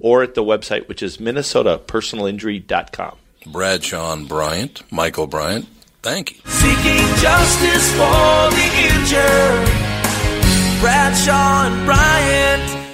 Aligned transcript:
or 0.00 0.22
at 0.22 0.34
the 0.34 0.42
website, 0.44 0.88
which 0.88 1.02
is 1.02 1.18
minnesotapersonalinjury.com. 1.18 3.16
Bradshaw 3.46 4.12
and 4.12 4.28
Bryant, 4.28 4.82
Michael 4.90 5.26
Bryant. 5.26 5.66
Thank 6.02 6.32
you. 6.32 6.38
Seeking 6.46 7.06
justice 7.16 7.90
for 7.92 8.50
the 8.50 8.70
injured. 8.92 9.68
Bradshaw 10.80 11.66
and 11.66 11.84
Bryant. 11.86 12.84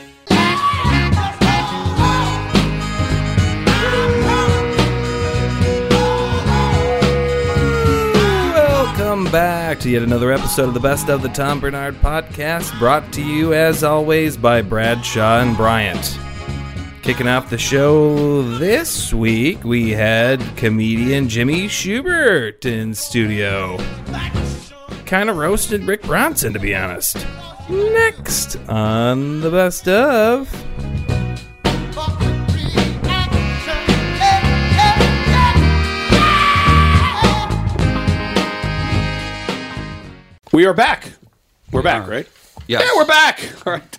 Welcome 8.54 9.24
back 9.32 9.80
to 9.80 9.90
yet 9.90 10.02
another 10.02 10.32
episode 10.32 10.68
of 10.68 10.74
the 10.74 10.80
Best 10.80 11.08
of 11.08 11.22
the 11.22 11.28
Tom 11.30 11.58
Bernard 11.60 11.94
Podcast, 11.96 12.78
brought 12.78 13.12
to 13.14 13.22
you 13.22 13.52
as 13.54 13.82
always 13.82 14.36
by 14.36 14.62
Bradshaw 14.62 15.40
and 15.40 15.56
Bryant. 15.56 16.16
Kicking 17.11 17.27
off 17.27 17.50
the 17.50 17.58
show 17.58 18.42
this 18.58 19.12
week, 19.12 19.64
we 19.64 19.91
had 19.91 20.41
comedian 20.56 21.28
Jimmy 21.28 21.66
Shubert 21.66 22.65
in 22.65 22.94
studio. 22.94 23.78
Kind 25.06 25.28
of 25.28 25.37
roasted 25.37 25.82
Rick 25.82 26.03
Bronson, 26.03 26.53
to 26.53 26.60
be 26.60 26.72
honest. 26.72 27.16
Next 27.69 28.54
on 28.69 29.41
the 29.41 29.50
Best 29.50 29.88
of. 29.88 30.49
We 40.53 40.65
are 40.65 40.75
back. 40.75 41.10
We're 41.72 41.82
back, 41.82 42.06
right? 42.06 42.28
Yes. 42.69 42.82
Yeah, 42.84 42.91
we're 42.97 43.04
back. 43.04 43.53
All 43.66 43.72
right. 43.72 43.99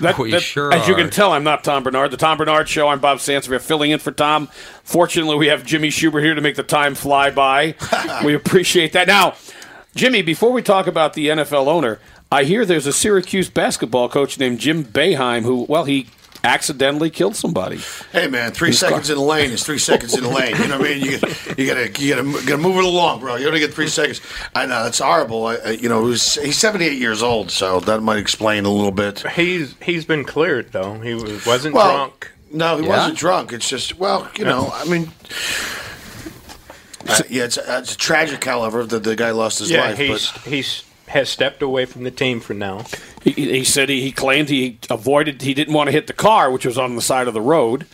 That- 0.00 0.18
We 0.18 0.30
that- 0.32 0.42
sure 0.42 0.72
As 0.72 0.88
you 0.88 0.94
can 0.94 1.10
tell, 1.10 1.32
I'm 1.32 1.44
not 1.44 1.64
Tom 1.64 1.82
Bernard. 1.82 2.10
The 2.10 2.16
Tom 2.16 2.38
Bernard 2.38 2.68
Show. 2.68 2.88
I'm 2.88 3.00
Bob 3.00 3.18
Sansevere 3.18 3.60
filling 3.60 3.90
in 3.90 3.98
for 3.98 4.12
Tom. 4.12 4.48
Fortunately, 4.84 5.36
we 5.36 5.46
have 5.48 5.64
Jimmy 5.64 5.88
Shubert 5.88 6.22
here 6.22 6.34
to 6.34 6.40
make 6.40 6.56
the 6.56 6.62
time 6.62 6.94
fly 6.94 7.30
by. 7.30 7.74
we 8.24 8.34
appreciate 8.34 8.92
that. 8.92 9.06
Now, 9.06 9.34
Jimmy, 9.94 10.22
before 10.22 10.52
we 10.52 10.62
talk 10.62 10.86
about 10.86 11.14
the 11.14 11.28
NFL 11.28 11.66
owner, 11.68 11.98
I 12.30 12.44
hear 12.44 12.64
there's 12.64 12.86
a 12.86 12.92
Syracuse 12.92 13.50
basketball 13.50 14.08
coach 14.08 14.38
named 14.38 14.58
Jim 14.58 14.84
Boeheim 14.84 15.42
who, 15.42 15.66
well, 15.68 15.84
he 15.84 16.06
accidentally 16.44 17.10
killed 17.10 17.36
somebody. 17.36 17.78
Hey 18.12 18.26
man, 18.26 18.52
three 18.52 18.72
seconds 18.72 19.10
in 19.10 19.16
the 19.16 19.22
lane 19.22 19.50
is 19.50 19.62
three 19.64 19.78
seconds 19.78 20.14
in 20.16 20.24
the 20.24 20.28
lane. 20.30 20.56
You 20.56 20.68
know 20.68 20.78
what 20.78 20.90
I 20.90 20.94
mean? 20.94 21.02
You, 21.04 21.18
gotta- 21.18 21.54
you 21.62 21.66
gotta 21.66 22.02
you 22.02 22.14
gotta 22.14 22.46
gotta 22.46 22.58
move 22.62 22.76
it 22.76 22.84
along, 22.84 23.20
bro. 23.20 23.36
You 23.36 23.46
only 23.46 23.60
get 23.60 23.72
three 23.74 23.88
seconds. 23.88 24.20
I 24.54 24.66
know 24.66 24.86
it's 24.86 24.98
horrible. 24.98 25.46
I, 25.46 25.56
I, 25.56 25.70
you 25.70 25.88
know, 25.88 26.00
it 26.00 26.08
was, 26.08 26.34
he's 26.34 26.58
seventy 26.58 26.86
eight 26.86 26.98
years 26.98 27.22
old, 27.22 27.50
so 27.50 27.80
that 27.80 28.00
might 28.02 28.18
explain 28.18 28.64
a 28.64 28.70
little 28.72 28.90
bit. 28.92 29.20
He's 29.30 29.74
he's 29.82 30.04
been 30.04 30.24
cleared 30.24 30.72
though. 30.72 30.94
He 31.00 31.14
was, 31.14 31.46
wasn't 31.46 31.74
Well, 31.74 31.94
drunk. 31.96 32.32
No, 32.50 32.76
he 32.76 32.82
Yeah? 32.84 32.88
wasn't 32.90 33.18
drunk. 33.18 33.52
It's 33.52 33.68
just 33.68 33.98
well, 33.98 34.28
you 34.36 34.44
know, 34.44 34.70
I 34.74 34.84
mean. 34.84 35.10
uh, 37.08 37.20
yeah, 37.28 37.44
it's, 37.44 37.58
uh, 37.58 37.80
it's 37.82 37.96
tragic, 37.96 38.44
however, 38.44 38.84
that 38.84 39.02
the 39.02 39.16
guy 39.16 39.30
lost 39.30 39.58
his 39.58 39.70
Yeah, 39.70 39.80
life. 39.86 39.98
he's 39.98 40.30
but 40.30 40.40
he's 40.42 40.84
has 41.12 41.28
stepped 41.28 41.62
away 41.62 41.84
from 41.84 42.04
the 42.04 42.10
team 42.10 42.40
for 42.40 42.54
now. 42.54 42.84
He, 43.22 43.32
he 43.32 43.64
said 43.64 43.88
he, 43.88 44.00
he 44.00 44.12
claimed 44.12 44.48
he 44.48 44.78
avoided, 44.88 45.42
he 45.42 45.54
didn't 45.54 45.74
want 45.74 45.88
to 45.88 45.92
hit 45.92 46.06
the 46.06 46.12
car, 46.12 46.50
which 46.50 46.64
was 46.64 46.78
on 46.78 46.96
the 46.96 47.02
side 47.02 47.28
of 47.28 47.34
the 47.34 47.40
road. 47.40 47.86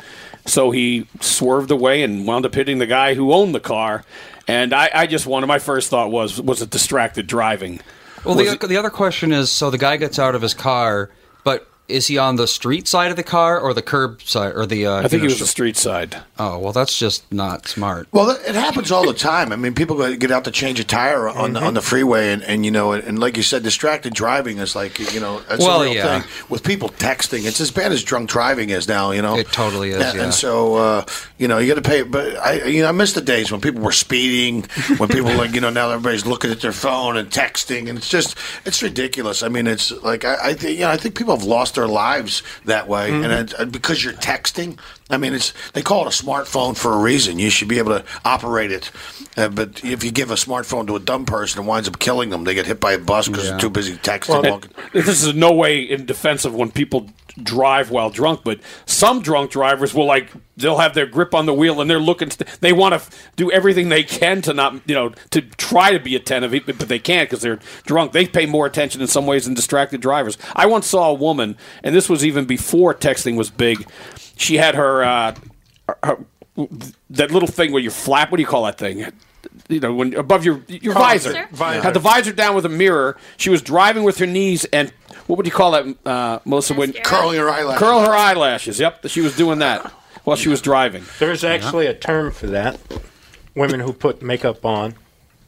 So 0.47 0.71
he 0.71 1.07
swerved 1.21 1.71
away 1.71 2.03
and 2.03 2.27
wound 2.27 2.47
up 2.47 2.55
hitting 2.55 2.79
the 2.79 2.87
guy 2.87 3.15
who 3.15 3.33
owned 3.33 3.55
the 3.55 3.61
car. 3.61 4.05
And 4.47 4.73
I, 4.73 4.91
I 4.95 5.07
just 5.07 5.27
wanted, 5.27 5.49
my 5.49 5.59
first 5.59 5.91
thought 5.91 6.11
was, 6.11 6.41
was 6.41 6.63
it 6.63 6.71
distracted 6.71 7.27
driving? 7.27 7.81
Well, 8.25 8.35
the, 8.35 8.67
the 8.67 8.77
other 8.77 8.91
question 8.91 9.33
is 9.33 9.51
so 9.51 9.71
the 9.71 9.79
guy 9.79 9.97
gets 9.97 10.19
out 10.19 10.35
of 10.35 10.43
his 10.43 10.55
car, 10.55 11.11
but 11.45 11.69
is 11.89 12.07
he 12.07 12.19
on 12.19 12.37
the 12.37 12.47
street 12.47 12.87
side 12.87 13.11
of 13.11 13.17
the 13.17 13.23
car 13.23 13.59
or 13.59 13.73
the 13.75 13.83
curb 13.83 14.23
side 14.23 14.53
or 14.55 14.67
the? 14.67 14.87
Uh, 14.87 14.97
I 14.99 15.03
think 15.03 15.13
you 15.15 15.19
he 15.21 15.25
know, 15.27 15.33
was 15.33 15.39
the 15.41 15.47
street 15.47 15.77
side. 15.77 16.17
Oh 16.39 16.59
well, 16.59 16.73
that's 16.73 16.99
just 16.99 17.31
not 17.33 17.67
smart. 17.67 18.09
Well, 18.13 18.31
it 18.31 18.55
happens 18.55 18.93
all 18.93 19.07
the 19.07 19.15
time. 19.15 19.53
I 19.53 19.57
mean, 19.57 19.75
people 19.75 19.97
get 20.17 20.31
out 20.31 20.45
to 20.45 20.51
change 20.51 20.79
a 20.81 20.85
tire 20.85 21.29
on 21.29 21.55
the, 21.55 21.61
on 21.63 21.75
the 21.75 21.81
freeway, 21.83 22.33
and, 22.33 22.43
and 22.43 22.65
you 22.65 22.71
know, 22.71 22.93
and 22.93 23.19
like 23.19 23.37
you 23.37 23.43
said, 23.43 23.63
distracted 23.63 24.15
driving 24.15 24.59
is 24.59 24.77
like 24.77 24.99
you 25.15 25.21
know, 25.21 25.41
that's 25.49 25.61
Well, 25.65 25.83
a 25.83 25.85
real 25.87 25.95
yeah. 25.95 26.21
thing. 26.21 26.31
With 26.49 26.63
people 26.63 26.89
texting, 26.91 27.47
it's 27.47 27.61
as 27.61 27.71
bad 27.71 27.93
as 27.93 28.05
drunk 28.05 28.29
driving 28.31 28.71
is 28.71 28.87
now. 28.87 29.11
You 29.13 29.23
know, 29.23 29.37
It 29.39 29.51
totally 29.53 29.91
is, 29.91 30.03
And, 30.03 30.17
yeah. 30.19 30.25
and 30.25 30.35
so 30.35 30.75
uh, 30.77 31.05
you 31.39 31.49
know, 31.49 31.59
you 31.59 31.69
got 31.75 31.83
to 31.83 31.89
pay. 31.89 32.03
But 32.03 32.37
I, 32.37 32.65
you 32.65 32.83
know, 32.83 32.89
I 32.89 32.93
miss 32.93 33.15
the 33.15 33.21
days 33.23 33.51
when 33.51 33.61
people 33.61 33.81
were 33.83 33.93
speeding, 33.93 34.65
when 34.99 35.09
people 35.09 35.33
like 35.35 35.53
you 35.55 35.61
know 35.61 35.71
now 35.71 35.91
everybody's 35.91 36.27
looking 36.27 36.51
at 36.51 36.61
their 36.61 36.73
phone 36.73 37.17
and 37.17 37.31
texting, 37.31 37.89
and 37.89 37.97
it's 37.99 38.09
just 38.11 38.37
it's 38.67 38.83
ridiculous. 38.83 39.43
I 39.43 39.49
mean, 39.49 39.67
it's 39.67 39.91
like 40.03 40.25
I, 40.25 40.51
I 40.51 40.55
think 40.55 40.75
you 40.79 40.85
know, 40.85 40.91
I 40.91 40.97
think 40.97 41.17
people 41.17 41.35
have 41.35 41.45
lost 41.47 41.78
their 41.79 41.89
lives 41.89 42.43
that 42.65 42.89
way, 42.89 43.11
and 43.11 43.25
it, 43.27 43.55
uh, 43.59 43.65
because 43.65 44.03
you're 44.03 44.13
texting. 44.15 44.79
I 45.11 45.17
mean, 45.17 45.33
it's 45.33 45.53
they 45.73 45.83
call 45.83 46.07
it 46.07 46.21
a 46.21 46.25
smartphone 46.25 46.77
for 46.77 46.93
a 46.93 46.99
reason. 46.99 47.39
You 47.39 47.49
should 47.51 47.69
be 47.69 47.79
able 47.79 47.99
to 47.99 48.05
operate 48.25 48.73
it. 48.73 48.91
Uh, 49.37 49.49
but 49.49 49.83
if 49.85 50.03
you 50.05 50.11
give 50.11 50.31
a 50.31 50.35
smartphone 50.35 50.87
to 50.89 50.97
a 50.97 51.01
dumb 51.01 51.25
person, 51.25 51.63
it 51.63 51.67
winds 51.67 51.89
up 51.89 51.99
killing 51.99 52.31
them. 52.31 52.45
They 52.45 52.55
get 52.55 52.67
hit 52.67 52.81
by 52.81 52.93
a 52.93 52.99
bus 52.99 53.29
because 53.29 53.45
Yeah. 53.45 53.51
they're 53.53 53.61
too 53.61 53.71
busy 53.71 53.97
texting. 53.97 54.45
And 54.93 55.05
this 55.05 55.23
is 55.23 55.35
no 55.35 55.53
way 55.53 55.81
in 55.81 56.05
defense 56.05 56.45
of 56.45 56.55
when 56.55 56.71
people 56.71 57.09
drive 57.43 57.91
while 57.91 58.11
drunk, 58.11 58.41
but 58.45 58.61
some 58.87 59.23
drunk 59.23 59.51
drivers 59.51 59.95
will 59.95 60.07
like 60.07 60.31
they'll 60.57 60.79
have 60.79 60.95
their 60.95 61.07
grip 61.07 61.35
on 61.35 61.47
the 61.47 61.55
wheel 61.55 61.81
and 61.81 61.89
they're 61.89 61.99
looking. 61.99 62.31
They 62.61 62.73
want 62.73 62.93
to 62.93 62.97
f- 62.97 63.31
do 63.37 63.51
everything 63.51 63.89
they 63.89 64.03
can 64.03 64.43
to 64.43 64.53
not 64.55 64.75
you 64.87 64.95
know 64.95 65.11
to 65.31 65.43
try 65.43 65.93
to 65.93 66.01
be 66.01 66.17
attentive, 66.17 66.51
but 66.67 66.79
but 66.79 66.89
they 66.89 66.99
can't 66.99 67.29
because 67.29 67.43
they're 67.43 67.61
drunk. 67.85 68.13
They 68.13 68.27
pay 68.27 68.47
more 68.47 68.67
attention 68.67 69.01
in 69.01 69.07
some 69.07 69.27
ways 69.27 69.45
than 69.45 69.55
distracted 69.55 70.01
drivers. 70.01 70.39
I 70.55 70.67
once 70.67 70.87
saw 70.87 71.11
a 71.11 71.15
woman, 71.15 71.57
and 71.83 71.95
this 71.95 72.09
was 72.09 72.25
even 72.25 72.45
before 72.45 72.95
texting 72.95 73.37
was 73.37 73.51
big. 73.51 73.89
She 74.37 74.57
had 74.57 74.75
her. 74.75 75.05
Uh, 75.05 75.35
her 76.03 76.19
that 77.11 77.31
little 77.31 77.49
thing 77.49 77.73
where 77.73 77.83
you 77.83 77.91
flap. 77.91 78.31
What 78.31 78.37
do 78.37 78.43
you 78.43 78.47
call 78.47 78.65
that 78.65 78.79
thing? 78.79 79.13
You 79.69 79.81
know, 79.81 79.95
when 79.95 80.15
above 80.15 80.45
your 80.45 80.63
your 80.69 80.95
visor. 80.95 81.47
Visor. 81.53 81.83
Had 81.83 81.95
the 81.95 82.01
visor 82.01 82.33
down 82.33 82.55
with 82.55 82.67
a 82.67 82.71
mirror. 82.71 83.17
She 83.37 83.51
was 83.51 83.63
driving 83.63 84.03
with 84.03 84.19
her 84.19 84.27
knees 84.27 84.65
and 84.67 84.93
what 85.29 85.37
would 85.37 85.47
you 85.47 85.53
call 85.53 85.71
that, 85.73 85.97
uh, 86.05 86.39
Melissa? 86.45 86.75
When 86.75 86.93
Curling 86.93 87.39
her 87.39 87.49
eyelashes. 87.49 87.79
curl 87.79 88.01
her 88.01 88.13
eyelashes. 88.15 88.81
Yep, 88.81 89.07
she 89.09 89.21
was 89.21 89.37
doing 89.37 89.61
that 89.61 89.87
while 90.25 90.37
she 90.37 90.49
was 90.49 90.61
driving. 90.61 91.05
There's 91.19 91.45
actually 91.45 91.87
a 91.87 91.95
term 91.95 92.33
for 92.33 92.49
that. 92.49 92.81
Women 93.55 93.81
who 93.81 93.93
put 93.93 94.23
makeup 94.23 94.65
on 94.65 94.95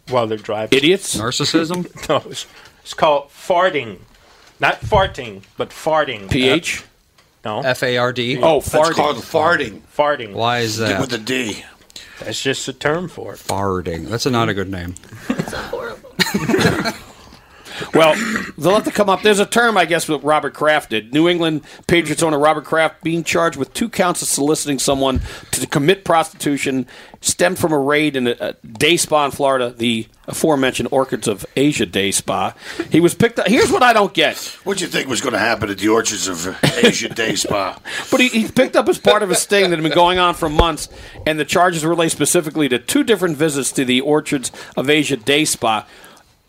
while 0.09 0.27
they're 0.27 0.39
driving. 0.39 0.77
Idiots. 0.77 1.17
Narcissism. 1.17 1.87
No, 2.09 2.23
it's, 2.31 2.47
it's 2.83 2.95
called 2.95 3.29
farting. 3.31 3.99
Not 4.61 4.81
farting, 4.81 5.43
but 5.57 5.71
farting. 5.71 6.31
PH? 6.31 6.85
no. 7.45 7.61
F 7.61 7.83
A 7.83 7.97
R 7.97 8.13
D. 8.13 8.39
Oh, 8.43 8.61
That's 8.61 8.69
farting. 8.69 8.95
called 8.95 9.17
farting 9.17 9.81
farting. 9.97 10.33
Why 10.35 10.59
is 10.59 10.77
that? 10.79 11.01
with 11.01 11.13
a 11.13 11.19
D. 11.19 11.65
That's 12.21 12.43
just 12.43 12.69
a 12.69 12.75
term 12.75 13.09
for 13.09 13.33
it. 13.35 13.39
Farting. 13.39 14.09
That's 14.09 14.27
a, 14.27 14.31
not 14.31 14.51
a 14.51 14.55
good 14.55 14.71
name. 14.71 14.95
Well, 17.95 18.15
they'll 18.59 18.75
have 18.75 18.85
to 18.85 18.91
come 18.91 19.09
up. 19.09 19.23
There's 19.23 19.41
a 19.41 19.47
term, 19.47 19.77
I 19.77 19.85
guess, 19.85 20.09
what 20.09 20.23
Robert 20.23 20.55
Kraft 20.55 20.91
did. 20.91 21.13
New 21.13 21.29
England 21.29 21.63
Patriots 21.87 22.23
owner 22.23 22.39
Robert 22.39 22.65
Kraft 22.65 23.03
being 23.03 23.25
charged 23.25 23.57
with 23.57 23.73
two 23.75 23.89
counts 23.89 24.23
of 24.23 24.29
soliciting 24.29 24.79
someone 24.79 25.21
to 25.53 25.67
commit 25.67 26.05
prostitution 26.05 26.87
stemmed 27.21 27.59
from 27.59 27.73
a 27.73 27.79
raid 27.79 28.17
in 28.17 28.27
a, 28.27 28.55
day 28.67 28.97
spa 28.97 29.27
in 29.27 29.31
Florida, 29.31 29.71
the 29.71 30.07
aforementioned 30.27 30.89
Orchids 30.91 31.29
of 31.29 31.45
Asia 31.57 31.85
Day 31.85 32.11
Spa. 32.11 32.55
He 32.91 33.01
was 33.01 33.15
picked 33.15 33.39
up. 33.39 33.49
Here's 33.49 33.71
what 33.71 33.83
I 33.83 33.93
don't 33.93 34.15
get. 34.15 34.39
What'd 34.65 34.81
you 34.81 34.87
think 34.87 35.09
was 35.09 35.21
going 35.21 35.33
to 35.33 35.39
happen 35.39 35.69
at 35.71 35.79
the 35.79 35.89
Orchids 35.89 36.29
of 36.29 36.57
Asia 36.83 37.09
Day 37.09 37.35
Spa? 37.35 37.79
But 38.11 38.21
he, 38.21 38.29
he's 38.29 38.51
picked 38.51 38.77
up 38.77 38.89
as 38.89 38.99
part 38.99 39.23
of 39.23 39.31
a 39.31 39.35
sting 39.35 39.71
that 39.71 39.77
had 39.77 39.83
been 39.83 39.93
going 39.93 40.19
on 40.19 40.35
for 40.35 40.49
months, 40.49 40.89
and 41.27 41.39
the 41.39 41.45
charges 41.45 41.85
relate 41.85 42.11
specifically 42.11 42.69
to 42.69 42.79
two 42.79 43.05
different 43.05 43.37
visits 43.37 43.71
to 43.73 43.85
the 43.85 44.01
Orchids 44.01 44.51
of 44.77 44.89
Asia 44.89 45.17
Day 45.17 45.45
Spa. 45.45 45.87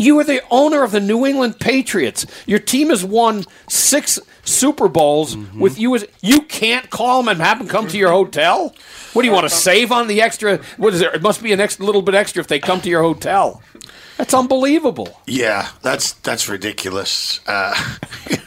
You 0.01 0.17
are 0.19 0.23
the 0.23 0.41
owner 0.49 0.83
of 0.83 0.91
the 0.91 0.99
New 0.99 1.25
England 1.25 1.59
Patriots. 1.59 2.25
Your 2.47 2.59
team 2.59 2.89
has 2.89 3.05
won 3.05 3.45
six 3.67 4.19
Super 4.43 4.87
Bowls 4.87 5.37
with 5.55 5.77
you 5.77 5.93
as 5.95 6.05
you 6.21 6.41
can't 6.41 6.89
call 6.89 7.21
them 7.21 7.27
and 7.29 7.39
have 7.39 7.59
them 7.59 7.67
come 7.67 7.87
to 7.87 7.97
your 7.97 8.11
hotel. 8.11 8.73
What 9.13 9.21
do 9.21 9.27
you 9.27 9.33
want 9.33 9.47
to 9.47 9.55
save 9.55 9.91
on 9.91 10.07
the 10.07 10.21
extra? 10.21 10.57
What 10.77 10.93
is 10.93 10.99
there? 10.99 11.13
It 11.13 11.21
must 11.21 11.43
be 11.43 11.53
an 11.53 11.59
extra 11.59 11.85
little 11.85 12.01
bit 12.01 12.15
extra 12.15 12.41
if 12.41 12.47
they 12.47 12.59
come 12.59 12.81
to 12.81 12.89
your 12.89 13.03
hotel. 13.03 13.61
That's 14.17 14.33
unbelievable. 14.33 15.21
Yeah, 15.27 15.69
that's 15.81 16.13
that's 16.13 16.49
ridiculous. 16.49 17.39
Uh, 17.47 17.73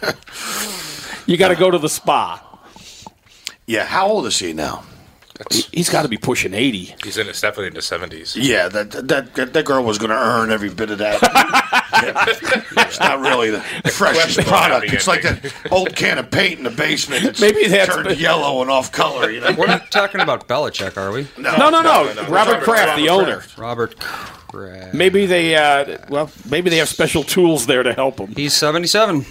You 1.27 1.39
got 1.39 1.49
to 1.49 1.57
go 1.57 1.71
to 1.71 1.79
the 1.79 1.89
spa. 1.89 2.43
yeah, 3.67 3.87
how 3.87 4.07
old 4.09 4.27
is 4.27 4.39
he 4.39 4.53
now? 4.53 4.85
He- 5.51 5.67
He's 5.73 5.91
got 5.91 6.03
to 6.03 6.09
be 6.09 6.17
pushing 6.17 6.55
eighty. 6.55 6.95
He's 7.03 7.19
in. 7.19 7.29
It's 7.29 7.41
definitely 7.41 7.69
in 7.69 7.75
the 7.75 7.83
seventies. 7.83 8.37
Yeah, 8.37 8.69
that 8.69 8.91
that 8.93 9.35
that, 9.35 9.53
that 9.53 9.65
girl 9.65 9.83
was 9.85 9.99
going 9.99 10.11
to 10.11 10.17
earn 10.17 10.51
every 10.53 10.71
bit 10.71 10.91
of 10.91 10.99
that. 10.99 11.21
Yeah. 11.23 12.61
It's 12.87 13.01
not 13.01 13.21
really 13.21 13.51
the 13.51 13.61
freshest 13.61 14.47
product. 14.47 14.93
It's 14.93 15.07
like 15.09 15.25
ending. 15.25 15.43
that 15.43 15.73
old 15.73 15.95
can 15.97 16.19
of 16.19 16.31
paint 16.31 16.59
in 16.59 16.65
the 16.65 16.71
basement 16.71 17.23
that's 17.25 17.41
Maybe 17.41 17.67
that's- 17.67 17.89
turned 17.95 18.19
yellow 18.21 18.63
and 18.63 18.71
off 18.71 18.93
color. 18.93 19.31
You 19.31 19.41
know? 19.41 19.53
We're 19.57 19.67
not 19.67 19.91
talking 19.91 20.21
about 20.21 20.47
Belichick, 20.47 20.97
are 20.97 21.11
we? 21.13 21.27
No, 21.37 21.71
no, 21.71 21.83
no. 21.83 22.13
Robert 22.29 22.63
Kraft, 22.63 22.97
the 22.99 23.09
owner. 23.09 23.43
Robert 23.57 23.99
Kraft. 23.99 24.95
Maybe 24.95 25.27
they, 25.27 25.57
uh, 25.57 25.99
well, 26.09 26.31
maybe 26.49 26.71
they 26.71 26.77
have 26.79 26.89
special 26.89 27.23
tools 27.25 27.67
there 27.67 27.83
to 27.83 27.93
help 27.93 28.19
him. 28.19 28.35
He's 28.35 28.55
77. 28.55 29.25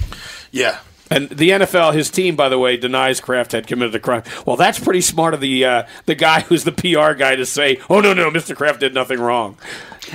Yeah. 0.52 0.80
And 1.12 1.30
the 1.30 1.50
NFL, 1.50 1.94
his 1.94 2.10
team, 2.10 2.36
by 2.36 2.50
the 2.50 2.58
way, 2.58 2.78
denies 2.78 3.20
Kraft 3.20 3.52
had 3.52 3.68
committed 3.68 3.94
a 3.94 4.00
crime. 4.00 4.24
Well, 4.46 4.56
that's 4.56 4.80
pretty 4.80 5.02
smart 5.02 5.34
of 5.34 5.42
the 5.42 5.66
uh, 5.66 5.84
the 6.06 6.16
guy 6.16 6.42
who's 6.48 6.64
the 6.64 6.72
PR 6.72 7.14
guy 7.14 7.36
to 7.36 7.46
say, 7.46 7.80
"Oh 7.90 8.00
no, 8.02 8.14
no, 8.14 8.32
Mr. 8.32 8.56
Kraft 8.56 8.80
did 8.80 8.94
nothing 8.94 9.20
wrong." 9.20 9.58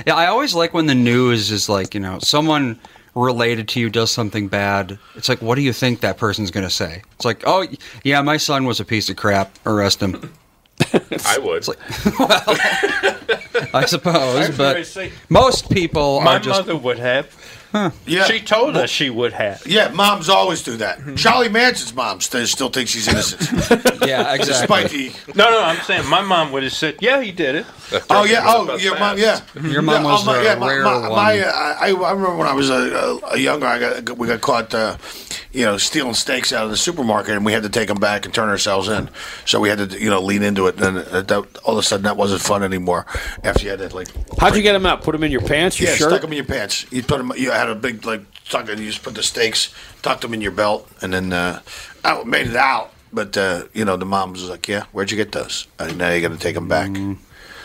Yeah, 0.05 0.15
I 0.15 0.27
always 0.27 0.53
like 0.55 0.73
when 0.73 0.87
the 0.87 0.95
news 0.95 1.51
is 1.51 1.69
like, 1.69 1.93
you 1.93 1.99
know, 1.99 2.19
someone 2.19 2.79
related 3.15 3.67
to 3.69 3.79
you 3.79 3.89
does 3.89 4.11
something 4.11 4.47
bad. 4.47 4.97
It's 5.15 5.27
like, 5.27 5.41
what 5.41 5.55
do 5.55 5.61
you 5.61 5.73
think 5.73 6.01
that 6.01 6.17
person's 6.17 6.51
going 6.51 6.63
to 6.65 6.69
say? 6.69 7.01
It's 7.15 7.25
like, 7.25 7.43
oh, 7.45 7.65
yeah, 8.03 8.21
my 8.21 8.37
son 8.37 8.65
was 8.65 8.79
a 8.79 8.85
piece 8.85 9.09
of 9.09 9.15
crap. 9.17 9.51
Arrest 9.65 9.99
him. 10.01 10.31
I 11.25 11.37
would. 11.39 11.65
Well, 12.19 12.29
I 13.73 13.85
suppose, 13.85 14.55
but 14.55 14.85
say- 14.85 15.11
most 15.27 15.69
people 15.69 16.21
My 16.21 16.35
are 16.35 16.39
just. 16.39 16.59
mother 16.59 16.75
would 16.77 16.99
have. 16.99 17.25
Yeah. 17.73 18.23
She 18.25 18.39
told 18.39 18.75
us 18.77 18.89
she 18.89 19.09
would 19.09 19.33
have. 19.33 19.65
Yeah, 19.65 19.89
moms 19.89 20.27
always 20.29 20.63
do 20.63 20.77
that. 20.77 20.99
Charlie 21.15 21.49
Manson's 21.49 21.93
mom 21.93 22.19
still, 22.21 22.45
still 22.47 22.69
thinks 22.69 22.93
he's 22.93 23.07
innocent. 23.07 23.85
Yeah, 24.09 24.37
Despite 24.37 24.85
exactly. 24.85 25.09
the. 25.09 25.37
No, 25.37 25.51
no, 25.51 25.61
I'm 25.61 25.79
saying 25.81 26.07
my 26.09 26.21
mom 26.21 26.51
would 26.51 26.63
have 26.63 26.73
said, 26.73 26.95
"Yeah, 26.99 27.21
he 27.21 27.31
did 27.31 27.55
it." 27.55 27.65
Oh 28.09 28.23
yeah. 28.23 28.43
Oh, 28.45 28.75
your 28.77 28.97
mom. 28.97 29.17
Yeah. 29.19 29.41
Your 29.61 29.81
mom 29.81 30.03
yeah, 30.03 30.11
was 30.11 30.23
oh, 30.23 30.25
my, 30.25 30.37
a 30.37 30.43
yeah, 30.43 30.55
my, 30.55 30.67
rare 30.67 30.83
my, 30.83 30.99
one. 30.99 31.11
my, 31.11 31.39
uh, 31.39 31.51
I, 31.51 31.87
I 31.89 32.11
remember 32.11 32.35
when 32.37 32.47
I 32.47 32.53
was 32.53 32.69
a, 32.69 32.73
a, 32.73 33.17
a 33.33 33.37
younger, 33.37 33.67
I 33.67 34.01
got 34.01 34.17
we 34.17 34.27
got 34.27 34.41
caught, 34.41 34.73
uh, 34.73 34.97
you 35.51 35.65
know, 35.65 35.77
stealing 35.77 36.13
steaks 36.13 36.53
out 36.53 36.65
of 36.65 36.69
the 36.69 36.77
supermarket, 36.77 37.35
and 37.35 37.45
we 37.45 37.53
had 37.53 37.63
to 37.63 37.69
take 37.69 37.87
them 37.87 37.99
back 37.99 38.25
and 38.25 38.33
turn 38.33 38.49
ourselves 38.49 38.87
in. 38.87 39.09
So 39.45 39.59
we 39.59 39.69
had 39.69 39.89
to, 39.89 39.99
you 39.99 40.09
know, 40.09 40.21
lean 40.21 40.43
into 40.43 40.67
it, 40.67 40.79
and 40.79 40.99
uh, 40.99 41.21
that, 41.21 41.57
all 41.63 41.73
of 41.73 41.79
a 41.79 41.83
sudden 41.83 42.03
that 42.03 42.17
wasn't 42.17 42.41
fun 42.41 42.63
anymore. 42.63 43.05
After 43.43 43.63
you 43.63 43.71
had 43.71 43.79
to 43.79 43.95
like, 43.95 44.07
How'd 44.37 44.55
you 44.55 44.61
get 44.61 44.73
them 44.73 44.85
out? 44.85 45.03
Put 45.03 45.13
them 45.13 45.23
in 45.23 45.31
your 45.31 45.41
pants, 45.41 45.79
your 45.79 45.89
yeah, 45.89 45.95
shirt. 45.95 46.09
stuck 46.09 46.21
them 46.21 46.31
in 46.31 46.37
your 46.37 46.45
pants. 46.45 46.85
You 46.91 47.03
put 47.03 47.17
them. 47.17 47.31
You 47.35 47.51
had 47.51 47.69
a 47.69 47.75
big 47.75 48.05
like 48.05 48.21
tuck, 48.45 48.69
and 48.69 48.79
you 48.79 48.87
just 48.87 49.03
put 49.03 49.15
the 49.15 49.23
steaks, 49.23 49.73
tucked 50.01 50.21
them 50.21 50.33
in 50.33 50.41
your 50.41 50.51
belt, 50.51 50.87
and 51.01 51.13
then 51.13 51.33
uh, 51.33 51.61
I 52.03 52.23
made 52.23 52.47
it 52.47 52.55
out. 52.55 52.93
But 53.11 53.35
uh, 53.37 53.63
you 53.73 53.85
know, 53.85 53.97
the 53.97 54.05
mom 54.05 54.33
was 54.33 54.47
like, 54.47 54.67
"Yeah, 54.67 54.85
where'd 54.91 55.09
you 55.09 55.17
get 55.17 55.31
those? 55.31 55.67
And 55.79 55.97
now 55.97 56.11
you 56.11 56.21
got 56.21 56.31
to 56.31 56.37
take 56.37 56.55
them 56.55 56.67
back." 56.67 56.91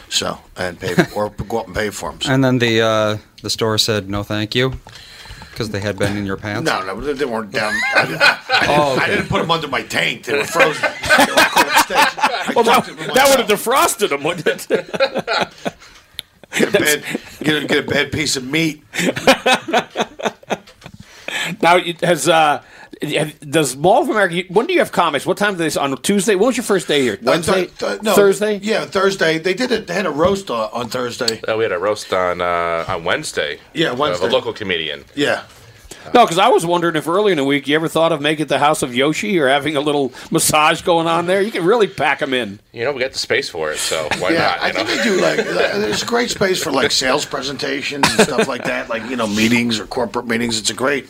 So 0.08 0.38
and 0.56 0.78
pay 0.78 0.94
or 1.14 1.30
go 1.30 1.58
up 1.58 1.66
and 1.66 1.74
pay 1.74 1.90
for 1.90 2.12
them. 2.12 2.20
And 2.28 2.44
then 2.44 2.58
the 2.58 2.80
uh, 2.80 3.18
the 3.42 3.50
store 3.50 3.78
said 3.78 4.08
no, 4.08 4.22
thank 4.22 4.54
you, 4.54 4.74
because 5.54 5.70
they 5.70 5.78
had 5.78 5.96
been 5.96 6.16
in 6.16 6.26
your 6.26 6.36
pants. 6.36 6.68
No, 6.68 6.84
no, 6.84 7.00
they 7.00 7.24
weren't 7.24 7.52
down. 7.52 7.72
I, 7.72 7.80
I, 7.94 8.00
I, 8.00 8.06
didn't, 8.06 8.20
Oh, 8.68 8.94
okay. 8.94 9.04
I 9.04 9.06
didn't 9.06 9.28
put 9.28 9.40
them 9.40 9.52
under 9.52 9.68
my 9.68 9.82
tank. 9.82 10.24
They 10.24 10.36
were 10.36 10.42
frozen. 10.44 10.82
they 10.82 10.88
were 11.32 11.44
cold 11.48 11.66
well, 12.56 12.64
that, 12.64 12.74
tucked 12.74 12.88
them 12.88 12.98
in 12.98 13.06
my 13.06 13.14
that 13.14 13.28
would 13.30 13.38
have 13.38 13.48
defrosted 13.48 14.08
them, 14.08 14.24
wouldn't 14.24 14.48
it? 14.48 14.66
get 16.58 16.68
a 16.68 16.72
bad, 16.72 17.04
get 17.40 17.62
a, 17.62 17.66
get 17.66 17.78
a 17.78 17.82
bad 17.86 18.10
piece 18.10 18.34
of 18.36 18.44
meat. 18.44 18.82
now, 21.62 21.76
it 21.76 22.00
has 22.00 22.28
uh, 22.28 22.60
does 23.00 23.76
Mall 23.76 24.02
of 24.02 24.08
America? 24.08 24.42
When 24.48 24.66
do 24.66 24.72
you 24.72 24.78
have 24.80 24.92
comics? 24.92 25.26
What 25.26 25.36
time 25.36 25.56
do 25.56 25.68
they 25.68 25.78
on 25.80 25.96
Tuesday? 26.02 26.34
When 26.34 26.46
was 26.46 26.56
your 26.56 26.64
first 26.64 26.88
day 26.88 27.02
here? 27.02 27.18
Wednesday, 27.22 27.52
Uh, 27.52 27.54
th- 27.66 27.78
th- 27.78 28.02
no, 28.02 28.14
Thursday. 28.14 28.58
Yeah, 28.62 28.84
Thursday. 28.84 29.38
They 29.38 29.54
did 29.54 29.70
it. 29.72 29.86
They 29.86 29.94
had 29.94 30.06
a 30.06 30.10
roast 30.10 30.50
uh, 30.50 30.68
on 30.72 30.88
Thursday. 30.88 31.40
Uh, 31.42 31.56
we 31.56 31.64
had 31.64 31.72
a 31.72 31.78
roast 31.78 32.12
on 32.12 32.40
uh, 32.40 32.84
on 32.88 33.04
Wednesday. 33.04 33.58
Yeah, 33.72 33.92
Of 33.92 33.98
Wednesday. 33.98 34.26
a 34.26 34.30
local 34.30 34.52
comedian. 34.52 35.04
Yeah. 35.14 35.44
No, 36.12 36.24
because 36.26 36.36
I 36.36 36.48
was 36.48 36.66
wondering 36.66 36.96
if 36.96 37.08
early 37.08 37.32
in 37.32 37.38
the 37.38 37.44
week 37.44 37.66
you 37.66 37.74
ever 37.76 37.88
thought 37.88 38.12
of 38.12 38.20
making 38.20 38.48
the 38.48 38.58
House 38.58 38.82
of 38.82 38.94
Yoshi 38.94 39.38
or 39.38 39.48
having 39.48 39.74
a 39.74 39.80
little 39.80 40.12
massage 40.30 40.82
going 40.82 41.06
on 41.06 41.24
there. 41.24 41.40
You 41.40 41.50
can 41.50 41.64
really 41.64 41.86
pack 41.86 42.18
them 42.18 42.34
in. 42.34 42.60
You 42.74 42.84
know, 42.84 42.92
we 42.92 43.00
got 43.00 43.12
the 43.12 43.18
space 43.18 43.48
for 43.48 43.72
it, 43.72 43.78
so 43.78 44.06
why 44.18 44.32
yeah, 44.32 44.38
not? 44.40 44.58
I 44.62 44.70
know? 44.72 44.84
think 44.84 44.98
they 44.98 45.02
do. 45.02 45.20
Like, 45.22 45.36
there's 45.38 46.04
great 46.04 46.28
space 46.28 46.62
for 46.62 46.70
like 46.72 46.90
sales 46.90 47.24
presentations 47.24 48.06
and 48.10 48.20
stuff 48.20 48.46
like 48.46 48.64
that. 48.64 48.90
Like 48.90 49.08
you 49.08 49.16
know, 49.16 49.26
meetings 49.26 49.80
or 49.80 49.86
corporate 49.86 50.26
meetings. 50.26 50.58
It's 50.58 50.68
a 50.68 50.74
great 50.74 51.08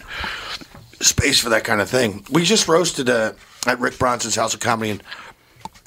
space 1.05 1.39
for 1.39 1.51
that 1.51 1.65
kind 1.65 1.81
of 1.81 1.89
thing. 1.89 2.25
We 2.31 2.45
just 2.45 2.69
roasted 2.69 3.09
uh, 3.09 3.33
at 3.67 3.79
Rick 3.81 3.99
Bronson's 3.99 4.37
House 4.37 4.55
of 4.55 4.61
Comedy 4.61 4.91
in 4.91 5.03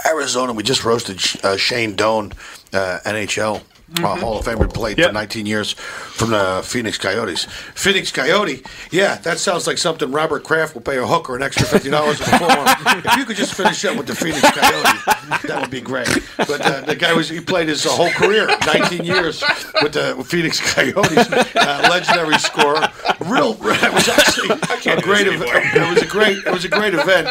Arizona. 0.05 0.53
We 0.53 0.63
just 0.63 0.85
roasted 0.85 1.19
uh, 1.43 1.57
Shane 1.57 1.95
Doan, 1.95 2.33
uh, 2.73 2.99
NHL. 3.05 3.63
Uh, 4.03 4.15
Hall 4.17 4.37
of 4.37 4.45
Famer 4.45 4.71
played 4.71 5.01
for 5.01 5.11
19 5.13 5.45
years 5.45 5.71
from 5.71 6.31
the 6.31 6.61
Phoenix 6.63 6.97
Coyotes. 6.97 7.45
Phoenix 7.73 8.11
Coyote, 8.11 8.61
yeah, 8.91 9.15
that 9.19 9.39
sounds 9.39 9.65
like 9.65 9.77
something 9.77 10.11
Robert 10.11 10.43
Kraft 10.43 10.73
will 10.73 10.81
pay 10.81 10.97
a 10.97 11.07
hooker 11.07 11.37
an 11.37 11.41
extra 11.41 11.65
fifty 11.65 11.89
dollars 11.89 12.17
to 12.17 12.23
perform. 12.25 12.67
if 13.05 13.15
you 13.17 13.23
could 13.23 13.37
just 13.37 13.53
finish 13.53 13.85
up 13.85 13.95
with 13.95 14.07
the 14.07 14.15
Phoenix 14.15 14.41
Coyote, 14.41 15.47
that 15.47 15.57
would 15.61 15.69
be 15.71 15.79
great. 15.79 16.09
But 16.37 16.61
uh, 16.61 16.81
the 16.81 16.95
guy 16.95 17.13
was 17.13 17.29
he 17.29 17.39
played 17.39 17.69
his 17.69 17.85
whole 17.85 18.09
career, 18.09 18.47
19 18.65 19.05
years 19.05 19.41
with 19.81 19.93
the 19.93 20.21
Phoenix 20.27 20.59
Coyotes, 20.73 21.31
uh, 21.55 21.87
legendary 21.89 22.37
scorer. 22.39 22.91
Real, 23.21 23.51
it 23.61 23.93
was 23.93 24.09
actually 24.09 24.49
a 24.91 25.01
great 25.01 25.27
event. 25.27 25.75
It 25.75 25.89
was 25.89 26.01
a 26.01 26.07
great, 26.07 26.37
it 26.39 26.51
was 26.51 26.65
a 26.65 26.69
great 26.69 26.93
event. 26.93 27.29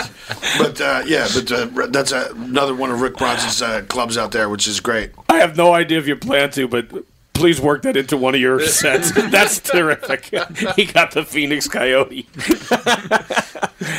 But 0.59 0.81
uh, 0.81 1.03
yeah, 1.07 1.29
but 1.35 1.53
uh, 1.53 1.87
that's 1.89 2.13
uh 2.13 2.33
another 2.37 2.75
one 2.75 2.91
of 2.91 3.01
Rick 3.01 3.17
Bronson's 3.17 3.61
uh, 3.61 3.83
clubs 3.89 4.17
out 4.17 4.33
there, 4.33 4.49
which 4.49 4.67
is 4.67 4.81
great. 4.81 5.11
I 5.29 5.39
have 5.41 5.57
no 5.57 5.75
idea 5.75 5.99
if 5.99 6.07
you 6.07 6.17
plan 6.49 6.69
to, 6.71 6.83
but 6.83 7.05
please 7.35 7.61
work 7.61 7.83
that 7.83 7.97
into 7.97 8.17
one 8.17 8.35
of 8.35 8.41
your 8.41 8.61
sets. 8.67 9.13
That's 9.13 9.61
terrific. 9.61 10.25
he 10.77 10.87
got 10.87 11.13
the 11.13 11.25
Phoenix 11.25 11.69
Coyote. 11.69 12.27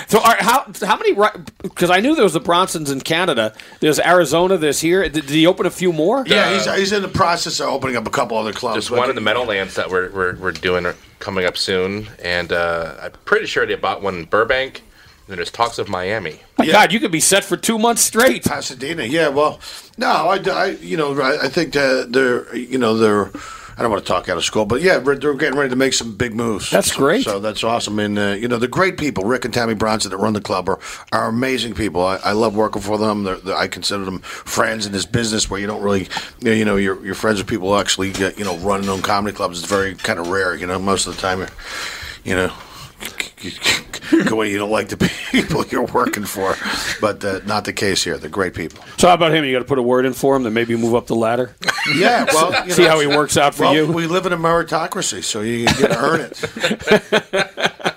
so, 0.08 0.20
are, 0.22 0.38
how 0.40 0.66
how 0.82 0.98
many? 0.98 1.14
Because 1.62 1.90
I 1.90 2.00
knew 2.00 2.16
there 2.16 2.24
was 2.24 2.34
the 2.34 2.40
Bronsons 2.42 2.92
in 2.92 3.02
Canada. 3.02 3.54
There's 3.80 4.00
Arizona. 4.00 4.58
There's 4.58 4.80
here. 4.82 5.04
Did, 5.04 5.14
did 5.14 5.30
he 5.30 5.48
open 5.48 5.66
a 5.66 5.72
few 5.72 5.94
more? 5.94 6.24
Yeah, 6.26 6.54
he's, 6.54 6.72
he's 6.76 6.92
in 6.92 7.02
the 7.02 7.08
process 7.08 7.60
of 7.60 7.68
opening 7.70 7.96
up 7.96 8.08
a 8.08 8.12
couple 8.12 8.38
other 8.38 8.54
clubs. 8.54 8.76
There's 8.76 8.90
but- 8.90 8.98
one 9.00 9.10
in 9.10 9.16
the 9.16 9.22
Meadowlands 9.22 9.76
that 9.76 9.90
we're, 9.90 10.10
we're, 10.12 10.36
we're 10.38 10.52
doing 10.52 10.86
uh, 10.86 10.94
coming 11.20 11.46
up 11.46 11.58
soon, 11.58 12.08
and 12.24 12.52
uh, 12.52 12.96
I'm 13.02 13.12
pretty 13.26 13.46
sure 13.46 13.66
they 13.66 13.76
bought 13.76 14.02
one 14.02 14.16
in 14.16 14.26
Burbank. 14.26 14.84
And 15.30 15.38
there's 15.38 15.52
talks 15.52 15.78
of 15.78 15.90
Miami. 15.90 16.40
My 16.58 16.66
God, 16.68 16.94
you 16.94 17.00
could 17.02 17.12
be 17.12 17.20
set 17.20 17.44
for 17.44 17.58
two 17.58 17.78
months 17.78 18.02
straight. 18.02 18.46
Pasadena, 18.46 19.04
yeah. 19.04 19.28
Well, 19.28 19.60
no, 19.98 20.08
I, 20.08 20.38
I 20.50 20.66
you 20.82 20.96
know, 20.96 21.20
I, 21.20 21.46
I 21.46 21.50
think 21.50 21.74
that 21.74 22.14
they're, 22.14 22.56
you 22.56 22.78
know, 22.78 22.98
they're. 22.98 23.30
I 23.80 23.84
don't 23.84 23.92
want 23.92 24.04
to 24.04 24.08
talk 24.12 24.28
out 24.28 24.38
of 24.38 24.44
school, 24.44 24.66
but 24.66 24.82
yeah, 24.82 24.98
we're- 24.98 25.20
they're 25.20 25.36
getting 25.36 25.56
ready 25.60 25.70
to 25.70 25.76
make 25.76 25.94
some 25.94 26.16
big 26.18 26.34
moves. 26.34 26.72
That's 26.72 26.92
great. 26.92 27.24
So 27.26 27.40
that's 27.40 27.64
awesome, 27.64 28.00
and 28.00 28.18
uh, 28.18 28.22
you 28.40 28.48
know, 28.48 28.58
the 28.58 28.68
great 28.68 28.98
people, 28.98 29.24
Rick 29.26 29.46
and 29.46 29.54
Tammy 29.54 29.76
Bronson 29.76 30.10
that 30.10 30.18
run 30.18 30.34
the 30.34 30.42
club, 30.42 30.68
are, 30.68 30.80
are 31.12 31.28
amazing 31.28 31.76
people. 31.76 32.04
I, 32.04 32.16
I 32.24 32.32
love 32.32 32.56
working 32.56 32.82
for 32.82 32.98
them. 32.98 33.24
They're, 33.24 33.36
they're- 33.36 33.54
I 33.56 33.68
consider 33.68 34.04
them 34.04 34.22
friends 34.22 34.88
in 34.88 34.94
this 34.94 35.06
business 35.06 35.48
where 35.52 35.60
you 35.60 35.68
don't 35.68 35.84
really, 35.84 36.08
you 36.40 36.46
know, 36.46 36.54
you 36.54 36.66
know 36.66 36.76
you're, 36.78 37.06
you're 37.06 37.14
friends 37.14 37.38
with 37.38 37.46
people 37.48 37.68
who 37.72 37.76
actually, 37.80 38.12
get, 38.14 38.40
you 38.40 38.46
know, 38.46 38.58
run 38.58 38.82
their 38.82 38.92
own 38.92 39.04
comedy 39.04 39.36
clubs. 39.36 39.60
It's 39.60 39.68
very 39.70 39.94
kind 39.94 40.18
of 40.18 40.30
rare. 40.30 40.56
You 40.56 40.66
know, 40.66 40.80
most 40.80 41.06
of 41.06 41.16
the 41.16 41.22
time, 41.22 41.46
you 42.24 42.34
know. 42.36 42.52
Way 44.38 44.52
you 44.52 44.58
don't 44.58 44.72
like 44.72 44.90
the 44.90 44.98
people 45.32 45.66
you're 45.66 45.86
working 45.86 46.24
for, 46.24 46.56
but 47.02 47.24
uh, 47.26 47.40
not 47.46 47.66
the 47.66 47.74
case 47.74 48.04
here. 48.04 48.18
They're 48.18 48.30
great 48.30 48.54
people. 48.54 48.84
So 48.98 49.08
how 49.08 49.16
about 49.16 49.34
him? 49.34 49.44
You 49.44 49.52
got 49.54 49.60
to 49.60 49.66
put 49.66 49.80
a 49.80 49.84
word 49.84 50.06
in 50.06 50.14
for 50.14 50.36
him 50.36 50.44
to 50.44 50.52
maybe 50.52 50.76
move 50.76 50.96
up 50.96 51.08
the 51.08 51.16
ladder. 51.16 51.56
Yeah, 51.96 52.26
well, 52.26 52.68
you 52.68 52.74
see 52.74 52.84
know, 52.84 52.90
how 52.90 53.00
he 53.00 53.08
works 53.08 53.38
out 53.38 53.56
for 53.56 53.64
well, 53.64 53.74
you. 53.74 53.90
We 53.90 54.08
live 54.08 54.26
in 54.26 54.34
a 54.34 54.38
meritocracy, 54.38 55.24
so 55.24 55.40
you 55.40 55.68
got 55.68 55.78
to 55.78 55.98
earn 55.98 56.20
it. 56.20 57.96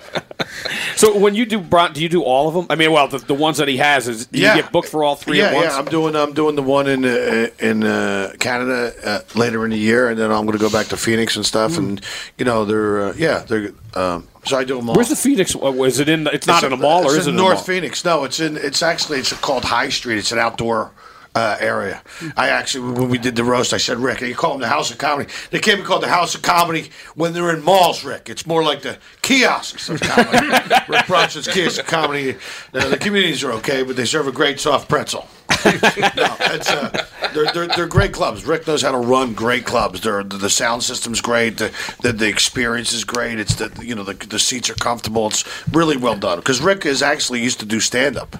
So 1.01 1.17
when 1.17 1.33
you 1.33 1.47
do 1.47 1.59
Bron, 1.59 1.93
do 1.93 2.03
you 2.03 2.09
do 2.09 2.21
all 2.21 2.47
of 2.47 2.53
them? 2.53 2.67
I 2.69 2.75
mean, 2.75 2.91
well, 2.91 3.07
the, 3.07 3.17
the 3.17 3.33
ones 3.33 3.57
that 3.57 3.67
he 3.67 3.77
has 3.77 4.07
is 4.07 4.27
do 4.27 4.39
Yeah. 4.39 4.53
you 4.55 4.61
get 4.61 4.71
booked 4.71 4.87
for 4.87 5.03
all 5.03 5.15
three 5.15 5.39
yeah, 5.39 5.45
at 5.45 5.55
once? 5.55 5.65
Yeah, 5.73 5.79
I'm 5.79 5.85
doing 5.85 6.15
I'm 6.15 6.33
doing 6.33 6.55
the 6.55 6.61
one 6.61 6.87
in 6.87 7.03
uh, 7.03 7.47
in 7.59 7.83
uh, 7.83 8.33
Canada 8.37 8.93
uh, 9.03 9.19
later 9.33 9.65
in 9.65 9.71
the 9.71 9.79
year, 9.79 10.09
and 10.09 10.19
then 10.19 10.31
I'm 10.31 10.45
going 10.45 10.55
to 10.59 10.63
go 10.63 10.69
back 10.69 10.89
to 10.89 10.97
Phoenix 10.97 11.35
and 11.35 11.43
stuff. 11.43 11.79
And 11.79 11.99
you 12.37 12.45
know, 12.45 12.65
they're 12.65 13.01
uh, 13.05 13.13
yeah, 13.17 13.39
they're 13.39 13.71
um, 13.95 14.27
so 14.45 14.59
I 14.59 14.63
do 14.63 14.75
them 14.77 14.89
all. 14.89 14.95
Where's 14.95 15.09
the 15.09 15.15
Phoenix? 15.15 15.55
uh, 15.55 15.73
Is 15.83 15.99
it 15.99 16.07
in? 16.07 16.27
It's 16.27 16.45
not 16.45 16.63
in 16.63 16.71
a 16.71 16.77
mall, 16.77 17.01
or 17.01 17.05
it's 17.07 17.21
is 17.21 17.27
it 17.27 17.31
in 17.31 17.35
North? 17.35 17.65
Phoenix? 17.65 18.05
No, 18.05 18.23
it's 18.23 18.39
in. 18.39 18.55
It's 18.55 18.83
actually 18.83 19.17
it's 19.17 19.33
called 19.33 19.65
High 19.65 19.89
Street. 19.89 20.19
It's 20.19 20.31
an 20.31 20.37
outdoor. 20.37 20.91
Uh, 21.33 21.55
area. 21.61 22.01
I 22.35 22.49
actually, 22.49 22.91
when 22.91 23.07
we 23.07 23.17
did 23.17 23.37
the 23.37 23.45
roast, 23.45 23.73
I 23.73 23.77
said, 23.77 23.99
Rick, 23.99 24.19
you 24.19 24.35
call 24.35 24.51
them 24.51 24.59
the 24.59 24.67
House 24.67 24.91
of 24.91 24.97
Comedy. 24.97 25.31
They 25.49 25.59
can't 25.59 25.79
be 25.79 25.85
called 25.85 26.03
the 26.03 26.09
House 26.09 26.35
of 26.35 26.41
Comedy 26.41 26.89
when 27.15 27.31
they're 27.31 27.55
in 27.55 27.63
malls, 27.63 28.03
Rick. 28.03 28.29
It's 28.29 28.45
more 28.45 28.61
like 28.61 28.81
the 28.81 28.97
kiosks 29.21 29.87
of 29.87 30.01
comedy. 30.01 30.49
Rick 30.89 31.07
Bronson's 31.07 31.47
kiosks 31.47 31.79
of 31.79 31.85
comedy. 31.85 32.35
The, 32.73 32.81
the 32.81 32.97
communities 32.97 33.45
are 33.45 33.53
okay, 33.53 33.81
but 33.81 33.95
they 33.95 34.03
serve 34.03 34.27
a 34.27 34.33
great 34.33 34.59
soft 34.59 34.89
pretzel. 34.89 35.25
no, 35.65 36.35
it's, 36.39 36.69
uh, 36.69 37.05
they're, 37.33 37.51
they're, 37.53 37.67
they're 37.67 37.87
great 37.87 38.11
clubs. 38.13 38.45
Rick 38.45 38.67
knows 38.67 38.81
how 38.81 38.91
to 38.91 38.97
run 38.97 39.33
great 39.33 39.65
clubs. 39.65 40.01
They're, 40.01 40.23
the, 40.23 40.37
the 40.37 40.49
sound 40.49 40.83
system's 40.83 41.21
great. 41.21 41.57
The, 41.57 41.71
the 42.01 42.11
the 42.13 42.27
experience 42.27 42.93
is 42.93 43.03
great. 43.03 43.39
It's 43.39 43.55
the 43.55 43.71
you 43.83 43.95
know 43.95 44.03
the, 44.03 44.13
the 44.13 44.39
seats 44.39 44.69
are 44.69 44.75
comfortable. 44.75 45.27
It's 45.27 45.45
really 45.69 45.97
well 45.97 46.15
done 46.15 46.39
because 46.39 46.61
Rick 46.61 46.85
is 46.85 47.01
actually 47.01 47.41
used 47.41 47.59
to 47.59 47.65
do 47.65 47.79
stand 47.79 48.17
up. 48.17 48.37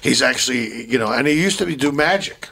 He's 0.00 0.22
actually 0.22 0.90
you 0.90 0.98
know, 0.98 1.12
and 1.12 1.26
he 1.26 1.40
used 1.40 1.58
to 1.58 1.66
be, 1.66 1.76
do 1.76 1.92
magic. 1.92 2.48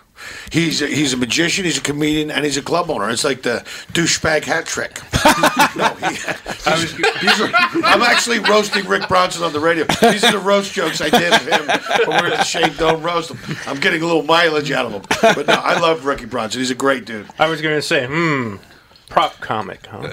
He's 0.51 0.83
a, 0.83 0.87
he's 0.87 1.13
a 1.13 1.17
magician, 1.17 1.65
he's 1.65 1.79
a 1.79 1.83
comedian, 1.83 2.31
and 2.31 2.45
he's 2.45 2.57
a 2.57 2.63
club 2.63 2.91
owner. 2.91 3.09
It's 3.11 3.25
like 3.25 3.43
the 3.43 3.65
douchebag 3.93 4.45
hat 4.45 4.67
trick. 4.67 5.01
no, 5.77 5.95
he, 5.95 6.17
he's, 6.17 6.97
these 7.21 7.41
are, 7.41 7.51
I'm 7.85 8.03
actually 8.03 8.41
roasting 8.41 8.87
Rick 8.87 9.09
Bronson 9.09 9.43
on 9.43 9.53
the 9.53 9.61
radio. 9.61 9.85
These 10.01 10.25
are 10.25 10.33
the 10.33 10.39
roast 10.39 10.73
jokes 10.73 11.01
I 11.01 11.11
did 11.11 11.33
of 11.33 11.47
him 11.47 11.67
when 12.07 12.23
we 12.23 12.29
were 12.29 12.35
at 12.35 12.39
the 12.39 12.45
Shane 12.45 12.75
Doan 12.77 13.03
Roast 13.03 13.31
him. 13.31 13.57
I'm 13.67 13.81
getting 13.81 14.03
a 14.03 14.07
little 14.07 14.23
mileage 14.23 14.71
out 14.73 14.87
of 14.87 14.93
him. 14.93 15.03
But 15.23 15.47
no, 15.47 15.55
I 15.55 15.79
love 15.79 16.05
Ricky 16.05 16.27
Bronson. 16.27 16.61
He's 16.61 16.71
a 16.71 16.75
great 16.75 17.05
dude. 17.05 17.27
I 17.39 17.49
was 17.49 17.63
going 17.63 17.77
to 17.77 17.83
say, 17.83 18.07
hmm, 18.07 18.57
prop 19.09 19.39
comic, 19.41 19.87
huh? 19.87 20.09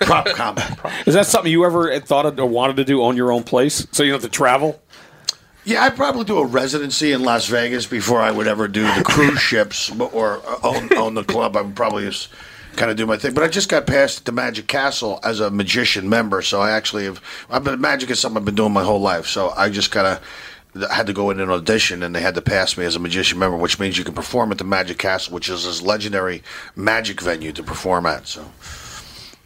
Prop 0.00 0.26
comic. 0.26 0.64
Is 1.06 1.14
that 1.14 1.26
something 1.26 1.52
you 1.52 1.64
ever 1.64 1.98
thought 2.00 2.26
of 2.26 2.38
or 2.38 2.46
wanted 2.46 2.76
to 2.76 2.84
do? 2.84 3.02
Own 3.02 3.16
your 3.16 3.30
own 3.30 3.44
place, 3.44 3.86
so 3.92 4.02
you 4.02 4.12
don't 4.12 4.22
have 4.22 4.30
to 4.30 4.34
travel? 4.34 4.80
Yeah, 5.64 5.82
I'd 5.84 5.96
probably 5.96 6.24
do 6.24 6.38
a 6.38 6.46
residency 6.46 7.12
in 7.12 7.22
Las 7.22 7.46
Vegas 7.46 7.86
before 7.86 8.20
I 8.20 8.30
would 8.30 8.46
ever 8.46 8.68
do 8.68 8.82
the 8.82 9.02
cruise 9.02 9.40
ships 9.40 9.90
or 9.98 10.42
own, 10.62 10.92
own 10.96 11.14
the 11.14 11.24
club. 11.24 11.56
I 11.56 11.62
would 11.62 11.74
probably 11.74 12.04
just 12.04 12.28
kind 12.76 12.90
of 12.90 12.96
do 12.96 13.06
my 13.06 13.16
thing. 13.16 13.32
But 13.32 13.44
I 13.44 13.48
just 13.48 13.70
got 13.70 13.86
passed 13.86 14.18
at 14.18 14.24
the 14.26 14.32
Magic 14.32 14.66
Castle 14.66 15.20
as 15.22 15.40
a 15.40 15.50
magician 15.50 16.08
member, 16.08 16.42
so 16.42 16.60
I 16.60 16.72
actually 16.72 17.04
have. 17.04 17.20
I've 17.48 17.64
been 17.64 17.80
magic 17.80 18.10
is 18.10 18.20
something 18.20 18.38
I've 18.38 18.44
been 18.44 18.54
doing 18.54 18.72
my 18.72 18.84
whole 18.84 19.00
life. 19.00 19.26
So 19.26 19.50
I 19.56 19.70
just 19.70 19.90
kind 19.90 20.06
of 20.06 20.90
had 20.90 21.06
to 21.06 21.12
go 21.12 21.30
in 21.30 21.40
an 21.40 21.50
audition, 21.50 22.02
and 22.02 22.14
they 22.14 22.20
had 22.20 22.34
to 22.34 22.42
pass 22.42 22.76
me 22.76 22.84
as 22.84 22.96
a 22.96 22.98
magician 22.98 23.38
member, 23.38 23.56
which 23.56 23.78
means 23.78 23.96
you 23.96 24.04
can 24.04 24.14
perform 24.14 24.52
at 24.52 24.58
the 24.58 24.64
Magic 24.64 24.98
Castle, 24.98 25.32
which 25.32 25.48
is 25.48 25.64
this 25.64 25.80
legendary 25.80 26.42
magic 26.76 27.22
venue 27.22 27.52
to 27.52 27.62
perform 27.62 28.06
at. 28.06 28.26
So. 28.26 28.44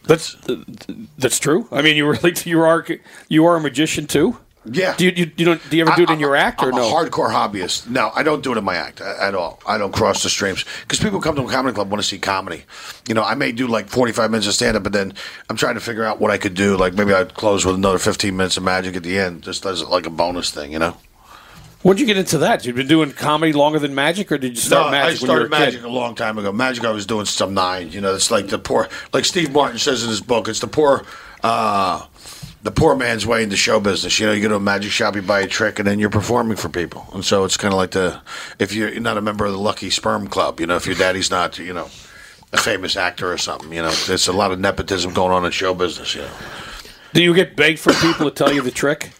That's 0.03 0.35
that's 1.19 1.39
true. 1.39 1.67
I 1.71 1.81
mean, 1.83 1.95
you 1.95 2.09
really 2.09 2.33
you 2.45 2.61
are 2.61 2.85
you 3.27 3.45
are 3.45 3.55
a 3.55 3.61
magician 3.61 4.07
too. 4.07 4.37
Yeah. 4.65 4.95
Do 4.97 5.05
you, 5.05 5.11
you, 5.15 5.31
you 5.37 5.45
don't 5.45 5.69
do 5.69 5.77
you 5.77 5.87
ever 5.87 5.95
do 5.95 6.03
it 6.03 6.09
in 6.09 6.19
your 6.19 6.35
act 6.35 6.61
or 6.61 6.69
I'm 6.69 6.75
no? 6.75 6.89
a 6.89 6.91
hardcore 6.91 7.31
hobbyist. 7.31 7.87
No, 7.89 8.11
I 8.13 8.23
don't 8.23 8.43
do 8.43 8.51
it 8.51 8.57
in 8.57 8.63
my 8.63 8.75
act 8.75 8.99
a- 8.99 9.23
at 9.23 9.33
all. 9.33 9.61
I 9.65 9.77
don't 9.77 9.93
cross 9.93 10.21
the 10.21 10.29
streams 10.29 10.65
because 10.81 10.99
people 10.99 11.21
come 11.21 11.35
to 11.37 11.43
a 11.43 11.49
comedy 11.49 11.73
club 11.73 11.89
want 11.89 12.01
to 12.03 12.07
see 12.07 12.19
comedy. 12.19 12.65
You 13.07 13.15
know, 13.15 13.23
I 13.23 13.35
may 13.35 13.53
do 13.53 13.67
like 13.67 13.87
45 13.87 14.29
minutes 14.31 14.47
of 14.47 14.53
stand 14.53 14.75
up, 14.75 14.83
but 14.83 14.91
then 14.91 15.13
I'm 15.49 15.55
trying 15.55 15.75
to 15.75 15.79
figure 15.79 16.03
out 16.03 16.19
what 16.19 16.29
I 16.29 16.37
could 16.37 16.55
do. 16.55 16.75
Like 16.75 16.93
maybe 16.93 17.13
I'd 17.13 17.33
close 17.35 17.65
with 17.65 17.75
another 17.75 17.99
15 17.99 18.35
minutes 18.35 18.57
of 18.57 18.63
magic 18.63 18.95
at 18.97 19.03
the 19.03 19.17
end, 19.17 19.43
just 19.43 19.65
as 19.65 19.81
like 19.83 20.05
a 20.05 20.09
bonus 20.11 20.51
thing. 20.51 20.73
You 20.73 20.79
know. 20.79 20.97
When 21.81 21.95
did 21.95 22.01
you 22.01 22.07
get 22.07 22.17
into 22.17 22.39
that? 22.39 22.65
You've 22.65 22.75
been 22.75 22.87
doing 22.87 23.11
comedy 23.13 23.53
longer 23.53 23.79
than 23.79 23.95
magic, 23.95 24.29
or 24.33 24.37
did 24.37 24.51
you 24.51 24.61
start 24.61 24.87
no, 24.87 24.91
magic 24.91 25.13
I 25.13 25.15
started 25.15 25.31
when 25.31 25.35
you 25.35 25.41
were 25.41 25.45
a 25.45 25.59
magic 25.59 25.81
kid? 25.81 25.87
a 25.87 25.91
long 25.93 26.13
time 26.13 26.37
ago. 26.37 26.51
Magic 26.51 26.83
I 26.83 26.91
was 26.91 27.05
doing 27.05 27.25
some 27.25 27.53
nine. 27.53 27.91
You 27.91 28.01
know, 28.01 28.13
it's 28.13 28.29
like 28.29 28.49
the 28.49 28.59
poor, 28.59 28.89
like 29.13 29.23
Steve 29.23 29.53
Martin 29.53 29.79
says 29.79 30.03
in 30.03 30.09
his 30.09 30.19
book, 30.19 30.49
it's 30.49 30.59
the 30.59 30.67
poor, 30.67 31.05
uh, 31.41 32.05
the 32.61 32.71
poor 32.71 32.95
man's 32.95 33.25
way 33.25 33.43
into 33.43 33.55
show 33.55 33.79
business. 33.79 34.19
You 34.19 34.27
know, 34.27 34.33
you 34.33 34.41
go 34.41 34.49
to 34.49 34.55
a 34.55 34.59
magic 34.59 34.91
shop, 34.91 35.15
you 35.15 35.21
buy 35.21 35.39
a 35.41 35.47
trick, 35.47 35.79
and 35.79 35.87
then 35.87 35.99
you're 35.99 36.09
performing 36.09 36.57
for 36.57 36.67
people. 36.69 37.07
And 37.13 37.23
so 37.23 37.45
it's 37.45 37.55
kind 37.57 37.73
of 37.73 37.77
like 37.77 37.91
the, 37.91 38.19
if 38.59 38.73
you're 38.73 38.99
not 38.99 39.17
a 39.17 39.21
member 39.21 39.45
of 39.45 39.53
the 39.53 39.59
Lucky 39.59 39.89
Sperm 39.89 40.27
Club, 40.27 40.59
you 40.59 40.67
know, 40.67 40.75
if 40.75 40.85
your 40.85 40.95
daddy's 40.95 41.31
not, 41.31 41.57
you 41.57 41.73
know, 41.73 41.87
a 42.51 42.57
famous 42.57 42.97
actor 42.97 43.31
or 43.31 43.37
something, 43.37 43.71
you 43.71 43.81
know, 43.81 43.91
there's 43.91 44.27
a 44.27 44.33
lot 44.33 44.51
of 44.51 44.59
nepotism 44.59 45.13
going 45.13 45.31
on 45.31 45.45
in 45.45 45.51
show 45.51 45.73
business. 45.73 46.15
You 46.15 46.23
know. 46.23 46.31
Do 47.13 47.23
you 47.23 47.33
get 47.33 47.55
begged 47.55 47.79
for 47.79 47.93
people 47.93 48.29
to 48.29 48.35
tell 48.35 48.51
you 48.51 48.61
the 48.61 48.71
trick? 48.71 49.11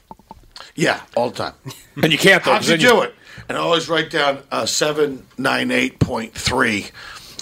Yeah, 0.76 1.00
all 1.16 1.30
the 1.30 1.38
time. 1.38 1.54
And 2.02 2.12
you 2.12 2.18
can't 2.18 2.44
though. 2.44 2.54
How'd 2.54 2.66
you 2.66 2.78
do 2.78 3.02
it? 3.02 3.14
And 3.48 3.58
I 3.58 3.62
always 3.62 3.88
write 3.90 4.10
down 4.10 4.40
uh, 4.52 4.64
798.3. 4.64 6.92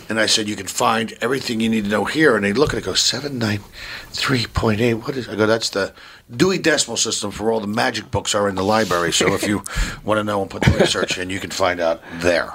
And 0.09 0.19
I 0.19 0.25
said, 0.25 0.47
you 0.47 0.55
can 0.55 0.67
find 0.67 1.13
everything 1.21 1.59
you 1.59 1.69
need 1.69 1.85
to 1.85 1.89
know 1.89 2.05
here. 2.05 2.35
And 2.35 2.45
they 2.45 2.53
look 2.53 2.69
at 2.69 2.75
it 2.75 2.77
and 2.77 2.85
go, 2.85 2.93
793.8. 2.93 5.03
What 5.03 5.17
is 5.17 5.27
I 5.27 5.35
go, 5.35 5.45
that's 5.45 5.69
the 5.69 5.93
Dewey 6.35 6.57
Decimal 6.57 6.97
System 6.97 7.31
for 7.31 7.51
all 7.51 7.59
the 7.59 7.67
magic 7.67 8.09
books 8.09 8.33
are 8.33 8.47
in 8.47 8.55
the 8.55 8.63
library. 8.63 9.11
So 9.11 9.33
if 9.33 9.47
you 9.47 9.63
want 10.05 10.19
to 10.19 10.23
know 10.23 10.41
and 10.41 10.49
put 10.49 10.63
the 10.63 10.71
research 10.71 11.17
in, 11.17 11.29
you 11.29 11.39
can 11.39 11.51
find 11.51 11.79
out 11.79 12.01
there. 12.15 12.53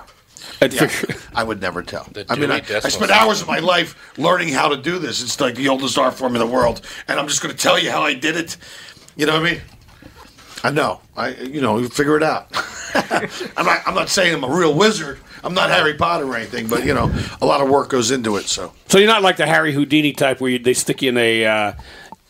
Yeah, 0.61 0.90
I 1.35 1.42
would 1.42 1.61
never 1.61 1.82
tell. 1.82 2.09
I 2.28 2.37
mean, 2.37 2.49
Dewey 2.49 2.62
I, 2.71 2.80
I 2.85 2.88
spent 2.88 3.11
hours 3.11 3.42
of 3.42 3.49
my 3.49 3.59
life 3.59 4.16
learning 4.16 4.50
how 4.50 4.68
to 4.68 4.76
do 4.76 5.00
this. 5.00 5.21
It's 5.23 5.40
like 5.40 5.56
the 5.56 5.68
oldest 5.68 5.99
art 5.99 6.14
form 6.14 6.37
in 6.37 6.38
the 6.38 6.47
world, 6.47 6.82
and 7.09 7.18
I'm 7.18 7.26
just 7.26 7.42
going 7.42 7.54
to 7.54 7.61
tell 7.61 7.78
you 7.78 7.90
how 7.90 8.02
I 8.02 8.14
did 8.14 8.37
it. 8.37 8.56
You 9.16 9.26
know 9.26 9.40
what 9.40 9.49
I 9.49 9.52
mean? 9.52 9.61
I 10.64 10.71
know. 10.71 11.00
I 11.16 11.30
you 11.30 11.61
know 11.61 11.78
you 11.78 11.88
figure 11.88 12.16
it 12.16 12.23
out. 12.23 12.49
I'm 13.56 13.66
not. 13.66 13.82
I'm 13.87 13.94
not 13.94 14.09
saying 14.09 14.35
I'm 14.35 14.44
a 14.44 14.54
real 14.54 14.75
wizard. 14.75 15.18
I'm 15.44 15.54
not 15.54 15.70
Harry 15.70 15.94
Potter 15.94 16.25
or 16.26 16.37
anything, 16.37 16.68
but 16.68 16.84
you 16.84 16.94
know, 16.94 17.12
a 17.40 17.46
lot 17.46 17.61
of 17.61 17.68
work 17.68 17.88
goes 17.88 18.11
into 18.11 18.37
it. 18.37 18.44
So 18.44 18.72
So 18.88 18.99
you're 18.99 19.08
not 19.08 19.22
like 19.22 19.37
the 19.37 19.46
Harry 19.46 19.72
Houdini 19.72 20.12
type 20.12 20.40
where 20.40 20.50
you, 20.52 20.58
they 20.58 20.75
stick 20.75 21.02
you 21.02 21.08
in 21.11 21.16
a, 21.18 21.44
uh, 21.46 21.72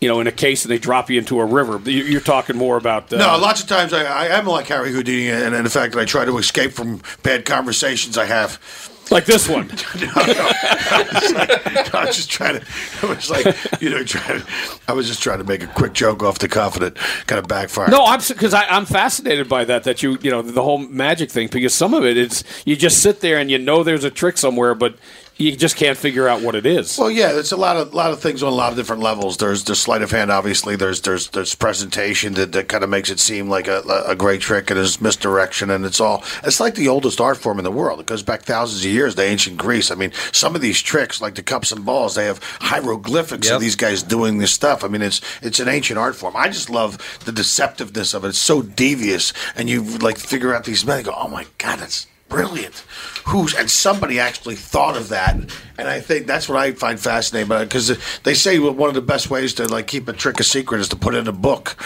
you 0.01 0.09
know, 0.09 0.19
in 0.21 0.27
a 0.27 0.33
case 0.33 0.65
and 0.65 0.71
they 0.73 0.79
drop 0.79 1.11
you 1.11 1.19
into 1.19 1.39
a 1.41 1.45
river. 1.45 1.79
You- 1.89 2.05
You're 2.05 2.21
talking 2.21 2.57
more 2.57 2.77
about. 2.77 3.13
Uh, 3.13 3.19
no, 3.19 3.39
lots 3.39 3.63
of 3.63 3.69
times 3.69 3.93
I, 3.93 4.03
I 4.05 4.27
am 4.39 4.47
like 4.47 4.67
Harry 4.67 4.91
Houdini, 4.93 5.29
and, 5.31 5.55
and 5.55 5.65
the 5.67 5.71
fact 5.71 5.93
that 5.95 6.01
I 6.01 6.05
try 6.05 6.25
to 6.25 6.39
escape 6.39 6.73
from 6.73 7.01
bad 7.23 7.45
conversations 7.45 8.17
I 8.19 8.25
have. 8.25 8.59
Like 9.13 9.27
this 9.27 9.49
one. 9.49 9.69
no, 10.01 10.07
no. 10.07 10.13
I 10.17 11.09
was, 11.13 11.33
like, 11.33 11.95
I 11.95 12.05
was 12.07 12.17
just 12.17 12.31
trying 12.31 12.61
to. 12.61 12.67
I 13.03 13.07
was 13.07 13.31
like, 13.31 13.83
you 13.83 13.91
know, 13.91 14.03
trying. 14.03 14.41
To, 14.41 14.47
I 14.89 14.93
was 14.93 15.07
just 15.07 15.23
trying 15.23 15.39
to 15.39 15.45
make 15.45 15.63
a 15.63 15.67
quick 15.67 15.93
joke 15.93 16.23
off 16.23 16.39
the 16.39 16.49
cuff, 16.49 16.77
and 16.77 16.85
it 16.85 16.97
kind 17.27 17.39
of 17.39 17.47
backfired. 17.47 17.91
No, 17.91 18.05
I'm 18.05 18.21
because 18.27 18.55
I'm 18.55 18.87
fascinated 18.87 19.49
by 19.49 19.65
that. 19.67 19.85
That 19.85 20.03
you 20.03 20.19
you 20.23 20.31
know 20.31 20.41
the 20.41 20.63
whole 20.63 20.79
magic 20.79 21.31
thing 21.31 21.49
because 21.53 21.75
some 21.75 21.93
of 21.93 22.05
it 22.05 22.17
it's 22.17 22.43
you 22.65 22.75
just 22.75 23.03
sit 23.03 23.21
there 23.21 23.39
and 23.39 23.51
you 23.51 23.59
know 23.59 23.83
there's 23.83 24.05
a 24.05 24.11
trick 24.11 24.39
somewhere, 24.39 24.75
but 24.75 24.97
you 25.39 25.57
just 25.57 25.77
can't 25.77 25.99
figure 25.99 26.29
out 26.29 26.43
what 26.43 26.55
it 26.55 26.67
is. 26.67 26.97
Well, 26.99 27.11
yeah, 27.11 27.33
it's 27.39 27.53
a 27.53 27.57
lot 27.57 27.77
of 27.77 27.95
lot 27.95 28.13
of 28.13 28.21
things 28.21 28.43
on 28.43 28.53
a 28.53 28.55
lot 28.55 28.71
of 28.71 28.77
different 28.77 29.03
levels. 29.03 29.37
There's 29.39 29.65
the 29.65 29.75
sleight 29.75 30.03
of 30.03 30.11
hand, 30.11 30.31
obviously. 30.31 30.77
There's 30.77 31.01
there's 31.01 31.29
there's 31.31 31.55
presentation 31.55 32.35
that, 32.35 32.53
that 32.53 32.69
kind 32.69 32.85
of 32.85 32.91
makes 32.91 33.11
it 33.11 33.19
seem 33.19 33.49
like 33.49 33.67
a, 33.67 33.83
a 34.07 34.15
great 34.15 34.41
trick, 34.41 34.71
and 34.71 34.79
there's 34.79 35.01
misdirection, 35.01 35.71
and 35.71 35.85
it's 35.85 36.01
all. 36.01 36.23
It's 36.45 36.61
like 36.61 36.75
the 36.75 36.89
oldest 36.89 37.21
art 37.21 37.39
form 37.39 37.59
in 37.59 37.65
the 37.65 37.73
world. 37.73 37.99
It 38.01 38.07
goes 38.07 38.23
back 38.23 38.43
thousands 38.43 38.85
of 38.85 38.91
years 38.91 39.15
to 39.17 39.23
ancient 39.23 39.57
Greece. 39.59 39.91
I 39.91 39.95
mean, 39.95 40.13
some 40.33 40.55
of 40.55 40.61
these 40.61 40.81
tricks, 40.81 41.21
like 41.21 41.35
the 41.35 41.43
cups 41.43 41.73
and 41.73 41.85
balls, 41.85 42.15
they 42.15 42.27
have 42.27 42.41
hieroglyphics 42.61 43.47
Yep. 43.49 43.55
of 43.57 43.61
these 43.61 43.77
guys 43.77 44.03
doing 44.03 44.39
this 44.39 44.53
stuff. 44.53 44.85
I 44.85 44.89
mean, 44.89 45.03
it's 45.03 45.21
it's 45.43 45.61
an 45.61 45.69
ancient 45.69 45.99
art 45.99 46.15
form. 46.15 46.37
I 46.37 46.49
just 46.49 46.71
love 46.71 46.99
the 47.25 47.33
deceptiveness 47.33 48.15
of 48.15 48.25
it. 48.25 48.29
It's 48.29 48.39
so 48.39 48.63
devious, 48.63 49.33
and 49.57 49.69
you 49.69 49.83
like 49.99 50.19
figure 50.19 50.55
out 50.55 50.65
these 50.65 50.85
men 50.87 50.99
and 50.99 51.07
go, 51.07 51.15
"Oh 51.17 51.29
my 51.29 51.47
god, 51.59 51.79
that's." 51.81 52.07
Brilliant. 52.33 52.85
Who's 53.27 53.55
and 53.55 53.71
somebody 53.71 54.19
actually 54.19 54.57
thought 54.57 54.97
of 54.97 55.11
that, 55.11 55.37
and 55.79 55.89
I 55.89 56.01
think 56.01 56.27
that's 56.27 56.49
what 56.49 56.59
I 56.59 56.73
find 56.73 56.99
fascinating 56.99 57.47
about 57.47 57.69
because 57.69 57.97
they 58.25 58.35
say 58.35 58.59
one 58.59 58.89
of 58.89 58.95
the 58.95 59.01
best 59.01 59.31
ways 59.31 59.55
to 59.55 59.69
like 59.69 59.87
keep 59.87 60.09
a 60.09 60.13
trick 60.13 60.41
a 60.41 60.45
secret 60.45 60.81
is 60.81 60.89
to 60.89 60.97
put 60.97 61.15
it 61.15 61.19
in 61.19 61.29
a 61.29 61.33
book, 61.33 61.77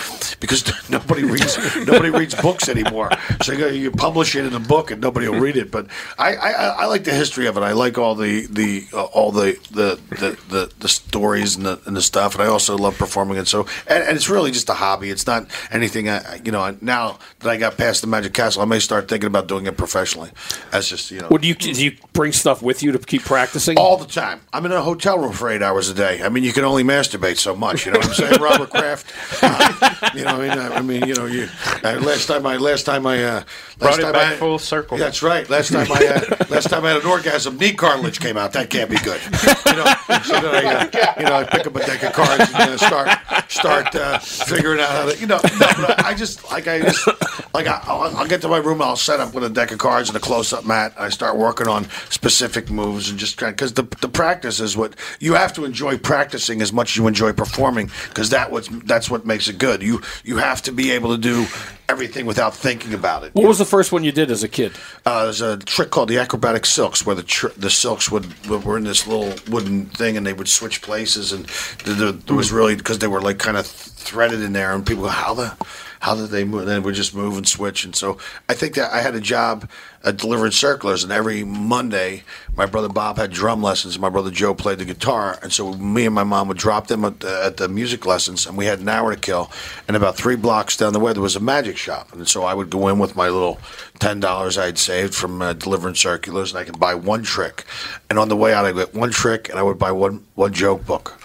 because 0.41 0.65
nobody 0.91 1.25
reads 1.25 1.59
nobody 1.87 2.11
reads 2.11 2.35
books 2.37 2.69
anymore. 2.69 3.11
So 3.43 3.53
you, 3.53 3.69
you 3.69 3.91
publish 3.91 4.35
it 4.35 4.47
in 4.47 4.55
a 4.55 4.61
book 4.61 4.91
and 4.91 5.03
nobody 5.03 5.29
will 5.29 5.41
read 5.41 5.57
it. 5.57 5.71
But 5.71 5.89
I, 6.19 6.37
I, 6.37 6.51
I 6.51 6.87
like 6.87 7.05
the 7.05 7.13
history 7.13 7.47
of 7.47 7.57
it. 7.57 7.61
I 7.61 7.73
like 7.73 7.99
all 7.99 8.15
the 8.15 8.47
the 8.47 8.87
uh, 8.95 9.05
all 9.05 9.31
the 9.31 9.59
the, 9.73 10.01
the, 10.11 10.39
the 10.49 10.73
the 10.79 10.89
stories 10.89 11.57
and 11.57 11.67
the 11.67 11.81
and 11.85 11.97
the 11.97 12.03
stuff, 12.03 12.35
and 12.35 12.43
I 12.43 12.47
also 12.47 12.79
love 12.79 12.97
performing 12.97 13.37
it. 13.37 13.47
So 13.47 13.67
and, 13.87 14.05
and 14.05 14.17
it's 14.17 14.31
really 14.31 14.53
just 14.53 14.71
a 14.71 14.75
hobby. 14.75 15.11
It's 15.11 15.27
not 15.27 15.49
anything. 15.71 16.09
I, 16.09 16.41
you 16.45 16.53
know, 16.53 16.77
now 16.81 17.19
that 17.41 17.51
I 17.51 17.57
got 17.57 17.77
past 17.77 18.01
the 18.01 18.07
Magic 18.07 18.33
Castle, 18.33 18.63
I 18.63 18.65
may 18.65 18.79
start 18.79 19.09
thinking 19.09 19.27
about 19.27 19.49
doing 19.49 19.67
it 19.67 19.77
professionally. 19.77 20.31
That's 20.71 20.89
just 20.89 21.11
you 21.11 21.21
know. 21.21 21.29
Would 21.31 21.45
you 21.45 21.55
do 21.55 21.71
you 21.71 21.97
bring 22.13 22.33
stuff 22.33 22.63
with 22.63 22.83
you 22.83 22.93
to 22.93 22.99
keep 22.99 23.23
practicing? 23.23 23.79
all 23.79 23.97
the 23.97 24.07
time. 24.07 24.41
I'm 24.53 24.67
in 24.67 24.73
a 24.73 24.83
hotel 24.83 25.19
room 25.19 25.33
for 25.33 25.49
eight 25.49 25.63
hours 25.63 25.89
a 25.89 25.95
day. 25.95 26.23
I 26.23 26.29
mean, 26.29 26.45
you 26.45 26.53
can 26.53 26.65
only 26.65 26.83
masturbate 26.83 27.39
so 27.39 27.55
much. 27.55 27.87
You 27.87 27.93
know 27.93 27.99
what 27.99 28.09
I'm 28.09 28.15
saying, 28.15 28.41
Robert 28.41 28.71
Kraft? 28.71 29.13
Uh, 29.43 30.11
you 30.15 30.25
know, 30.25 30.31
I 30.31 30.49
mean, 30.49 30.51
I 30.51 30.83
mean, 30.83 31.07
you 31.07 31.15
know, 31.15 31.27
you. 31.27 31.49
Uh, 31.85 32.01
last 32.01 32.27
time 32.27 32.47
I, 32.47 32.57
last 32.57 32.85
time 32.85 33.07
I, 33.07 33.23
uh, 33.23 33.33
last 33.35 33.79
Brought 33.79 33.99
it 33.99 34.13
back 34.13 34.33
I, 34.33 34.37
full 34.37 34.59
circle. 34.59 34.99
That's 34.99 35.23
right. 35.23 35.49
Last 35.49 35.73
time 35.73 35.91
I, 35.93 36.03
had, 36.03 36.51
last 36.51 36.69
time 36.69 36.85
I 36.85 36.91
had 36.91 37.03
an 37.03 37.07
orgasm, 37.07 37.59
knee 37.59 37.75
cartilage 37.75 38.19
came 38.19 38.37
out. 38.37 38.53
That 38.55 38.71
can't 38.71 38.91
be 38.91 38.99
good. 38.99 39.21
You 39.67 39.77
know, 39.77 39.95
so 40.23 40.41
then 40.41 40.67
I, 40.67 40.89
uh, 40.91 41.15
you 41.19 41.27
know, 41.27 41.35
I 41.37 41.45
pick 41.45 41.67
up 41.67 41.77
a 41.77 41.81
deck 41.81 42.03
of 42.03 42.13
cards 42.13 42.51
and 42.55 42.71
uh, 42.71 42.77
start, 42.77 43.09
start 43.49 43.95
uh, 43.95 44.19
figuring 44.19 44.81
out 44.81 44.89
how 44.89 45.11
to, 45.11 45.19
you 45.19 45.27
know, 45.27 45.37
no, 45.37 45.67
but 45.77 46.05
I, 46.05 46.09
I 46.11 46.15
just 46.15 46.51
like 46.51 46.67
I 46.67 46.81
just 46.81 47.07
like 47.55 47.67
I, 47.67 47.81
I'll, 47.85 48.17
I'll 48.17 48.27
get 48.27 48.43
to 48.43 48.49
my 48.49 48.59
room, 48.59 48.81
I'll 48.81 48.97
set 48.97 49.21
up 49.21 49.35
with 49.35 49.45
a 49.45 49.51
deck 49.51 49.71
of 49.71 49.79
cards 49.79 50.09
and 50.09 50.17
a 50.17 50.21
close-up 50.27 50.65
mat. 50.67 50.93
I 50.99 51.09
start 51.09 51.37
working 51.37 51.69
on 51.69 51.89
specific 52.11 52.69
moves 52.69 53.11
and 53.11 53.19
just 53.19 53.37
kind 53.39 53.55
because 53.55 53.75
the 53.75 53.85
the 54.01 54.09
practice 54.09 54.59
is 54.59 54.77
what 54.77 54.95
you 55.21 55.35
have 55.35 55.53
to 55.53 55.65
enjoy 55.65 55.99
practicing 55.99 56.61
as 56.61 56.73
much 56.73 56.91
as 56.91 56.97
you 56.97 57.07
enjoy 57.07 57.33
performing 57.33 57.91
because 58.09 58.31
that 58.31 58.51
what's 58.51 58.69
that's 58.85 59.09
what 59.09 59.25
makes 59.25 59.47
it 59.47 59.59
good. 59.59 59.83
You 59.83 60.03
you 60.25 60.39
have 60.39 60.63
to 60.63 60.73
be 60.73 60.91
able 60.91 61.11
to 61.11 61.19
do 61.19 61.47
everything 61.89 62.27
without 62.27 62.55
thinking 62.55 62.93
about 62.93 63.23
it. 63.23 63.35
What 63.35 63.47
was 63.47 63.59
the 63.59 63.65
first 63.65 63.93
one 63.93 64.03
you 64.03 64.11
did 64.11 64.33
as 64.33 64.43
a 64.43 64.49
kid? 64.49 64.73
Uh, 65.05 65.25
there's 65.25 65.41
a 65.41 65.59
trick 65.59 65.91
called 65.91 66.09
the 66.09 66.19
acrobatic 66.19 66.67
silks, 66.67 67.07
where 67.07 67.15
the 67.15 67.23
tr- 67.23 67.55
the 67.57 67.71
silks 67.71 68.11
would 68.11 68.27
were 68.49 68.77
in 68.77 68.85
this 68.85 69.07
little 69.07 69.33
wooden 69.49 69.87
thing, 69.87 70.17
and 70.17 70.27
they 70.27 70.33
would 70.33 70.49
switch 70.49 70.83
places, 70.83 71.33
and 71.33 71.45
the, 71.85 71.93
the, 71.93 72.13
there 72.13 72.37
was 72.37 72.51
really 72.51 72.75
because 72.75 72.99
they 72.99 73.07
were 73.07 73.21
like 73.21 73.39
kind 73.39 73.57
of 73.57 73.67
threaded 73.67 74.41
in 74.41 74.53
there, 74.53 74.75
and 74.75 74.85
people 74.85 75.05
go, 75.05 75.09
"How 75.11 75.35
the." 75.35 75.57
How 76.01 76.15
did 76.15 76.31
they 76.31 76.45
move? 76.45 76.61
And 76.61 76.69
then 76.69 76.83
we 76.83 76.93
just 76.93 77.15
move 77.15 77.37
and 77.37 77.47
switch. 77.47 77.85
And 77.85 77.95
so 77.95 78.19
I 78.49 78.55
think 78.55 78.75
that 78.75 78.93
I 78.93 79.01
had 79.01 79.15
a 79.15 79.21
job 79.21 79.69
at 80.05 80.17
delivering 80.17 80.53
circulars, 80.53 81.03
and 81.03 81.13
every 81.13 81.43
Monday, 81.43 82.23
my 82.55 82.65
brother 82.65 82.89
Bob 82.89 83.17
had 83.17 83.33
drum 83.33 83.61
lessons, 83.61 83.97
and 83.97 84.03
my 84.03 84.09
brother 84.09 84.31
Joe 84.31 84.55
played 84.55 84.79
the 84.79 84.85
guitar. 84.85 85.37
And 85.43 85.53
so 85.53 85.75
me 85.75 86.07
and 86.07 86.15
my 86.15 86.23
mom 86.23 86.47
would 86.47 86.59
drop 86.59 86.87
them 86.87 87.05
at 87.05 87.21
the, 87.21 87.43
at 87.45 87.57
the 87.57 87.69
music 87.69 88.07
lessons, 88.07 88.47
and 88.47 88.57
we 88.57 88.67
had 88.67 88.79
an 88.79 88.89
hour 88.89 89.13
to 89.13 89.21
kill. 89.21 89.51
And 89.89 89.97
about 89.97 90.17
three 90.17 90.37
blocks 90.37 90.77
down 90.77 90.93
the 90.93 91.01
way, 91.01 91.13
there 91.13 91.23
was 91.23 91.35
a 91.35 91.41
magic 91.41 91.77
shop, 91.77 92.13
and 92.13 92.29
so 92.29 92.45
I 92.45 92.55
would 92.55 92.71
go 92.71 92.87
in 92.89 93.01
with 93.01 93.17
my 93.17 93.29
little 93.29 93.59
ten 93.99 94.21
dollars 94.21 94.59
I'd 94.59 94.79
saved 94.79 95.15
from 95.15 95.43
uh, 95.43 95.55
delivering 95.55 95.97
circulars, 95.97 96.53
and 96.53 96.61
I 96.61 96.65
could 96.65 96.79
buy 96.79 96.95
one 96.95 97.25
trick. 97.25 97.65
And 98.09 98.19
on 98.19 98.29
the 98.29 98.37
way 98.37 98.55
out, 98.55 98.65
I'd 98.65 98.77
get 98.77 98.95
one 98.95 99.11
trick, 99.11 99.49
and 99.49 99.59
I 99.59 99.63
would 99.63 99.79
buy 99.79 99.91
one 99.91 100.25
one 100.35 100.53
joke 100.53 100.87
book. 100.87 101.21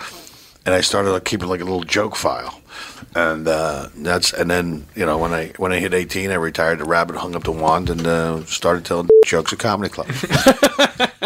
And 0.66 0.76
I 0.76 0.82
started 0.82 1.12
like, 1.12 1.26
keeping 1.26 1.48
like 1.48 1.62
a 1.62 1.66
little 1.66 1.84
joke 1.84 2.16
file 2.16 2.61
and 3.16 3.48
uh, 3.48 3.90
that's 3.98 4.34
and 4.34 4.50
then 4.50 4.88
you 4.96 5.06
know 5.06 5.18
when 5.18 5.34
I 5.34 5.48
when 5.58 5.72
I 5.72 5.80
hit 5.80 5.94
eighteen, 5.94 6.32
I 6.32 6.36
retired 6.36 6.80
the 6.80 6.86
rabbit, 6.86 7.18
hung 7.18 7.36
up 7.36 7.44
the 7.44 7.52
wand, 7.52 7.90
and 7.90 8.06
uh, 8.06 8.46
started 8.46 8.86
telling 8.86 9.10
jokes 9.26 9.52
at 9.52 9.60
comedy 9.60 9.90
club. 9.90 10.08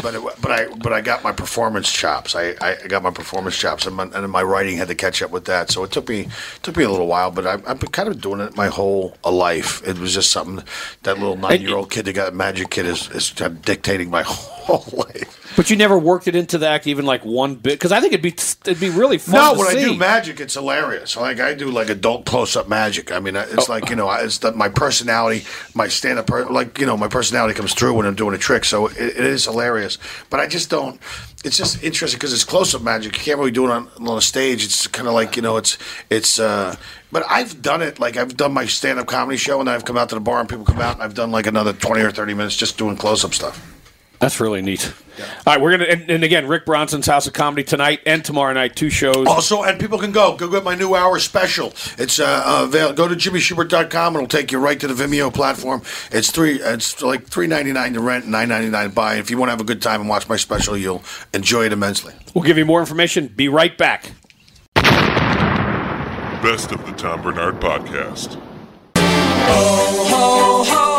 but 0.01 0.15
it, 0.15 0.21
but 0.41 0.51
I 0.51 0.67
but 0.75 0.93
I 0.93 1.01
got 1.01 1.23
my 1.23 1.31
performance 1.31 1.91
chops. 1.91 2.35
I, 2.35 2.55
I 2.59 2.87
got 2.87 3.03
my 3.03 3.11
performance 3.11 3.57
chops, 3.57 3.85
and 3.85 3.95
my, 3.95 4.03
and 4.13 4.31
my 4.31 4.41
writing 4.41 4.77
had 4.77 4.87
to 4.87 4.95
catch 4.95 5.21
up 5.21 5.31
with 5.31 5.45
that. 5.45 5.69
So 5.69 5.83
it 5.83 5.91
took 5.91 6.09
me 6.09 6.27
took 6.63 6.75
me 6.77 6.83
a 6.83 6.89
little 6.89 7.07
while, 7.07 7.29
but 7.31 7.45
I, 7.45 7.53
I've 7.67 7.79
been 7.79 7.91
kind 7.91 8.09
of 8.09 8.19
doing 8.19 8.39
it 8.39 8.55
my 8.55 8.67
whole 8.67 9.15
life. 9.23 9.85
It 9.87 9.99
was 9.99 10.13
just 10.13 10.31
something 10.31 10.65
that 11.03 11.19
little 11.19 11.37
nine 11.37 11.61
year 11.61 11.75
old 11.75 11.91
kid 11.91 12.05
that 12.05 12.13
got 12.13 12.33
Magic 12.33 12.69
Kid 12.71 12.87
is, 12.87 13.09
is 13.11 13.31
dictating 13.31 14.09
my 14.09 14.23
whole 14.25 14.85
life. 15.05 15.44
But 15.55 15.69
you 15.69 15.77
never 15.77 15.97
worked 15.97 16.27
it 16.27 16.35
into 16.35 16.57
the 16.57 16.67
act 16.67 16.87
even 16.87 17.05
like 17.05 17.23
one 17.23 17.55
bit 17.55 17.73
because 17.73 17.91
I 17.91 17.99
think 18.01 18.13
it'd 18.13 18.21
be 18.21 18.29
it'd 18.29 18.79
be 18.79 18.89
really 18.89 19.17
fun. 19.17 19.35
No, 19.35 19.59
when 19.59 19.71
see. 19.71 19.83
I 19.83 19.85
do 19.85 19.95
magic, 19.95 20.39
it's 20.39 20.53
hilarious. 20.53 21.15
Like 21.15 21.39
I 21.39 21.53
do 21.53 21.71
like 21.71 21.89
adult 21.89 22.25
close 22.25 22.55
up 22.55 22.67
magic. 22.67 23.11
I 23.11 23.19
mean, 23.19 23.35
it's 23.35 23.69
like 23.69 23.89
you 23.89 23.95
know, 23.95 24.11
it's 24.11 24.39
the, 24.39 24.51
my 24.51 24.69
personality, 24.69 25.45
my 25.73 25.87
stand 25.87 26.19
up, 26.19 26.29
like 26.29 26.79
you 26.79 26.85
know, 26.85 26.97
my 26.97 27.07
personality 27.07 27.53
comes 27.53 27.73
through 27.73 27.93
when 27.93 28.05
I'm 28.05 28.15
doing 28.15 28.35
a 28.35 28.37
trick. 28.37 28.65
So 28.65 28.87
it, 28.87 28.97
it 28.97 29.17
is 29.17 29.45
hilarious. 29.45 29.97
But 30.29 30.39
I 30.39 30.47
just 30.47 30.69
don't. 30.69 30.99
It's 31.43 31.57
just 31.57 31.83
interesting 31.83 32.17
because 32.17 32.33
it's 32.33 32.43
close 32.43 32.73
up 32.73 32.81
magic. 32.81 33.15
You 33.17 33.23
can't 33.23 33.37
really 33.37 33.51
do 33.51 33.65
it 33.65 33.71
on, 33.71 33.87
on 33.99 34.17
a 34.17 34.21
stage. 34.21 34.63
It's 34.65 34.87
kind 34.87 35.07
of 35.07 35.13
like 35.13 35.35
you 35.35 35.41
know, 35.41 35.57
it's 35.57 35.77
it's. 36.09 36.39
uh 36.39 36.75
but 37.11 37.23
I've 37.29 37.61
done 37.61 37.81
it. 37.81 37.97
Like 37.97 38.17
I've 38.17 38.35
done 38.35 38.51
my 38.51 38.65
stand 38.65 38.99
up 38.99 39.07
comedy 39.07 39.37
show, 39.37 39.61
and 39.61 39.69
I've 39.69 39.85
come 39.85 39.95
out 39.95 40.09
to 40.09 40.15
the 40.15 40.21
bar, 40.21 40.41
and 40.41 40.49
people 40.49 40.65
come 40.65 40.81
out, 40.81 40.95
and 40.95 41.03
I've 41.03 41.13
done 41.13 41.31
like 41.31 41.47
another 41.47 41.71
twenty 41.71 42.01
or 42.01 42.11
thirty 42.11 42.33
minutes 42.33 42.57
just 42.57 42.77
doing 42.77 42.97
close 42.97 43.23
up 43.23 43.33
stuff. 43.33 43.74
That's 44.25 44.39
really 44.39 44.63
neat. 44.63 44.91
All 45.19 45.53
right, 45.53 45.61
we're 45.61 45.69
gonna 45.69 45.83
and, 45.83 46.09
and 46.09 46.23
again, 46.23 46.47
Rick 46.47 46.65
Bronson's 46.65 47.05
House 47.05 47.27
of 47.27 47.33
Comedy 47.33 47.63
tonight 47.63 47.99
and 48.07 48.25
tomorrow 48.25 48.53
night, 48.53 48.75
two 48.75 48.89
shows. 48.89 49.27
Also, 49.27 49.61
and 49.61 49.79
people 49.79 49.99
can 49.99 50.11
go. 50.11 50.35
Go 50.35 50.49
get 50.49 50.63
my 50.63 50.73
new 50.73 50.95
hour 50.95 51.19
special. 51.19 51.67
It's 51.99 52.19
uh, 52.19 52.25
uh 52.43 52.63
avail- 52.63 52.93
go 52.93 53.07
to 53.07 53.13
jimmyshubert.com. 53.13 54.15
It'll 54.15 54.27
take 54.27 54.51
you 54.51 54.57
right 54.57 54.79
to 54.79 54.87
the 54.87 54.95
Vimeo 54.95 55.31
platform. 55.31 55.83
It's 56.11 56.31
three. 56.31 56.59
It's 56.59 57.03
like 57.03 57.27
three 57.27 57.45
ninety 57.45 57.71
nine 57.71 57.93
to 57.93 57.99
rent, 57.99 58.25
nine 58.25 58.49
ninety 58.49 58.71
nine 58.71 58.89
to 58.89 58.95
buy. 58.95 59.17
If 59.17 59.29
you 59.29 59.37
want 59.37 59.49
to 59.49 59.51
have 59.51 59.61
a 59.61 59.63
good 59.63 59.83
time 59.83 60.01
and 60.01 60.09
watch 60.09 60.27
my 60.27 60.37
special, 60.37 60.75
you'll 60.75 61.03
enjoy 61.31 61.67
it 61.67 61.71
immensely. 61.71 62.15
We'll 62.33 62.45
give 62.45 62.57
you 62.57 62.65
more 62.65 62.79
information. 62.79 63.27
Be 63.27 63.47
right 63.47 63.77
back. 63.77 64.11
Best 66.41 66.71
of 66.71 66.83
the 66.83 66.93
Tom 66.97 67.21
Bernard 67.21 67.61
Podcast. 67.61 68.41
Ho, 68.97 70.03
ho, 70.09 70.63
ho, 70.63 70.94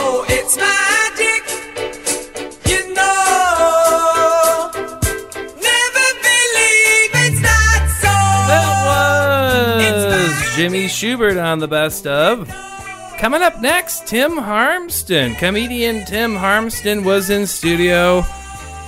Shubert 10.96 11.36
on 11.36 11.58
the 11.58 11.68
best 11.68 12.06
of. 12.06 12.48
Coming 13.18 13.42
up 13.42 13.60
next, 13.60 14.06
Tim 14.06 14.30
Harmston. 14.32 15.36
Comedian 15.36 16.06
Tim 16.06 16.34
Harmston 16.34 17.04
was 17.04 17.28
in 17.28 17.46
studio 17.46 18.22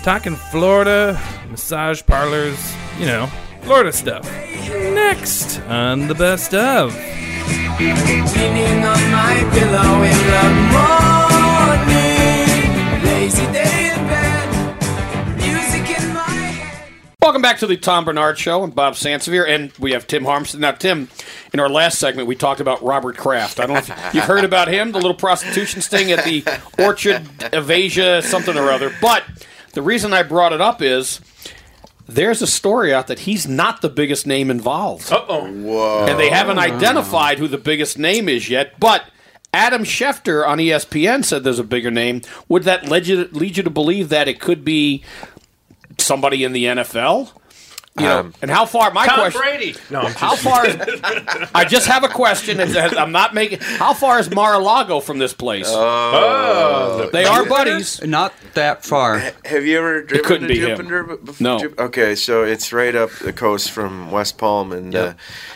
talking 0.02 0.34
Florida, 0.34 1.20
massage 1.50 2.02
parlors, 2.02 2.58
you 2.98 3.04
know, 3.04 3.26
Florida 3.60 3.92
stuff. 3.92 4.24
Next 4.70 5.60
on 5.68 6.08
the 6.08 6.14
best 6.14 6.54
of. 6.54 6.94
Leaning 7.78 8.84
on 8.86 9.10
my 9.12 9.46
pillow 9.52 10.02
in 10.02 10.18
the 10.32 10.44
morning. 11.92 12.07
Welcome 17.28 17.42
back 17.42 17.58
to 17.58 17.66
the 17.66 17.76
Tom 17.76 18.06
Bernard 18.06 18.38
Show. 18.38 18.62
I'm 18.62 18.70
Bob 18.70 18.94
Sansevere, 18.94 19.46
and 19.46 19.70
we 19.78 19.92
have 19.92 20.06
Tim 20.06 20.24
Harmston. 20.24 20.60
Now, 20.60 20.72
Tim, 20.72 21.10
in 21.52 21.60
our 21.60 21.68
last 21.68 21.98
segment, 21.98 22.26
we 22.26 22.34
talked 22.34 22.58
about 22.58 22.82
Robert 22.82 23.18
Kraft. 23.18 23.60
I 23.60 23.66
don't 23.66 23.86
know 23.86 23.94
if 23.94 24.14
you've 24.14 24.24
heard 24.24 24.44
about 24.46 24.68
him, 24.68 24.92
the 24.92 24.98
little 24.98 25.12
prostitution 25.12 25.82
sting 25.82 26.10
at 26.10 26.24
the 26.24 26.42
Orchard 26.78 27.24
Evasia, 27.52 28.22
something 28.22 28.56
or 28.56 28.70
other. 28.70 28.90
But 29.02 29.24
the 29.74 29.82
reason 29.82 30.14
I 30.14 30.22
brought 30.22 30.54
it 30.54 30.62
up 30.62 30.80
is 30.80 31.20
there's 32.06 32.40
a 32.40 32.46
story 32.46 32.94
out 32.94 33.08
that 33.08 33.18
he's 33.18 33.46
not 33.46 33.82
the 33.82 33.90
biggest 33.90 34.26
name 34.26 34.50
involved. 34.50 35.12
Uh 35.12 35.22
oh. 35.28 35.52
Whoa. 35.52 36.06
And 36.08 36.18
they 36.18 36.30
haven't 36.30 36.58
identified 36.58 37.38
who 37.38 37.46
the 37.46 37.58
biggest 37.58 37.98
name 37.98 38.30
is 38.30 38.48
yet, 38.48 38.80
but 38.80 39.04
Adam 39.52 39.84
Schefter 39.84 40.48
on 40.48 40.56
ESPN 40.56 41.24
said 41.24 41.44
there's 41.44 41.58
a 41.58 41.64
bigger 41.64 41.90
name. 41.90 42.22
Would 42.48 42.62
that 42.62 42.88
lead 42.88 43.06
you, 43.06 43.28
lead 43.32 43.58
you 43.58 43.62
to 43.62 43.70
believe 43.70 44.08
that 44.08 44.28
it 44.28 44.40
could 44.40 44.64
be 44.64 45.04
somebody 45.98 46.44
in 46.44 46.52
the 46.52 46.64
NFL? 46.64 47.30
You 48.00 48.06
know, 48.06 48.18
Um, 48.20 48.34
and 48.42 48.50
how 48.50 48.64
far? 48.66 48.90
My 48.92 49.06
Tom 49.06 49.16
question. 49.16 49.40
Brady. 49.40 49.74
No, 49.90 50.00
I'm 50.00 50.12
How 50.12 50.30
just- 50.36 50.42
far? 50.42 50.66
Is, 50.66 51.00
I 51.54 51.64
just 51.64 51.86
have 51.86 52.04
a 52.04 52.08
question. 52.08 52.60
and 52.60 52.76
I'm 52.76 53.12
not 53.12 53.34
making. 53.34 53.60
How 53.60 53.94
far 53.94 54.18
is 54.18 54.30
Mar-a-Lago 54.30 55.00
from 55.00 55.18
this 55.18 55.32
place? 55.34 55.66
Oh. 55.68 57.08
they 57.12 57.24
are 57.24 57.44
buddies. 57.46 58.02
Not 58.04 58.32
that 58.54 58.84
far. 58.84 59.18
Have 59.44 59.64
you 59.64 59.78
ever 59.78 60.02
driven 60.02 60.24
couldn't 60.26 60.48
to 60.48 60.54
be 60.54 60.60
him. 60.60 60.76
Jupiter? 60.76 61.04
b- 61.04 61.14
bef- 61.32 61.40
No. 61.40 61.58
Jup- 61.58 61.78
Okay, 61.78 62.14
so 62.14 62.42
it's 62.42 62.72
right 62.72 62.94
up 62.94 63.10
the 63.10 63.32
coast 63.32 63.70
from 63.70 64.10
West 64.10 64.38
Palm, 64.38 64.72
and 64.72 64.94
uh, 64.94 65.14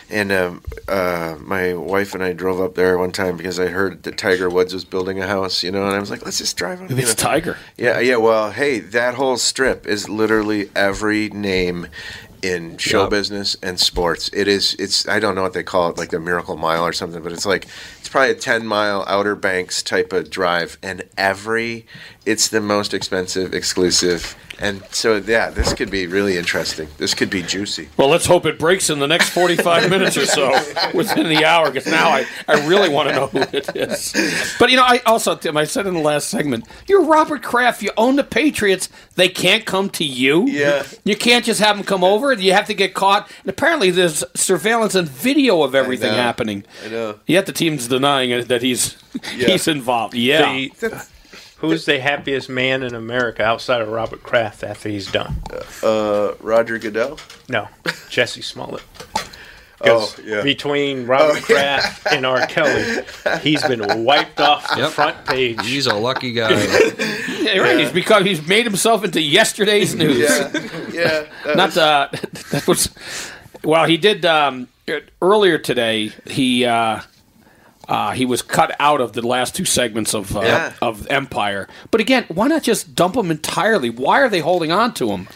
and 0.09 0.31
um, 0.31 0.61
uh, 0.87 1.35
my 1.39 1.73
wife 1.73 2.13
and 2.13 2.23
I 2.23 2.33
drove 2.33 2.61
up 2.61 2.75
there 2.75 2.97
one 2.97 3.11
time 3.11 3.37
because 3.37 3.59
I 3.59 3.67
heard 3.67 4.03
that 4.03 4.17
Tiger 4.17 4.49
Woods 4.49 4.73
was 4.73 4.85
building 4.85 5.19
a 5.21 5.27
house, 5.27 5.63
you 5.63 5.71
know, 5.71 5.85
and 5.85 5.95
I 5.95 5.99
was 5.99 6.09
like, 6.09 6.23
let's 6.25 6.37
just 6.37 6.55
drive 6.57 6.81
up. 6.81 6.89
you 6.89 6.97
It's 6.97 7.17
know. 7.17 7.29
Tiger. 7.29 7.57
Yeah, 7.77 7.99
yeah. 7.99 8.17
Well, 8.17 8.51
hey, 8.51 8.79
that 8.79 9.15
whole 9.15 9.37
strip 9.37 9.85
is 9.87 10.09
literally 10.09 10.69
every 10.75 11.29
name 11.29 11.87
in 12.43 12.77
show 12.77 13.01
Yep. 13.03 13.09
business 13.09 13.55
and 13.63 13.79
sports. 13.79 14.29
It 14.33 14.47
is. 14.47 14.75
It's. 14.77 15.07
I 15.07 15.19
don't 15.19 15.33
know 15.35 15.41
what 15.41 15.53
they 15.53 15.63
call 15.63 15.89
it, 15.89 15.97
like 15.97 16.09
the 16.11 16.19
Miracle 16.19 16.57
Mile 16.57 16.85
or 16.85 16.93
something, 16.93 17.23
but 17.23 17.31
it's 17.31 17.45
like 17.45 17.67
it's 17.99 18.09
probably 18.09 18.31
a 18.31 18.35
ten 18.35 18.67
mile 18.67 19.03
Outer 19.07 19.35
Banks 19.35 19.81
type 19.81 20.13
of 20.13 20.29
drive, 20.29 20.77
and 20.83 21.03
every 21.17 21.85
it's 22.25 22.49
the 22.49 22.61
most 22.61 22.93
expensive, 22.93 23.53
exclusive, 23.53 24.35
and 24.59 24.81
so 24.91 25.15
yeah, 25.17 25.49
this 25.49 25.73
could 25.73 25.91
be 25.91 26.07
really 26.07 26.37
interesting. 26.37 26.87
This 26.97 27.13
could 27.13 27.29
be 27.29 27.41
juicy. 27.43 27.89
Well, 27.97 28.07
let's 28.07 28.25
hope 28.25 28.45
it 28.45 28.57
breaks 28.57 28.89
in 28.89 28.99
the 28.99 29.07
next 29.07 29.29
45 29.31 29.89
minutes 29.89 30.15
or 30.15 30.25
so 30.25 30.51
within 30.93 31.27
the 31.27 31.43
hour, 31.43 31.69
because 31.69 31.85
now 31.91 32.09
I, 32.09 32.25
I 32.47 32.65
really 32.65 32.87
want 32.87 33.09
to 33.09 33.15
know 33.15 33.27
who 33.27 33.39
it 33.51 33.75
is. 33.75 34.13
But, 34.57 34.69
you 34.69 34.77
know, 34.77 34.83
I 34.83 35.01
also, 35.05 35.35
Tim, 35.35 35.57
I 35.57 35.65
said 35.65 35.85
in 35.85 35.95
the 35.95 35.99
last 35.99 36.29
segment, 36.29 36.65
you're 36.87 37.03
Robert 37.03 37.43
Kraft. 37.43 37.81
You 37.81 37.91
own 37.97 38.15
the 38.15 38.23
Patriots. 38.23 38.87
They 39.15 39.27
can't 39.27 39.65
come 39.65 39.89
to 39.91 40.05
you. 40.05 40.47
Yeah. 40.47 40.83
You 41.03 41.17
can't 41.17 41.43
just 41.43 41.59
have 41.59 41.75
them 41.75 41.85
come 41.85 42.05
over. 42.05 42.31
You 42.39 42.53
have 42.53 42.67
to 42.67 42.73
get 42.73 42.93
caught. 42.93 43.29
And 43.41 43.49
apparently 43.49 43.91
there's 43.91 44.23
surveillance 44.35 44.95
and 44.95 45.07
video 45.07 45.63
of 45.63 45.75
everything 45.75 46.11
know. 46.11 46.17
happening. 46.17 46.63
I 46.85 46.89
know. 46.89 47.19
Yet 47.27 47.45
the 47.45 47.51
team's 47.53 47.87
denying 47.87 48.29
it, 48.31 48.47
that 48.47 48.61
he's 48.61 48.95
Yeah. 49.35 49.47
he's 49.47 49.67
involved. 49.67 50.13
Yeah. 50.15 50.67
The- 50.79 51.07
Who's 51.57 51.85
the 51.85 51.97
happiest 52.01 52.49
man 52.49 52.83
in 52.83 52.93
America 52.93 53.41
outside 53.41 53.79
of 53.79 53.87
Robert 53.87 54.21
Kraft 54.21 54.65
after 54.65 54.89
he's 54.89 55.09
done? 55.09 55.37
Uh, 55.81 56.33
Roger 56.41 56.77
Goodell. 56.77 57.17
No, 57.47 57.69
Jussie 57.85 58.43
Smollett. 58.43 58.83
Oh, 59.85 59.99
'Cause 59.99 60.19
yeah. 60.25 60.41
Between 60.41 61.05
Robert 61.07 61.43
Oh, 61.49 61.53
yeah. 61.53 61.79
Kraft 61.81 62.07
and 62.11 62.25
R. 62.25 62.45
Kelly, 62.47 63.03
he's 63.41 63.61
been 63.63 64.03
wiped 64.05 64.39
off 64.39 64.69
the 64.75 64.81
Yep. 64.83 64.91
front 64.91 65.25
page. 65.25 65.65
He's 65.65 65.87
a 65.87 65.95
lucky 65.95 66.31
guy. 66.33 66.51
Yeah, 67.43 67.57
right. 67.59 67.77
He's 67.79 67.91
become 67.91 68.23
he's 68.23 68.47
made 68.47 68.65
himself 68.65 69.03
into 69.03 69.21
yesterday's 69.21 69.93
news. 69.95 70.17
Yeah, 70.19 70.49
yeah. 70.93 71.25
that 71.45 71.57
Not 71.57 71.67
was- 71.69 71.77
uh, 71.77 72.07
that 72.51 72.65
was 72.67 72.89
well. 73.65 73.83
He 73.85 73.97
did 73.97 74.25
um, 74.25 74.69
earlier 75.21 75.57
today. 75.57 76.13
He 76.25 76.63
uh, 76.63 77.01
uh, 77.89 78.11
he 78.11 78.25
was 78.25 78.41
cut 78.41 78.73
out 78.79 79.01
of 79.01 79.11
the 79.11 79.21
last 79.27 79.55
two 79.55 79.65
segments 79.65 80.13
of 80.15 80.37
uh, 80.37 80.39
Yeah. 80.41 80.73
of 80.81 81.05
Empire. 81.11 81.67
But 81.91 81.99
again, 81.99 82.23
why 82.29 82.47
not 82.47 82.63
just 82.63 82.95
dump 82.95 83.17
him 83.17 83.29
entirely? 83.29 83.89
Why 83.89 84.21
are 84.21 84.29
they 84.29 84.39
holding 84.39 84.71
on 84.71 84.93
to 84.95 85.09
him? 85.11 85.27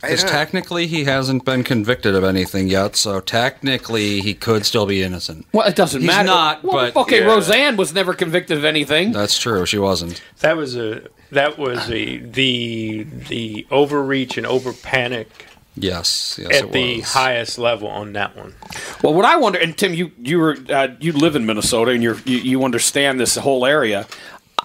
Because 0.00 0.24
technically 0.24 0.86
he 0.86 1.04
hasn't 1.04 1.44
been 1.44 1.64
convicted 1.64 2.14
of 2.14 2.24
anything 2.24 2.68
yet, 2.68 2.94
so 2.96 3.20
technically 3.20 4.20
he 4.20 4.34
could 4.34 4.66
still 4.66 4.86
be 4.86 5.02
innocent. 5.02 5.46
Well, 5.52 5.66
it 5.66 5.76
doesn't 5.76 6.00
He's 6.02 6.08
matter. 6.08 6.26
not, 6.26 6.62
Well, 6.62 6.92
but 6.92 6.96
okay, 7.02 7.20
Yeah. 7.20 7.26
Roseanne 7.32 7.76
was 7.76 7.94
never 7.94 8.12
convicted 8.14 8.58
of 8.58 8.64
anything. 8.64 9.12
That's 9.12 9.38
true. 9.38 9.64
She 9.66 9.78
wasn't. 9.78 10.20
That 10.40 10.56
was 10.56 10.76
a 10.76 11.08
that 11.32 11.58
was 11.58 11.90
a 11.90 12.18
the 12.18 13.04
the 13.28 13.66
overreach 13.70 14.36
and 14.36 14.46
over 14.46 14.72
panic 14.72 15.46
Yes, 15.76 16.38
yes, 16.40 16.50
at 16.58 16.64
it 16.66 16.72
the 16.72 16.96
was. 16.98 17.12
highest 17.12 17.58
level 17.58 17.88
on 17.88 18.12
that 18.12 18.36
one. 18.36 18.54
Well, 19.02 19.12
what 19.14 19.24
I 19.24 19.36
wonder, 19.36 19.58
and 19.58 19.76
Tim, 19.76 19.92
you 19.92 20.12
you 20.22 20.38
were 20.38 20.56
uh, 20.68 20.88
you 21.00 21.12
live 21.12 21.34
in 21.34 21.46
Minnesota 21.46 21.90
and 21.90 22.02
you're, 22.02 22.18
you 22.24 22.36
you 22.38 22.64
understand 22.64 23.18
this 23.18 23.34
whole 23.36 23.66
area. 23.66 24.06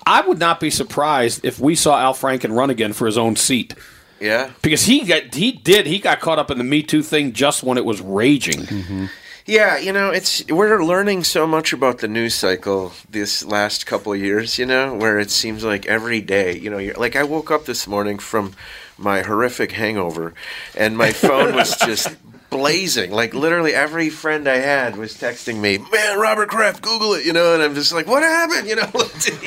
I 0.06 0.22
would 0.22 0.38
not 0.39 0.60
be 0.60 0.70
surprised 0.70 1.44
if 1.44 1.60
we 1.60 1.74
saw 1.76 2.00
Al 2.00 2.13
Franken 2.13 2.56
run 2.56 2.70
again 2.70 2.94
for 2.94 3.06
his 3.08 3.18
own 3.18 3.36
seat. 3.36 3.74
Yeah. 4.19 4.51
Because 4.62 4.84
he 4.86 5.05
got 5.05 5.34
he 5.34 5.51
did 5.51 5.86
he 5.88 5.99
got 5.99 6.19
caught 6.19 6.39
up 6.39 6.51
in 6.51 6.58
the 6.58 6.63
Me 6.63 6.84
Too 6.84 7.03
thing 7.03 7.34
just 7.34 7.63
when 7.63 7.77
it 7.77 7.86
was 7.86 8.01
raging. 8.01 8.62
Mm-hmm. 8.62 9.05
Yeah, 9.45 9.79
you 9.79 9.91
know, 9.91 10.12
it's 10.12 10.45
we're 10.47 10.84
learning 10.84 11.23
so 11.23 11.47
much 11.47 11.73
about 11.73 11.99
the 11.99 12.08
news 12.08 12.36
cycle 12.36 12.91
this 13.10 13.43
last 13.43 13.88
couple 13.88 14.13
of 14.13 14.19
years, 14.19 14.60
you 14.60 14.65
know, 14.67 14.93
where 14.93 15.17
it 15.17 15.32
seems 15.32 15.63
like 15.63 15.88
every 15.88 16.21
day, 16.21 16.55
you 16.55 16.69
know, 16.69 16.77
you're, 16.77 16.93
like 16.93 17.15
I 17.15 17.23
woke 17.23 17.49
up 17.49 17.65
this 17.65 17.88
morning 17.88 18.19
from 18.19 18.53
my 18.95 19.21
horrific 19.21 19.71
hangover 19.71 20.36
and 20.77 20.95
my 20.95 21.12
phone 21.12 21.55
was 21.55 21.75
just 21.86 22.15
blazing. 22.49 23.12
Like 23.12 23.33
literally 23.33 23.73
every 23.73 24.09
friend 24.09 24.47
I 24.47 24.57
had 24.57 24.97
was 24.97 25.13
texting 25.13 25.59
me, 25.59 25.77
"Man, 25.77 26.19
Robert 26.19 26.49
Kraft, 26.49 26.81
Google 26.81 27.13
it," 27.13 27.25
you 27.25 27.33
know, 27.33 27.53
and 27.53 27.63
I'm 27.63 27.75
just 27.75 27.93
like, 27.93 28.07
"What 28.07 28.23
happened?" 28.23 28.67
You 28.67 28.75
know, 28.75 28.81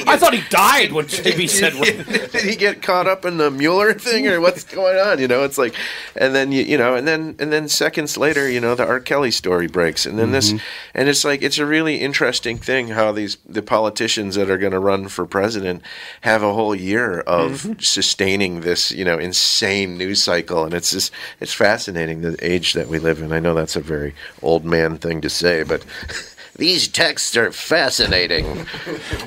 I 0.06 0.16
thought 0.16 0.34
he 0.34 0.42
died 0.48 0.92
when 0.92 1.04
JB 1.08 1.48
said. 1.48 1.72
did 2.32 2.44
he 2.44 2.56
get 2.56 2.82
caught 2.82 3.06
up 3.06 3.24
in 3.24 3.38
the 3.38 3.50
Mueller 3.50 3.94
thing 3.94 4.26
or 4.28 4.40
what's 4.40 4.64
going 4.64 4.98
on? 4.98 5.18
You 5.18 5.28
know, 5.28 5.44
it's 5.44 5.58
like, 5.58 5.74
and 6.16 6.34
then 6.34 6.52
you, 6.52 6.62
you 6.62 6.78
know, 6.78 6.94
and 6.94 7.06
then 7.06 7.36
and 7.38 7.52
then 7.52 7.68
seconds 7.68 8.16
later, 8.16 8.48
you 8.48 8.60
know, 8.60 8.74
the 8.74 8.86
R. 8.86 9.00
Kelly 9.00 9.30
story 9.30 9.66
breaks, 9.66 10.06
and 10.06 10.18
then 10.18 10.32
this, 10.32 10.52
mm-hmm. 10.52 10.64
and 10.94 11.08
it's 11.08 11.24
like 11.24 11.42
it's 11.42 11.58
a 11.58 11.66
really 11.66 11.96
interesting 11.96 12.58
thing 12.58 12.88
how 12.88 13.12
these 13.12 13.36
the 13.46 13.62
politicians 13.62 14.34
that 14.36 14.50
are 14.50 14.58
going 14.58 14.72
to 14.72 14.78
run 14.78 15.08
for 15.08 15.26
president 15.26 15.82
have 16.22 16.42
a 16.42 16.52
whole 16.52 16.74
year 16.74 17.20
of 17.20 17.62
mm-hmm. 17.62 17.72
sustaining 17.78 18.60
this, 18.60 18.92
you 18.92 19.04
know, 19.04 19.18
insane 19.18 19.98
news 19.98 20.22
cycle, 20.22 20.64
and 20.64 20.74
it's 20.74 20.90
just 20.90 21.12
it's 21.40 21.52
fascinating 21.52 22.22
the 22.22 22.36
age 22.42 22.72
that 22.74 22.88
we 22.92 22.98
live 22.98 23.20
in. 23.20 23.32
I 23.32 23.40
know 23.40 23.54
that's 23.54 23.74
a 23.76 23.80
very 23.80 24.14
old 24.42 24.64
man 24.64 24.98
thing 24.98 25.20
to 25.22 25.30
say, 25.30 25.62
but. 25.62 25.84
These 26.56 26.88
texts 26.88 27.34
are 27.34 27.50
fascinating. 27.50 28.66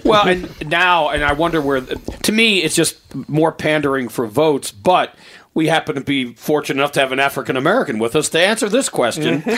Well, 0.03 0.27
and 0.27 0.69
now, 0.69 1.09
and 1.09 1.23
I 1.23 1.33
wonder 1.33 1.59
where. 1.59 1.81
To 1.81 2.31
me, 2.31 2.59
it's 2.59 2.75
just 2.75 2.97
more 3.27 3.51
pandering 3.51 4.09
for 4.09 4.27
votes, 4.27 4.71
but. 4.71 5.15
We 5.55 5.67
happen 5.67 5.95
to 5.95 6.01
be 6.01 6.33
fortunate 6.33 6.81
enough 6.81 6.91
to 6.91 6.99
have 6.99 7.13
an 7.13 7.19
African 7.21 7.55
American 7.55 7.97
with 7.97 8.13
us 8.17 8.27
to 8.31 8.39
answer 8.41 8.67
this 8.67 8.89
question. 8.89 9.41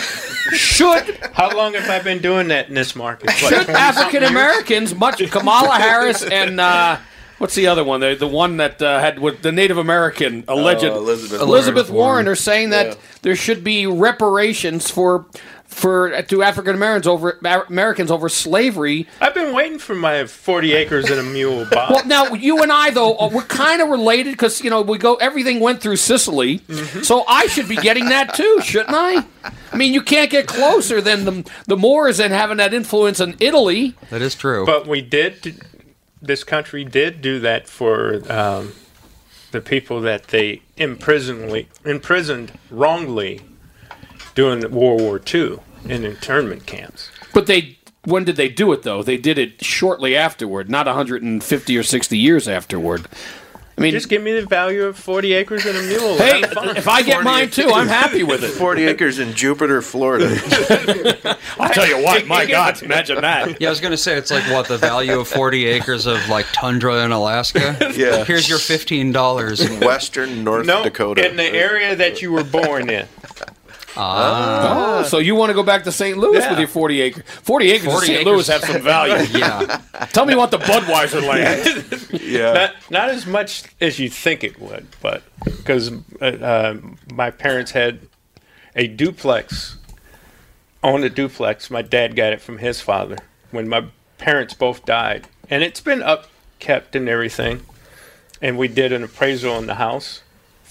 Should 0.54 1.18
How 1.34 1.50
long 1.58 1.74
have 1.74 1.90
I 1.90 2.00
been 2.04 2.22
doing 2.22 2.50
that 2.50 2.70
in 2.70 2.76
this 2.76 2.96
market? 2.96 3.32
should 3.32 3.68
African 3.72 4.24
Americans, 4.24 4.94
much 4.94 5.28
Kamala 5.32 5.74
Harris 5.74 6.22
and 6.22 6.60
uh, 6.60 7.00
what's 7.38 7.56
the 7.56 7.68
other 7.68 7.84
one? 7.84 8.00
The, 8.00 8.16
the 8.16 8.28
one 8.28 8.58
that 8.58 8.82
uh, 8.82 9.00
had 9.00 9.20
with 9.20 9.42
the 9.42 9.52
Native 9.52 9.78
American 9.78 10.44
alleged 10.48 10.84
Oh, 10.84 10.98
Elizabeth 10.98 11.42
Elizabeth 11.42 11.90
Warren. 11.90 12.06
Warren 12.14 12.28
are 12.28 12.36
saying 12.36 12.70
that 12.72 12.88
Yeah. 12.88 12.94
there 13.22 13.36
should 13.36 13.64
be 13.64 13.86
reparations 13.88 14.90
for 14.90 15.26
for 15.66 16.24
to 16.24 16.42
African 16.42 16.74
Americans 16.74 17.06
over 17.06 17.38
Americans 17.70 18.10
over 18.10 18.30
slavery. 18.30 19.06
I've 19.22 19.36
been 19.36 19.54
waiting 19.54 19.78
for 19.78 19.94
my 19.94 20.26
forty 20.26 20.74
acres 20.74 21.08
and 21.12 21.20
a 21.20 21.24
mule, 21.24 21.68
Bob. 21.70 21.92
Well, 21.92 22.06
now 22.08 22.34
you 22.34 22.64
and 22.64 22.72
I 22.72 22.90
though 22.90 23.16
uh, 23.18 23.30
we're 23.32 23.44
kind 23.44 23.82
of 23.82 23.90
related 23.90 24.32
because 24.32 24.64
you 24.64 24.70
know 24.72 24.82
we 24.82 24.98
go 24.98 25.16
everything 25.16 25.60
went 25.60 25.82
through 25.82 25.98
Sicily, 25.98 26.62
so 27.04 27.24
I 27.28 27.46
should 27.48 27.68
be 27.68 27.76
getting 27.76 28.06
that 28.06 28.34
too, 28.34 28.60
shouldn't 28.64 28.96
I? 28.96 29.24
I 29.72 29.78
mean, 29.78 29.94
you 29.94 30.02
can't 30.02 30.32
get 30.32 30.48
closer 30.48 31.00
than 31.02 31.26
the 31.26 31.52
the 31.68 31.78
Moors 31.78 32.20
and 32.20 32.34
having 32.34 32.58
that 32.58 32.74
influence 32.74 33.20
in 33.20 33.36
Italy. 33.40 33.94
That 34.10 34.22
is 34.24 34.34
true. 34.34 34.66
But 34.66 34.88
we 34.88 35.02
did. 35.02 35.62
This 36.22 36.44
country 36.44 36.84
did 36.84 37.22
do 37.22 37.40
that 37.40 37.68
for 37.68 38.22
um, 38.32 38.74
the 39.52 39.62
people 39.62 40.02
that 40.02 40.28
they 40.28 40.62
imprisonedly 40.76 41.68
imprisoned 41.86 42.52
wrongly 42.70 43.42
during 44.36 44.62
World 44.72 45.02
War 45.02 45.22
II 45.34 45.60
in 45.86 46.04
internment 46.04 46.66
camps. 46.66 47.10
But 47.34 47.48
they 47.48 47.78
when 48.04 48.24
did 48.24 48.38
they 48.38 48.50
do 48.50 48.72
it 48.72 48.84
though? 48.84 49.04
They 49.04 49.18
did 49.18 49.38
it 49.38 49.64
shortly 49.64 50.16
afterward, 50.16 50.70
not 50.70 50.86
150 50.86 51.78
or 51.78 51.84
60 51.84 52.18
years 52.18 52.48
afterward. 52.48 53.08
I 53.78 53.82
mean, 53.84 53.92
Just 53.92 54.10
give 54.10 54.24
me 54.24 54.34
the 54.34 54.44
value 54.46 54.86
of 54.86 54.98
forty 54.98 55.34
acres 55.34 55.64
and 55.68 55.78
a 55.78 55.84
mule. 55.84 56.18
hey, 56.18 56.42
if 56.76 56.88
I 56.88 57.04
get 57.04 57.24
mine 57.24 57.52
too, 57.52 57.70
I'm 57.70 57.88
happy 57.88 58.24
with 58.24 58.44
it. 58.44 58.48
40 58.48 58.86
acres 58.86 59.20
in 59.20 59.34
Jupiter, 59.36 59.84
Florida. 59.84 60.26
I'll 61.60 61.70
tell 61.70 61.88
you 61.88 62.04
what, 62.04 62.26
my 62.26 62.46
God, 62.48 62.82
imagine 62.82 63.22
that. 63.22 63.62
Yeah, 63.62 63.68
I 63.68 63.70
was 63.70 63.80
gonna 63.80 63.96
say 63.98 64.18
it's 64.18 64.32
like 64.32 64.44
what 64.46 64.68
the 64.68 64.78
value 64.80 65.20
of 65.20 65.28
forty 65.28 65.66
acres 65.68 66.08
of 66.08 66.28
like 66.28 66.48
tundra 66.54 67.04
in 67.06 67.12
Alaska. 67.12 67.78
Yeah. 67.98 68.26
Here's 68.26 68.48
your 68.50 68.60
fifteen 68.60 69.12
dollars. 69.12 69.60
in 69.62 69.80
western 69.80 70.44
North 70.44 70.66
no, 70.68 70.84
Dakota. 70.84 71.28
in 71.28 71.36
the 71.36 71.44
area 71.46 71.96
that 71.96 72.22
you 72.22 72.32
were 72.32 72.44
born 72.44 72.90
in. 72.90 73.08
Ah, 73.98 75.00
Oh, 75.00 75.04
so 75.04 75.18
you 75.20 75.36
want 75.36 75.50
to 75.50 75.54
go 75.54 75.64
back 75.64 75.84
to 75.86 75.92
St. 75.92 76.18
Louis 76.18 76.38
Yeah. 76.40 76.50
with 76.52 76.60
your 76.60 76.68
40 76.68 77.02
acres? 77.02 77.24
40 77.44 77.72
acres 77.72 77.86
40 77.86 77.96
in 77.96 78.02
St. 78.02 78.12
acres. 78.22 78.26
Louis 78.26 78.48
have 78.48 78.62
some 78.64 78.82
value. 78.82 79.26
yeah. 79.40 79.82
Tell 80.14 80.26
me 80.26 80.36
what 80.36 80.52
the 80.52 80.60
Budweiser 80.60 81.22
land. 82.12 82.22
yeah. 82.22 82.54
Not, 82.54 82.76
not 82.90 83.10
as 83.10 83.26
much 83.26 83.64
as 83.82 84.00
you 84.00 84.10
think 84.10 84.44
it 84.44 84.60
would, 84.60 84.88
but 85.02 85.24
because 85.46 85.92
uh, 86.22 86.26
uh, 86.26 86.78
my 87.14 87.32
parents 87.32 87.72
had 87.72 88.00
a 88.76 88.88
duplex, 88.88 89.78
owned 90.84 91.04
a 91.04 91.10
duplex. 91.10 91.70
My 91.72 91.82
dad 91.82 92.16
got 92.16 92.34
it 92.34 92.42
from 92.42 92.60
his 92.60 92.82
father 92.82 93.18
when 93.52 93.68
my 93.68 93.86
parents 94.18 94.54
both 94.54 94.86
died, 94.86 95.28
and 95.50 95.64
it's 95.64 95.82
been 95.82 96.00
upkept 96.00 96.94
and 96.96 97.08
everything. 97.10 97.62
And 98.42 98.58
we 98.58 98.68
did 98.68 98.92
an 98.94 99.04
appraisal 99.04 99.52
on 99.54 99.66
the 99.66 99.76
house, 99.76 100.22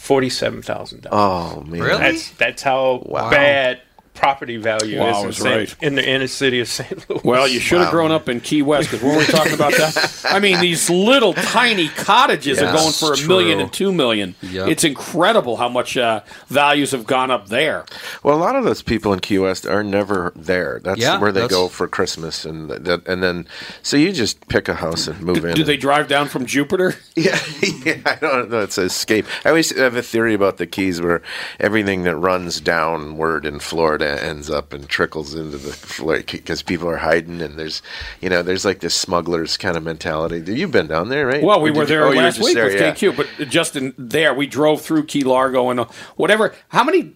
forty-seven 0.06 0.62
thousand 0.62 1.02
dollars. 1.02 1.54
Oh, 1.58 1.60
man. 1.62 1.80
Really? 1.80 1.98
That's 1.98 2.30
that's 2.30 2.62
how 2.62 3.04
bad 3.30 3.80
property 4.16 4.56
value 4.56 4.98
Wow, 4.98 5.10
is 5.10 5.16
in, 5.18 5.24
that's 5.26 5.38
St. 5.38 5.56
right. 5.56 5.76
in 5.82 5.94
the 5.94 6.08
inner 6.08 6.26
city 6.26 6.60
of 6.60 6.68
St. 6.68 7.08
Louis. 7.08 7.20
Well, 7.24 7.46
you 7.46 7.60
should 7.60 7.78
have 7.78 7.88
Wow. 7.88 7.92
grown 7.92 8.10
up 8.12 8.28
in 8.28 8.40
Key 8.40 8.62
West 8.62 8.90
because 8.90 9.04
when 9.04 9.18
we 9.18 9.24
talking 9.26 9.52
about 9.54 9.72
that, 9.76 10.22
I 10.30 10.40
mean, 10.40 10.58
these 10.60 10.90
little 10.90 11.34
tiny 11.34 11.88
cottages 11.88 12.60
are 12.60 12.72
going 12.72 12.92
for 12.92 13.12
a 13.12 13.16
true. 13.16 13.28
million 13.28 13.60
and 13.60 13.72
two 13.72 13.92
million. 13.92 14.34
Yep. 14.42 14.68
It's 14.68 14.84
incredible 14.84 15.56
how 15.56 15.68
much 15.68 15.96
uh, 15.96 16.20
values 16.48 16.90
have 16.92 17.06
gone 17.06 17.30
up 17.30 17.48
there. 17.48 17.84
Well, 18.22 18.36
a 18.36 18.40
lot 18.40 18.56
of 18.56 18.64
those 18.64 18.82
people 18.82 19.12
in 19.12 19.20
Key 19.20 19.38
West 19.38 19.66
are 19.66 19.84
never 19.84 20.32
there. 20.34 20.80
That's 20.82 20.98
Yeah, 21.00 21.18
where 21.20 21.30
they 21.32 21.40
that's- 21.42 21.56
go 21.56 21.68
for 21.68 21.86
Christmas, 21.86 22.44
and 22.44 22.70
that, 22.70 23.06
and 23.06 23.22
then 23.22 23.46
so 23.82 23.96
you 23.96 24.12
just 24.12 24.48
pick 24.48 24.68
a 24.68 24.74
house 24.74 25.06
and 25.06 25.20
move 25.20 25.44
in. 25.44 25.54
Do 25.54 25.62
they 25.64 25.76
drive 25.76 26.08
down 26.08 26.28
from 26.28 26.46
Jupiter? 26.46 26.94
Yeah, 27.16 27.40
yeah, 27.62 27.96
I 28.04 28.16
don't 28.16 28.50
know. 28.50 28.60
It's 28.60 28.76
escape. 28.76 29.24
I 29.44 29.48
always 29.48 29.74
have 29.76 29.96
a 29.96 30.02
theory 30.02 30.34
about 30.34 30.58
the 30.58 30.66
Keys 30.66 31.00
where 31.00 31.22
everything 31.58 32.02
that 32.02 32.14
runs 32.16 32.60
downward 32.60 33.46
in 33.46 33.58
Florida 33.58 34.05
ends 34.06 34.50
up 34.50 34.72
and 34.72 34.88
trickles 34.88 35.34
into 35.34 35.58
the 35.58 35.72
Florida 35.72 36.24
because 36.30 36.62
people 36.62 36.88
are 36.88 36.96
hiding 36.98 37.40
and 37.40 37.58
there's, 37.58 37.82
you 38.20 38.28
know, 38.28 38.42
there's 38.42 38.64
like 38.64 38.80
this 38.80 38.94
smugglers 38.94 39.56
kind 39.56 39.76
of 39.76 39.82
mentality. 39.82 40.42
You've 40.52 40.72
been 40.72 40.86
down 40.86 41.08
there, 41.08 41.26
right? 41.26 41.42
Well, 41.42 41.60
we 41.60 41.70
were 41.70 41.80
did 41.84 41.90
you- 41.90 41.96
there 41.96 42.04
oh, 42.04 42.08
were 42.10 42.14
last 42.16 42.38
week 42.40 42.54
there, 42.54 42.64
with 42.66 42.74
yeah. 42.74 42.92
KQ, 42.92 43.16
but 43.16 43.48
just 43.48 43.76
in 43.76 43.94
there, 43.98 44.32
we 44.34 44.46
drove 44.46 44.82
through 44.82 45.04
Key 45.06 45.24
Largo 45.24 45.70
and 45.70 45.80
uh, 45.80 45.84
whatever. 46.16 46.54
How 46.68 46.84
many 46.84 47.12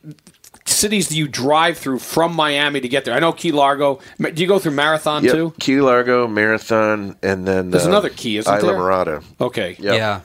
cities 0.67 1.09
do 1.09 1.17
you 1.19 1.27
drive 1.27 1.79
through 1.79 1.99
from 1.99 2.35
Miami 2.35 2.81
to 2.81 2.89
get 2.89 3.05
there? 3.05 3.15
I 3.15 3.19
know 3.19 3.33
Key 3.33 3.53
Largo. 3.53 4.01
Do 4.21 4.33
you 4.35 4.47
go 4.47 4.59
through 4.59 4.73
Marathon 4.73 5.25
Yep, 5.25 5.33
too? 5.35 5.55
Key 5.59 5.81
Largo, 5.81 6.29
Marathon, 6.29 7.17
and 7.23 7.47
then 7.47 7.71
There's 7.71 7.87
uh, 7.87 7.89
another 7.91 8.11
key, 8.11 8.37
isn't 8.37 8.53
Isla 8.53 8.67
there? 8.67 8.77
Mirada. 8.81 9.25
Okay. 9.41 9.77
Yep. 9.79 9.95
Yeah. 9.95 10.21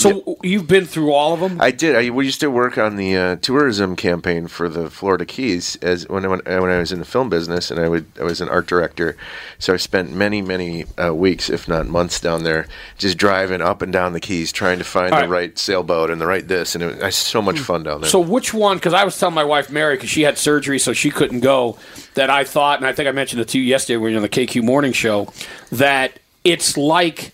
So 0.00 0.38
you've 0.42 0.66
been 0.66 0.86
through 0.86 1.12
all 1.12 1.34
of 1.34 1.40
them. 1.40 1.60
I 1.60 1.70
did. 1.70 1.96
I 1.96 2.10
we 2.10 2.24
used 2.24 2.40
to 2.40 2.50
work 2.50 2.78
on 2.78 2.96
the 2.96 3.16
uh, 3.16 3.36
tourism 3.36 3.96
campaign 3.96 4.48
for 4.48 4.68
the 4.68 4.90
Florida 4.90 5.24
Keys 5.24 5.76
as 5.76 6.08
when 6.08 6.24
I, 6.24 6.28
when, 6.28 6.40
when 6.44 6.70
I 6.70 6.78
was 6.78 6.92
in 6.92 6.98
the 6.98 7.04
film 7.04 7.28
business, 7.28 7.70
and 7.70 7.78
I 7.78 7.88
would 7.88 8.06
I 8.18 8.24
was 8.24 8.40
an 8.40 8.48
art 8.48 8.66
director, 8.66 9.16
so 9.58 9.74
I 9.74 9.76
spent 9.76 10.12
many 10.12 10.42
many 10.42 10.86
uh, 10.96 11.14
weeks, 11.14 11.50
if 11.50 11.68
not 11.68 11.86
months, 11.86 12.20
down 12.20 12.44
there 12.44 12.66
just 12.98 13.18
driving 13.18 13.60
up 13.60 13.82
and 13.82 13.92
down 13.92 14.12
the 14.12 14.20
Keys, 14.20 14.52
trying 14.52 14.78
to 14.78 14.84
find 14.84 15.12
All 15.12 15.20
the 15.20 15.28
right. 15.28 15.48
right 15.48 15.58
sailboat 15.58 16.10
and 16.10 16.20
the 16.20 16.26
right 16.26 16.46
this, 16.46 16.74
and 16.74 16.82
it 16.82 16.86
was, 16.86 16.96
it 16.96 17.02
was 17.04 17.16
so 17.16 17.42
much 17.42 17.58
fun 17.58 17.82
down 17.82 18.00
there. 18.00 18.10
So 18.10 18.20
which 18.20 18.54
one? 18.54 18.76
Because 18.78 18.94
I 18.94 19.04
was 19.04 19.18
telling 19.18 19.34
my 19.34 19.44
wife 19.44 19.70
Mary 19.70 19.96
because 19.96 20.10
she 20.10 20.22
had 20.22 20.38
surgery, 20.38 20.78
so 20.78 20.92
she 20.92 21.10
couldn't 21.10 21.40
go. 21.40 21.78
That 22.14 22.30
I 22.30 22.44
thought, 22.44 22.78
and 22.78 22.86
I 22.86 22.92
think 22.92 23.08
I 23.08 23.12
mentioned 23.12 23.40
it 23.40 23.48
to 23.48 23.58
you 23.58 23.64
yesterday 23.64 23.96
when 23.96 24.10
you 24.10 24.16
were 24.16 24.24
on 24.24 24.28
the 24.28 24.28
KQ 24.28 24.62
Morning 24.62 24.92
Show, 24.92 25.32
that 25.70 26.18
it's 26.44 26.76
like. 26.76 27.32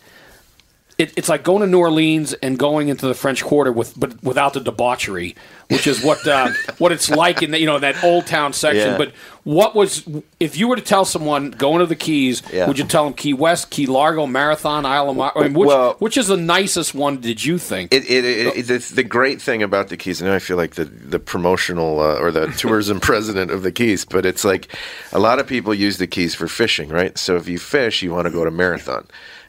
It, 0.99 1.13
it's 1.15 1.29
like 1.29 1.45
going 1.45 1.61
to 1.61 1.67
New 1.67 1.79
Orleans 1.79 2.33
and 2.33 2.59
going 2.59 2.89
into 2.89 3.07
the 3.07 3.13
French 3.13 3.45
Quarter 3.45 3.71
with, 3.71 3.99
but 4.01 4.23
without 4.25 4.55
the 4.55 4.61
debauchery, 4.61 5.37
which 5.69 5.87
is 5.87 6.03
what 6.03 6.27
uh, 6.27 6.49
what 6.79 6.91
it's 6.91 7.11
like 7.11 7.43
in 7.43 7.51
the, 7.51 7.61
you 7.61 7.67
know 7.67 7.79
that 7.79 8.03
old 8.03 8.27
town 8.27 8.55
section. 8.55 8.93
Yeah. 8.93 8.97
But 8.97 9.13
what 9.45 9.75
was 9.75 10.09
if 10.41 10.57
you 10.57 10.69
were 10.69 10.77
to 10.77 10.81
tell 10.83 11.05
someone 11.05 11.51
going 11.51 11.81
to 11.81 11.87
the 11.87 11.97
Keys, 11.97 12.43
Yeah. 12.51 12.67
would 12.67 12.79
you 12.79 12.85
tell 12.87 13.05
them 13.05 13.13
Key 13.13 13.35
West, 13.35 13.69
Key 13.69 13.85
Largo, 13.85 14.27
Marathon, 14.27 14.87
Isle 14.87 15.11
of 15.11 15.17
Mar- 15.19 15.33
I 15.37 15.43
mean, 15.43 15.53
which, 15.53 15.67
Well- 15.67 15.97
which 15.99 16.17
is 16.17 16.29
the 16.29 16.37
nicest 16.39 16.95
one? 16.95 17.21
Did 17.21 17.45
you 17.45 17.59
think? 17.59 17.93
It, 17.93 18.09
it, 18.11 18.25
it, 18.25 18.71
it, 18.71 18.83
the, 18.83 19.05
great 19.05 19.43
thing 19.43 19.63
about 19.63 19.89
the 19.89 19.99
Keys, 19.99 20.23
and 20.23 20.31
I 20.31 20.39
feel 20.39 20.57
like 20.57 20.77
the 20.77 20.87
the 20.87 21.19
promotional 21.19 22.01
uh, 22.01 22.19
or 22.19 22.31
the 22.31 22.47
tourism 22.57 23.01
president 23.01 23.51
of 23.51 23.63
the 23.63 23.71
Keys, 23.71 24.07
but 24.07 24.25
it's 24.25 24.45
like 24.45 24.75
a 25.13 25.19
lot 25.19 25.39
of 25.41 25.47
people 25.47 25.75
use 25.75 25.99
the 25.99 26.07
Keys 26.07 26.35
for 26.35 26.49
fishing, 26.49 26.89
right? 26.89 27.19
So 27.19 27.37
if 27.37 27.47
you 27.49 27.59
fish, 27.59 28.03
you 28.03 28.13
want 28.13 28.25
to 28.27 28.33
go 28.33 28.47
to 28.47 28.51
Marathon, 28.51 29.07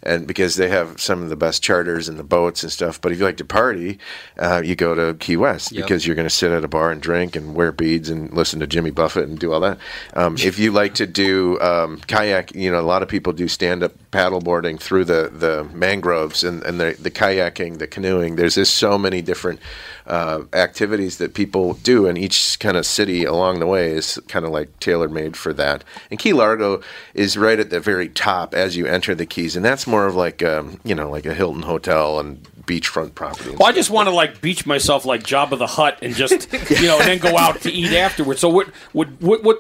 and 0.07 0.25
because 0.25 0.55
they 0.55 0.69
have 0.69 0.99
some 0.99 1.21
of 1.21 1.29
the 1.29 1.35
best 1.35 1.61
charters 1.61 2.07
and 2.09 2.17
the 2.17 2.23
boats 2.23 2.63
and 2.63 2.71
stuff. 2.71 2.99
But 3.01 3.11
if 3.11 3.19
you 3.19 3.25
like 3.25 3.37
to 3.37 3.45
party, 3.45 3.99
uh, 4.39 4.61
you 4.63 4.75
go 4.75 4.95
to 4.95 5.13
Key 5.19 5.37
West 5.37 5.71
Yep. 5.71 5.83
because 5.83 6.07
you're 6.07 6.15
going 6.15 6.27
to 6.27 6.33
sit 6.33 6.51
at 6.51 6.63
a 6.63 6.67
bar 6.67 6.91
and 6.91 7.01
drink 7.01 7.35
and 7.35 7.53
wear 7.53 7.71
beads 7.71 8.09
and 8.09 8.31
listen 8.33 8.59
to 8.61 8.67
Jimmy 8.67 8.91
Buffett 8.91 9.27
and 9.27 9.37
do 9.37 9.51
all 9.51 9.59
that. 9.59 9.77
Um, 10.13 10.35
if 10.39 10.57
you 10.57 10.71
like 10.71 10.95
to 10.95 11.05
do 11.05 11.59
um, 11.59 11.99
kayak, 12.07 12.55
you 12.55 12.71
know, 12.71 12.79
a 12.79 12.81
lot 12.81 13.03
of 13.03 13.09
people 13.09 13.33
do 13.33 13.47
stand 13.47 13.83
up 13.83 13.91
paddleboarding 14.11 14.79
through 14.79 15.05
the, 15.05 15.29
the 15.33 15.65
mangroves 15.73 16.43
and, 16.43 16.63
and 16.63 16.79
the, 16.79 16.95
the 16.99 17.11
kayaking, 17.11 17.79
the 17.79 17.87
canoeing. 17.87 18.37
There's 18.37 18.55
just 18.55 18.75
so 18.75 18.97
many 18.97 19.21
different 19.21 19.59
uh, 20.07 20.43
activities 20.53 21.17
that 21.17 21.33
people 21.33 21.73
do, 21.75 22.07
and 22.07 22.17
each 22.17 22.57
kind 22.59 22.77
of 22.77 22.85
city 22.85 23.23
along 23.25 23.59
the 23.59 23.67
way 23.67 23.91
is 23.91 24.19
kind 24.27 24.45
of 24.45 24.51
like 24.51 24.79
tailor 24.79 25.07
made 25.09 25.35
for 25.37 25.53
that. 25.53 25.83
And 26.09 26.19
Key 26.19 26.33
Largo 26.33 26.81
is 27.13 27.37
right 27.37 27.59
at 27.59 27.69
the 27.69 27.79
very 27.79 28.09
top 28.09 28.53
as 28.53 28.75
you 28.77 28.85
enter 28.85 29.13
the 29.15 29.25
Keys, 29.25 29.55
and 29.55 29.63
that's 29.65 29.85
more 29.87 30.05
of 30.05 30.15
like 30.15 30.41
um, 30.43 30.79
you 30.83 30.95
know 30.95 31.09
like 31.09 31.25
a 31.25 31.33
Hilton 31.33 31.63
hotel 31.63 32.19
and 32.19 32.41
beachfront 32.65 33.15
property. 33.15 33.51
and 33.51 33.59
Well, 33.59 33.69
I 33.69 33.71
just 33.71 33.89
want 33.89 34.07
to 34.09 34.13
like 34.15 34.41
beach 34.41 34.65
myself 34.65 35.05
like 35.05 35.23
Jabba 35.23 35.57
the 35.57 35.67
Hutt 35.67 35.99
and 36.01 36.13
just 36.15 36.51
you 36.81 36.87
know, 36.87 36.99
and 36.99 37.07
then 37.07 37.17
go 37.19 37.37
out 37.37 37.61
to 37.61 37.71
eat 37.71 37.93
afterwards. 37.93 38.39
So 38.41 38.49
what? 38.49 38.67
What? 38.93 39.09
What? 39.21 39.43
what 39.43 39.59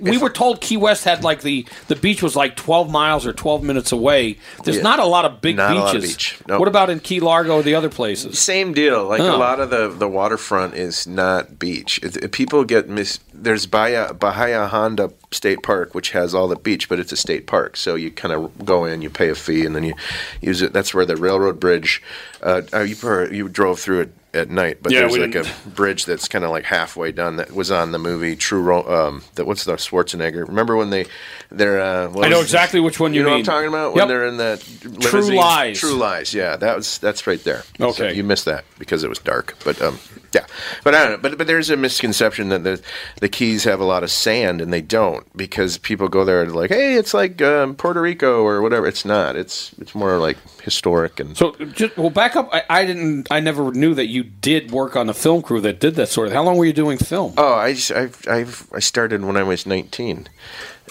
we 0.00 0.18
were 0.18 0.30
told 0.30 0.60
Key 0.60 0.76
West 0.76 1.04
had 1.04 1.22
like 1.22 1.42
the 1.42 1.64
the 1.86 1.94
beach 1.94 2.20
was 2.20 2.34
like 2.34 2.56
twelve 2.56 2.90
miles 2.90 3.24
or 3.26 3.32
twelve 3.32 3.62
minutes 3.62 3.92
away. 3.92 4.38
There's 4.64 4.78
Yeah. 4.78 4.82
not 4.82 4.98
a 4.98 5.04
lot 5.04 5.24
of 5.24 5.40
big 5.40 5.56
Not 5.56 5.70
a 5.70 5.74
beaches. 5.74 5.84
lot 5.84 5.94
of 5.96 6.02
beach. 6.02 6.38
Nope. 6.48 6.58
What 6.58 6.68
about 6.68 6.90
in 6.90 6.98
Key 6.98 7.20
Largo 7.20 7.56
or 7.56 7.62
the 7.62 7.76
other 7.76 7.88
places? 7.90 8.40
Same 8.40 8.72
deal. 8.72 9.04
Like 9.04 9.20
Oh. 9.20 9.36
a 9.36 9.38
lot 9.38 9.60
of 9.60 9.70
the, 9.70 9.77
the 9.86 10.08
waterfront 10.08 10.74
is 10.74 11.06
not 11.06 11.58
beach. 11.60 12.00
It, 12.02 12.16
it- 12.16 12.32
people 12.32 12.64
get 12.64 12.88
mis. 12.88 13.20
There's 13.32 13.66
Bahia, 13.66 14.12
Bahia 14.12 14.66
Honda 14.66 15.12
State 15.30 15.62
Park, 15.62 15.94
which 15.94 16.10
has 16.10 16.34
all 16.34 16.48
the 16.48 16.56
beach, 16.56 16.88
but 16.88 16.98
it's 16.98 17.12
a 17.12 17.16
state 17.16 17.46
park. 17.46 17.76
So 17.76 17.94
you 17.94 18.10
kind 18.10 18.34
of 18.34 18.64
go 18.64 18.84
in, 18.84 19.00
you 19.02 19.10
pay 19.10 19.28
a 19.28 19.36
fee, 19.36 19.64
and 19.64 19.76
then 19.76 19.84
you 19.84 19.94
use 20.40 20.60
it. 20.62 20.72
That's 20.72 20.92
where 20.92 21.06
the 21.06 21.16
railroad 21.16 21.60
bridge. 21.60 22.02
Uh, 22.42 22.62
uh, 22.72 22.80
you 22.80 22.96
you 23.30 23.48
drove 23.48 23.78
through 23.78 24.00
it 24.00 24.12
at 24.34 24.50
night, 24.50 24.78
but 24.82 24.92
Yeah, 24.92 25.00
there's 25.00 25.16
like 25.16 25.30
didn't. 25.32 25.52
a 25.66 25.68
bridge 25.70 26.04
that's 26.04 26.28
kind 26.28 26.44
of 26.44 26.50
like 26.50 26.64
halfway 26.64 27.12
done. 27.12 27.36
That 27.36 27.52
was 27.52 27.70
on 27.70 27.92
the 27.92 27.98
movie 27.98 28.36
True. 28.36 28.60
Ro- 28.60 28.86
um, 29.08 29.22
that 29.36 29.46
what's 29.46 29.64
the 29.64 29.72
Schwarzenegger? 29.74 30.46
Remember 30.46 30.76
when 30.76 30.90
they 30.90 31.06
they're. 31.50 31.80
Uh, 31.80 32.12
I 32.20 32.28
know 32.28 32.40
exactly 32.40 32.78
which 32.80 33.00
one 33.00 33.14
you 33.14 33.22
know 33.22 33.28
mean. 33.30 33.34
what 33.36 33.38
I'm 33.40 33.44
talking 33.44 33.68
about 33.68 33.88
Yep. 33.88 33.96
when 33.96 34.08
they're 34.08 34.26
in 34.26 34.36
that 34.36 34.60
True 35.00 35.34
Lies. 35.34 35.80
True 35.80 35.94
Lies. 35.94 36.34
Yeah, 36.34 36.56
that 36.56 36.76
was 36.76 36.98
that's 36.98 37.26
right 37.26 37.42
there. 37.42 37.64
So 37.78 37.86
Okay. 37.88 38.12
you 38.14 38.22
missed 38.22 38.44
that 38.44 38.64
because 38.78 39.02
it 39.04 39.08
was 39.08 39.18
dark. 39.18 39.54
But 39.64 39.80
um, 39.80 39.98
yeah, 40.32 40.46
but 40.84 40.94
I 40.94 41.02
don't 41.04 41.12
know. 41.12 41.18
But 41.18 41.38
but 41.38 41.46
there's 41.46 41.70
a 41.70 41.76
misconception 41.76 42.48
that 42.50 42.64
the 42.64 42.80
the 43.20 43.28
Keys 43.28 43.64
have 43.64 43.80
a 43.80 43.84
lot 43.84 44.02
of 44.02 44.10
sand, 44.10 44.60
and 44.60 44.72
they 44.72 44.82
don't 44.82 45.24
because 45.36 45.78
people 45.78 46.08
go 46.08 46.24
there 46.24 46.42
and 46.42 46.54
like, 46.54 46.70
hey, 46.70 46.94
it's 46.96 47.14
like 47.14 47.40
um, 47.42 47.74
Puerto 47.74 48.00
Rico 48.02 48.42
or 48.42 48.60
whatever. 48.62 48.86
It's 48.86 49.04
not. 49.04 49.36
It's 49.36 49.72
it's 49.78 49.94
more 49.94 50.18
like 50.18 50.36
historic 50.60 51.18
and. 51.20 51.36
So 51.36 51.52
just 51.52 51.96
well, 51.96 52.10
back 52.10 52.36
up. 52.36 52.48
I, 52.52 52.62
I 52.68 52.84
didn't. 52.84 53.28
I 53.30 53.40
never 53.40 53.72
knew 53.72 53.94
that 53.94 54.06
you 54.08 54.22
did 54.24 54.70
work 54.70 54.96
on 54.96 55.08
a 55.08 55.14
film 55.14 55.42
crew 55.42 55.60
that 55.62 55.80
did 55.80 55.94
that 55.96 56.08
sort 56.08 56.28
of. 56.28 56.34
How 56.34 56.42
long 56.42 56.56
were 56.56 56.66
you 56.66 56.72
doing 56.72 56.98
film? 56.98 57.34
Oh, 57.36 57.54
I 57.54 57.72
just- 57.72 57.92
I've, 57.92 58.28
I've 58.28 58.68
I 58.72 58.80
started 58.80 59.24
when 59.24 59.36
I 59.36 59.42
was 59.42 59.64
19, 59.66 60.28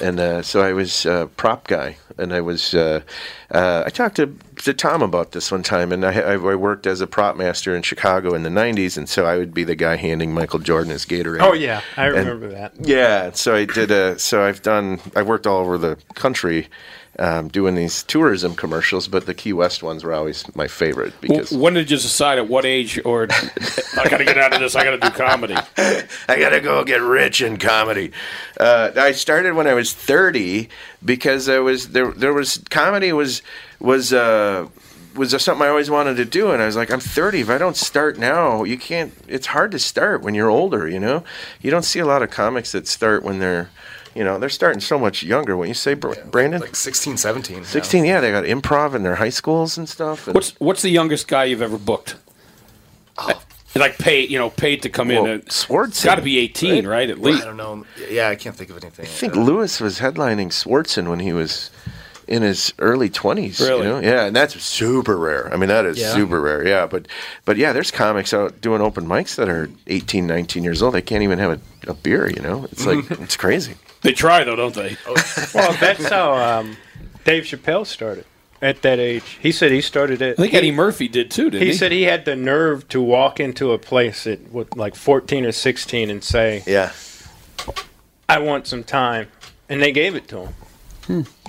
and 0.02 0.20
uh, 0.20 0.42
so 0.42 0.62
I 0.62 0.74
was 0.74 1.06
uh, 1.06 1.28
prop 1.38 1.68
guy, 1.68 1.98
and 2.18 2.34
I 2.34 2.42
was 2.42 2.74
uh, 2.74 3.02
uh, 3.52 3.84
I 3.86 3.90
talked 3.90 4.16
to, 4.18 4.36
to 4.64 4.74
Tom 4.74 5.02
about 5.02 5.32
this 5.32 5.52
one 5.52 5.64
time, 5.64 5.92
and 5.92 6.06
I, 6.06 6.14
I 6.22 6.56
worked 6.56 6.86
as 6.88 7.02
a 7.02 7.08
prop 7.08 7.36
master 7.38 7.76
in 7.76 7.82
Chicago 7.82 8.34
in 8.34 8.44
the 8.44 8.50
90s, 8.50 8.98
and 8.98 9.08
so 9.08 9.26
I 9.26 9.38
would 9.38 9.54
be 9.54 9.64
the 9.64 9.76
guy 9.76 9.96
handing 9.96 10.34
Michael 10.34 10.60
Jordan 10.60 10.92
his 10.92 11.06
Gatorade. 11.06 11.42
Oh, 11.42 11.54
yeah. 11.54 11.82
I 11.96 12.08
And- 12.08 12.16
remember 12.16 12.48
that. 12.50 12.74
Yeah, 12.80 13.32
so 13.34 13.56
I 13.56 13.66
did. 13.66 13.92
Uh, 13.92 14.18
so 14.18 14.44
I've 14.44 14.62
done. 14.62 15.00
I 15.16 15.22
worked 15.22 15.48
all 15.48 15.60
over 15.60 15.78
the 15.78 15.98
country. 16.16 16.68
Um, 17.20 17.48
doing 17.48 17.74
these 17.74 18.04
tourism 18.04 18.54
commercials, 18.54 19.08
but 19.08 19.26
the 19.26 19.34
Key 19.34 19.52
West 19.52 19.82
ones 19.82 20.04
were 20.04 20.14
always 20.14 20.46
my 20.56 20.68
favorite 20.68 21.20
because 21.20 21.52
Well, 21.52 21.62
when 21.62 21.74
did 21.74 21.90
you 21.90 21.98
decide 21.98 22.38
at 22.38 22.48
what 22.48 22.64
age? 22.64 23.00
Or 23.06 23.24
I 23.98 24.08
got 24.08 24.18
to 24.18 24.24
get 24.26 24.38
out 24.38 24.54
of 24.54 24.60
this. 24.60 24.76
I 24.76 24.84
got 24.84 24.92
to 24.92 25.00
do 25.00 25.10
comedy. 25.10 25.56
I 26.30 26.40
gotta 26.40 26.62
go 26.62 26.84
get 26.84 27.02
rich 27.02 27.42
in 27.42 27.58
comedy. 27.58 28.12
Uh, 28.60 28.92
I 28.96 29.14
started 29.14 29.56
when 29.56 29.66
I 29.66 29.74
was 29.74 29.94
thirty 29.94 30.70
because 31.04 31.50
I 31.50 31.58
was 31.58 31.90
there. 31.90 32.12
There 32.12 32.34
was 32.34 32.64
comedy 32.70 33.12
was 33.12 33.42
was 33.80 34.14
uh, 34.14 34.68
was 35.16 35.32
something 35.42 35.66
I 35.66 35.70
always 35.70 35.90
wanted 35.90 36.18
to 36.18 36.26
do, 36.26 36.52
and 36.52 36.62
I 36.62 36.66
was 36.66 36.76
like, 36.76 36.92
I'm 36.92 37.00
thirty. 37.00 37.42
If 37.42 37.50
I 37.50 37.58
don't 37.58 37.76
start 37.76 38.18
now, 38.18 38.64
you 38.64 38.78
can't. 38.78 39.14
It's 39.28 39.48
hard 39.48 39.72
to 39.72 39.80
start 39.80 40.22
when 40.22 40.36
you're 40.36 40.50
older. 40.50 40.88
You 40.88 41.00
know, 41.00 41.24
you 41.62 41.72
don't 41.72 41.84
see 41.84 42.00
a 42.00 42.06
lot 42.06 42.22
of 42.22 42.30
comics 42.30 42.72
that 42.74 42.88
start 42.88 43.24
when 43.24 43.40
they're. 43.40 43.70
You 44.18 44.24
know, 44.24 44.40
they're 44.40 44.50
starting 44.50 44.80
so 44.82 44.98
much 44.98 45.22
younger. 45.22 45.56
When 45.56 45.68
you 45.68 45.76
say, 45.76 45.94
Br- 45.94 46.16
Brandon? 46.32 46.60
Like 46.60 46.76
16, 46.76 47.18
17. 47.18 47.64
16, 47.64 48.04
yeah, 48.04 48.20
they 48.20 48.32
got 48.32 48.46
improv 48.46 48.96
in 48.96 49.04
their 49.04 49.14
high 49.16 49.30
schools 49.30 49.78
and 49.78 49.88
stuff. 49.88 50.28
And 50.28 50.34
What's 50.34 50.56
What's 50.60 50.82
the 50.82 50.90
youngest 50.90 51.28
guy 51.28 51.44
you've 51.44 51.62
ever 51.62 51.78
booked? 51.78 52.16
Ah. 53.18 53.40
Like 53.76 54.00
paid, 54.00 54.32
you 54.32 54.40
know, 54.40 54.50
paid 54.50 54.82
to 54.82 54.90
come 54.90 55.10
Well, 55.10 55.26
in. 55.28 55.42
Swartzen, 55.42 56.04
Got 56.06 56.16
to 56.16 56.24
be 56.24 56.40
eighteen, 56.40 56.88
right? 56.88 57.08
At 57.08 57.22
least. 57.22 57.44
I 57.44 57.46
don't 57.46 57.58
know. 57.58 57.86
Yeah, 58.10 58.30
I 58.30 58.36
can't 58.36 58.56
think 58.56 58.72
of 58.72 58.78
anything. 58.84 59.06
I 59.06 59.08
think 59.08 59.36
Lewis 59.36 59.80
was 59.80 60.00
headlining 60.00 60.48
Swartzen 60.48 61.10
when 61.10 61.20
he 61.20 61.32
was 61.32 61.70
in 62.28 62.42
his 62.42 62.74
early 62.80 63.10
twenties. 63.10 63.60
Really? 63.60 63.84
You 63.86 63.94
know? 63.94 64.00
Yeah, 64.00 64.26
and 64.26 64.36
that's 64.36 64.62
super 64.62 65.18
rare. 65.18 65.52
I 65.54 65.58
mean, 65.58 65.70
that 65.70 65.86
is 65.86 65.98
Yeah. 66.00 66.14
super 66.14 66.42
rare. 66.42 66.68
Yeah, 66.68 66.86
but 66.86 67.08
but 67.46 67.58
yeah, 67.58 67.74
there's 67.74 67.92
comics 67.92 68.34
out 68.34 68.60
doing 68.62 68.82
open 68.82 69.06
mics 69.06 69.36
that 69.36 69.50
are 69.50 69.70
18, 69.88 70.28
19 70.28 70.64
years 70.64 70.82
old. 70.84 70.94
They 70.94 71.02
can't 71.02 71.24
even 71.24 71.40
have 71.40 71.52
a, 71.88 71.92
a 71.92 71.94
beer. 71.94 72.30
You 72.30 72.42
know, 72.42 72.66
it's 72.72 72.86
like 72.86 73.10
it's 73.22 73.38
crazy. 73.38 73.76
They 74.02 74.14
try 74.14 74.44
though, 74.44 74.56
don't 74.56 74.76
they? 74.76 74.98
Well, 75.54 75.74
that's 75.80 76.08
how 76.08 76.34
um, 76.34 76.78
Dave 77.24 77.44
Chappelle 77.46 77.86
started 77.86 78.26
at 78.62 78.82
that 78.82 79.00
age. 79.00 79.38
He 79.42 79.52
said 79.52 79.72
he 79.72 79.82
started 79.82 80.22
at. 80.22 80.34
I 80.40 80.42
think 80.44 80.54
Eddie 80.54 80.72
Murphy 80.72 81.08
did 81.08 81.32
too, 81.32 81.50
didn't 81.50 81.62
he? 81.62 81.68
He 81.72 81.74
said 81.78 81.92
he 81.92 82.04
had 82.04 82.26
the 82.26 82.36
nerve 82.36 82.88
to 82.90 83.02
walk 83.02 83.40
into 83.40 83.72
a 83.72 83.78
place 83.78 84.28
at 84.28 84.40
what, 84.52 84.76
like 84.78 84.96
14 84.96 85.46
or 85.46 85.52
16 85.52 86.10
and 86.10 86.24
say, 86.24 86.64
Yeah, 86.68 86.92
"I 88.30 88.40
want 88.40 88.68
some 88.68 88.84
time," 88.84 89.28
and 89.70 89.82
they 89.82 89.92
gave 89.92 90.16
it 90.16 90.28
to 90.30 90.42
him. 90.46 90.54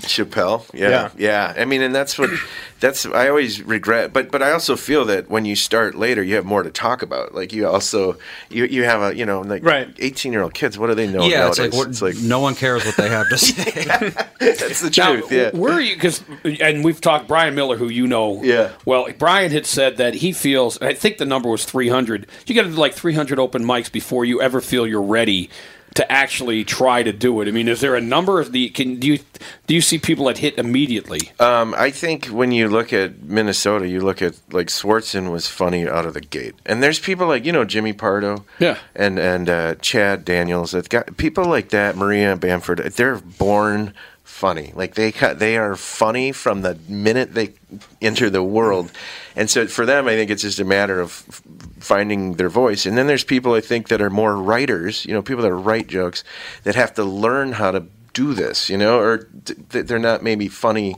Chappelle. 0.00 0.64
Yeah, 0.72 1.10
yeah, 1.16 1.52
I 1.56 1.64
mean, 1.64 1.82
and 1.82 1.94
that's 1.94 2.18
what 2.18 2.30
that's. 2.80 3.04
I 3.06 3.28
always 3.28 3.62
regret, 3.62 4.12
but 4.12 4.30
but 4.30 4.42
I 4.42 4.52
also 4.52 4.76
feel 4.76 5.04
that 5.06 5.28
when 5.28 5.44
you 5.44 5.56
start 5.56 5.94
later, 5.96 6.22
you 6.22 6.36
have 6.36 6.44
more 6.44 6.62
to 6.62 6.70
talk 6.70 7.02
about. 7.02 7.34
Like 7.34 7.52
you 7.52 7.66
also 7.68 8.16
you 8.50 8.64
you 8.66 8.84
have 8.84 9.02
a 9.02 9.16
you 9.16 9.26
know 9.26 9.40
like 9.40 9.64
Right. 9.64 9.88
eighteen 9.98 10.32
year 10.32 10.42
old 10.42 10.54
kids. 10.54 10.78
What 10.78 10.86
do 10.88 10.94
they 10.94 11.06
know? 11.08 11.22
yeah, 11.26 11.48
it's 11.48 11.58
nowadays? 11.58 12.00
like, 12.02 12.14
what, 12.14 12.22
no 12.22 12.40
one 12.40 12.54
cares 12.54 12.84
what 12.86 12.96
they 12.96 13.08
have 13.08 13.28
to 13.30 13.38
say. 13.38 14.10
that's 14.38 14.80
the 14.80 14.94
Now, 14.96 15.12
truth. 15.14 15.32
Yeah. 15.32 15.50
where 15.50 15.72
are 15.72 15.80
you? 15.80 15.94
Because 15.94 16.22
and 16.44 16.84
we've 16.84 17.00
talked 17.00 17.26
Brian 17.28 17.54
Miller, 17.54 17.76
who 17.76 17.88
you 17.88 18.06
know. 18.06 18.42
Yeah. 18.42 18.72
Well, 18.84 19.08
Brian 19.18 19.50
had 19.50 19.66
said 19.66 19.96
that 19.96 20.14
he 20.14 20.32
feels. 20.32 20.80
I 20.80 20.94
think 20.94 21.18
the 21.18 21.26
number 21.26 21.48
was 21.48 21.64
three 21.64 21.88
hundred. 21.88 22.26
You 22.46 22.54
got 22.54 22.62
to 22.62 22.68
do 22.70 22.76
like 22.76 22.94
three 22.94 23.14
hundred 23.14 23.38
open 23.38 23.64
mics 23.64 23.90
before 23.90 24.24
you 24.24 24.40
ever 24.40 24.60
feel 24.60 24.86
you're 24.86 25.02
ready 25.02 25.50
to 25.98 26.12
actually 26.12 26.62
try 26.64 27.02
to 27.02 27.12
do 27.12 27.40
it. 27.40 27.48
I 27.48 27.50
mean, 27.50 27.66
is 27.68 27.80
there 27.80 27.94
a 27.96 28.00
number? 28.00 28.40
of 28.40 28.52
the 28.52 28.68
can 28.70 29.00
do 29.00 29.08
you 29.08 29.18
do 29.66 29.74
you 29.74 29.80
see 29.80 29.98
people 29.98 30.26
that 30.26 30.38
hit 30.38 30.56
immediately? 30.56 31.32
Um, 31.40 31.74
I 31.76 31.90
think 31.90 32.26
when 32.26 32.52
you 32.52 32.68
look 32.68 32.92
at 32.92 33.22
Minnesota, 33.24 33.88
you 33.88 34.00
look 34.00 34.22
at 34.22 34.34
like 34.52 34.68
Swartzen 34.68 35.32
was 35.32 35.48
funny 35.48 35.88
out 35.88 36.06
of 36.06 36.14
the 36.14 36.20
gate, 36.20 36.54
and 36.64 36.82
there's 36.82 37.00
people 37.00 37.26
like 37.26 37.44
you 37.44 37.50
know 37.52 37.64
Jimmy 37.64 37.92
Pardo, 37.92 38.44
Yeah. 38.60 38.78
and 38.94 39.18
and 39.18 39.50
uh, 39.50 39.74
Chad 39.80 40.24
Daniels. 40.24 40.70
That 40.70 40.88
got 40.88 41.16
people 41.16 41.44
like 41.46 41.70
that, 41.70 41.96
Maria 41.96 42.36
Bamford. 42.36 42.78
They're 42.78 43.18
born 43.18 43.92
funny. 44.22 44.72
Like 44.76 44.94
they 44.94 45.10
ca- 45.10 45.34
they 45.34 45.56
are 45.56 45.74
funny 45.74 46.30
from 46.32 46.62
the 46.62 46.78
minute 46.88 47.34
they 47.34 47.54
enter 48.00 48.30
the 48.30 48.42
world, 48.44 48.92
and 49.34 49.50
so 49.50 49.66
for 49.66 49.84
them, 49.84 50.06
I 50.06 50.14
think 50.14 50.30
it's 50.30 50.42
just 50.42 50.60
a 50.60 50.64
matter 50.64 51.00
of 51.00 51.42
finding 51.80 52.34
their 52.34 52.48
voice. 52.48 52.86
And 52.86 52.96
then 52.96 53.06
there's 53.06 53.24
people 53.24 53.54
I 53.54 53.60
think 53.60 53.88
that 53.88 54.00
are 54.00 54.10
more 54.10 54.36
writers, 54.36 55.04
you 55.04 55.12
know, 55.12 55.22
people 55.22 55.42
that 55.42 55.54
write 55.54 55.86
jokes 55.88 56.24
that 56.64 56.74
have 56.74 56.94
to 56.94 57.04
learn 57.04 57.52
how 57.52 57.70
to 57.70 57.84
do 58.12 58.34
this, 58.34 58.68
you 58.68 58.76
know, 58.76 58.98
or 58.98 59.28
th- 59.44 59.86
they're 59.86 59.98
not 59.98 60.22
maybe 60.22 60.48
funny. 60.48 60.96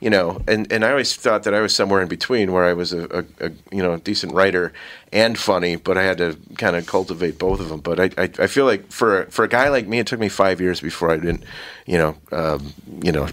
You 0.00 0.10
know, 0.10 0.42
and, 0.48 0.72
and 0.72 0.84
I 0.84 0.90
always 0.90 1.14
thought 1.14 1.44
that 1.44 1.54
I 1.54 1.60
was 1.60 1.72
somewhere 1.72 2.02
in 2.02 2.08
between, 2.08 2.50
where 2.50 2.64
I 2.64 2.72
was 2.72 2.92
a, 2.92 3.04
a, 3.18 3.46
a 3.46 3.50
you 3.70 3.80
know 3.84 3.98
decent 3.98 4.34
writer 4.34 4.72
and 5.12 5.38
funny, 5.38 5.76
but 5.76 5.96
I 5.96 6.02
had 6.02 6.18
to 6.18 6.36
kind 6.58 6.74
of 6.74 6.88
cultivate 6.88 7.38
both 7.38 7.60
of 7.60 7.68
them. 7.68 7.78
But 7.78 8.00
I, 8.00 8.10
I, 8.18 8.24
I 8.24 8.46
feel 8.48 8.64
like 8.64 8.90
for 8.90 9.26
for 9.26 9.44
a 9.44 9.48
guy 9.48 9.68
like 9.68 9.86
me, 9.86 10.00
it 10.00 10.08
took 10.08 10.18
me 10.18 10.28
five 10.28 10.60
years 10.60 10.80
before 10.80 11.12
I 11.12 11.18
didn't, 11.18 11.44
you 11.86 11.98
know, 11.98 12.16
um, 12.32 12.72
you 13.00 13.12
know, 13.12 13.28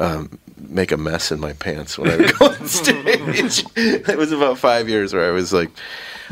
um, 0.00 0.38
make 0.58 0.90
a 0.92 0.96
mess 0.96 1.30
in 1.30 1.38
my 1.40 1.52
pants 1.52 1.96
when 1.98 2.10
I 2.10 2.16
would 2.16 2.38
go 2.38 2.46
on 2.46 2.66
stage. 2.66 3.64
it 3.76 4.18
was 4.18 4.32
about 4.32 4.58
five 4.58 4.88
years 4.88 5.14
where 5.14 5.26
I 5.28 5.30
was 5.30 5.52
like, 5.52 5.70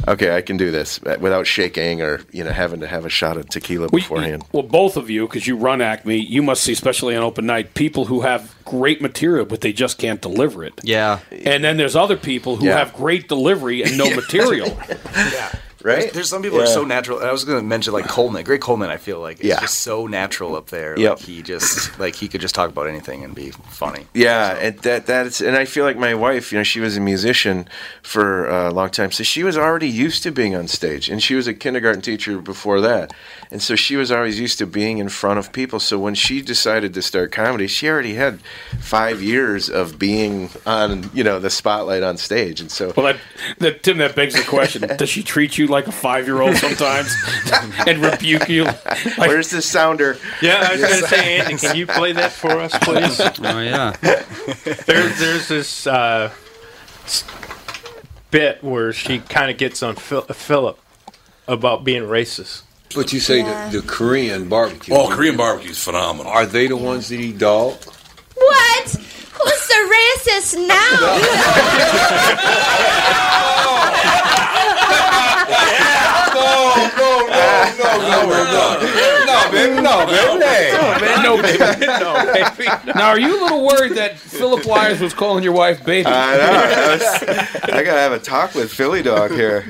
okay, 0.06 0.34
I 0.36 0.40
can 0.42 0.56
do 0.56 0.70
this 0.70 1.00
without 1.00 1.46
shaking 1.46 2.02
or 2.02 2.20
you 2.32 2.44
know 2.44 2.50
having 2.50 2.80
to 2.80 2.86
have 2.86 3.04
a 3.04 3.08
shot 3.08 3.36
of 3.36 3.48
tequila 3.48 3.88
beforehand. 3.88 4.44
Well, 4.52 4.62
both 4.64 4.96
of 4.96 5.10
you, 5.10 5.26
because 5.26 5.46
you 5.46 5.56
run 5.56 5.80
Acme, 5.80 6.16
you 6.16 6.42
must 6.42 6.62
see, 6.64 6.72
especially 6.72 7.14
on 7.16 7.22
open 7.22 7.46
night, 7.46 7.74
people 7.74 8.06
who 8.06 8.22
have 8.22 8.54
great 8.64 9.00
material, 9.00 9.44
but 9.44 9.60
they 9.60 9.72
just 9.72 9.98
can't 9.98 10.20
deliver 10.20 10.64
it. 10.64 10.74
Yeah. 10.82 11.20
And 11.30 11.62
then 11.64 11.76
there's 11.76 11.96
other 11.96 12.16
people 12.16 12.56
who 12.56 12.66
Yeah. 12.66 12.78
have 12.78 12.92
great 12.94 13.28
delivery 13.28 13.82
and 13.82 13.96
no 13.98 14.08
material. 14.14 14.68
yeah. 15.14 15.52
Right? 15.82 16.00
There's, 16.00 16.12
there's 16.12 16.28
some 16.28 16.42
people 16.42 16.58
Yeah. 16.58 16.64
are 16.64 16.68
so 16.68 16.84
natural. 16.84 17.20
I 17.22 17.30
was 17.32 17.44
going 17.44 17.58
to 17.60 17.64
mention 17.64 17.92
like 17.92 18.08
Coleman. 18.08 18.44
Greg 18.44 18.60
Coleman, 18.60 18.90
I 18.90 18.96
feel 18.96 19.20
like, 19.20 19.40
is 19.40 19.46
Yeah. 19.46 19.60
just 19.60 19.80
so 19.80 20.06
natural 20.06 20.56
up 20.56 20.66
there. 20.70 20.98
Yep. 20.98 21.10
Like 21.10 21.18
he 21.20 21.42
just 21.42 21.98
like 21.98 22.14
he 22.16 22.26
could 22.28 22.40
just 22.40 22.54
talk 22.54 22.70
about 22.70 22.86
anything 22.88 23.22
and 23.24 23.34
be 23.34 23.50
funny. 23.70 24.06
Yeah, 24.14 24.56
and 24.56 24.78
that 24.80 25.06
that's 25.06 25.40
and 25.40 25.56
I 25.56 25.64
feel 25.66 25.84
like 25.84 25.96
my 25.96 26.14
wife, 26.14 26.50
you 26.52 26.58
know, 26.58 26.64
she 26.64 26.80
was 26.80 26.96
a 26.96 27.00
musician 27.00 27.68
for 28.02 28.48
a 28.48 28.70
long 28.72 28.90
time, 28.90 29.12
so 29.12 29.22
she 29.22 29.44
was 29.44 29.56
already 29.56 29.88
used 29.88 30.22
to 30.24 30.30
being 30.32 30.54
on 30.56 30.66
stage, 30.66 31.08
and 31.08 31.22
she 31.22 31.34
was 31.34 31.46
a 31.46 31.54
kindergarten 31.54 32.02
teacher 32.02 32.38
before 32.40 32.80
that, 32.80 33.12
and 33.50 33.62
so 33.62 33.76
she 33.76 33.94
was 33.96 34.10
always 34.10 34.40
used 34.40 34.58
to 34.58 34.66
being 34.66 34.98
in 34.98 35.08
front 35.08 35.38
of 35.38 35.52
people. 35.52 35.78
So 35.78 35.98
when 35.98 36.14
she 36.14 36.40
decided 36.42 36.94
to 36.94 37.02
start 37.02 37.30
comedy, 37.32 37.66
she 37.68 37.88
already 37.88 38.14
had 38.14 38.40
five 38.80 39.22
years 39.22 39.68
of 39.70 39.98
being 39.98 40.50
on, 40.66 41.10
you 41.14 41.22
know, 41.22 41.38
the 41.38 41.50
spotlight 41.50 42.02
on 42.02 42.16
stage, 42.16 42.60
and 42.60 42.70
so 42.70 42.92
Well, 42.96 43.06
that, 43.06 43.16
that 43.58 43.82
Tim, 43.84 43.98
that 43.98 44.16
begs 44.16 44.34
the 44.34 44.42
question: 44.42 44.82
Does 44.96 45.08
she 45.08 45.22
treat 45.22 45.56
you 45.58 45.67
like 45.68 45.86
a 45.86 45.92
five-year-old 45.92 46.56
sometimes 46.56 47.14
and 47.86 47.98
rebuke 48.02 48.48
you? 48.48 48.64
Like, 48.64 49.18
Where's 49.18 49.50
the 49.50 49.62
sounder? 49.62 50.18
Yeah, 50.42 50.66
I 50.68 50.72
was 50.72 50.80
going 50.80 51.00
to 51.02 51.06
say, 51.08 51.38
Andy, 51.40 51.56
can 51.56 51.76
you 51.76 51.86
play 51.86 52.12
that 52.12 52.32
for 52.32 52.52
us, 52.58 52.76
please? 52.82 53.20
Oh 53.40 53.60
yeah. 53.60 53.92
There, 54.86 55.08
there's 55.08 55.48
this 55.48 55.86
uh, 55.86 56.30
bit 58.30 58.62
where 58.62 58.92
she 58.92 59.18
kind 59.20 59.50
of 59.50 59.56
gets 59.58 59.82
on 59.82 59.96
Phil, 59.96 60.22
Philip 60.22 60.78
about 61.46 61.84
being 61.84 62.02
racist. 62.02 62.62
But 62.94 63.12
you 63.12 63.20
say 63.20 63.38
Yeah. 63.38 63.68
the, 63.70 63.80
the 63.80 63.86
Korean 63.86 64.48
barbecue. 64.48 64.94
Oh, 64.94 65.08
Korean 65.08 65.36
barbecue 65.36 65.70
is 65.72 65.82
phenomenal. 65.82 66.30
Are 66.32 66.46
they 66.46 66.66
the 66.68 66.76
ones 66.76 67.08
that 67.10 67.20
eat 67.20 67.38
dog? 67.38 67.74
What? 68.34 68.88
Who's 68.88 69.66
the 69.68 69.94
racist 69.94 70.66
now? 70.66 71.18
yeah. 74.58 75.94
no, 76.48 77.26
no, 77.28 77.68
no, 77.78 78.08
no, 78.08 78.28
we're 78.28 78.44
done. 78.44 78.78
No, 79.26 79.50
baby, 79.52 79.82
no, 79.82 80.06
baby. 80.06 80.44
Hey. 80.44 81.22
no, 81.22 81.42
baby. 81.42 81.86
No, 81.86 82.32
baby. 82.32 82.92
Now, 82.94 83.08
are 83.08 83.18
you 83.18 83.38
a 83.38 83.40
little 83.42 83.66
worried 83.66 83.92
that 83.94 84.18
Philip 84.18 84.66
Wires 84.66 85.00
was 85.00 85.14
calling 85.14 85.44
your 85.44 85.52
wife 85.52 85.84
baby? 85.84 86.06
I 86.08 86.36
know. 86.36 87.74
I, 87.74 87.82
gotta 87.82 88.00
have 88.00 88.12
a 88.12 88.18
talk 88.18 88.54
with 88.54 88.72
Philly 88.72 89.02
Dog 89.02 89.30
here. 89.30 89.62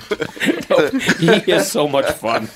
he 1.19 1.53
is 1.53 1.71
so 1.71 1.89
much 1.89 2.11
fun. 2.13 2.49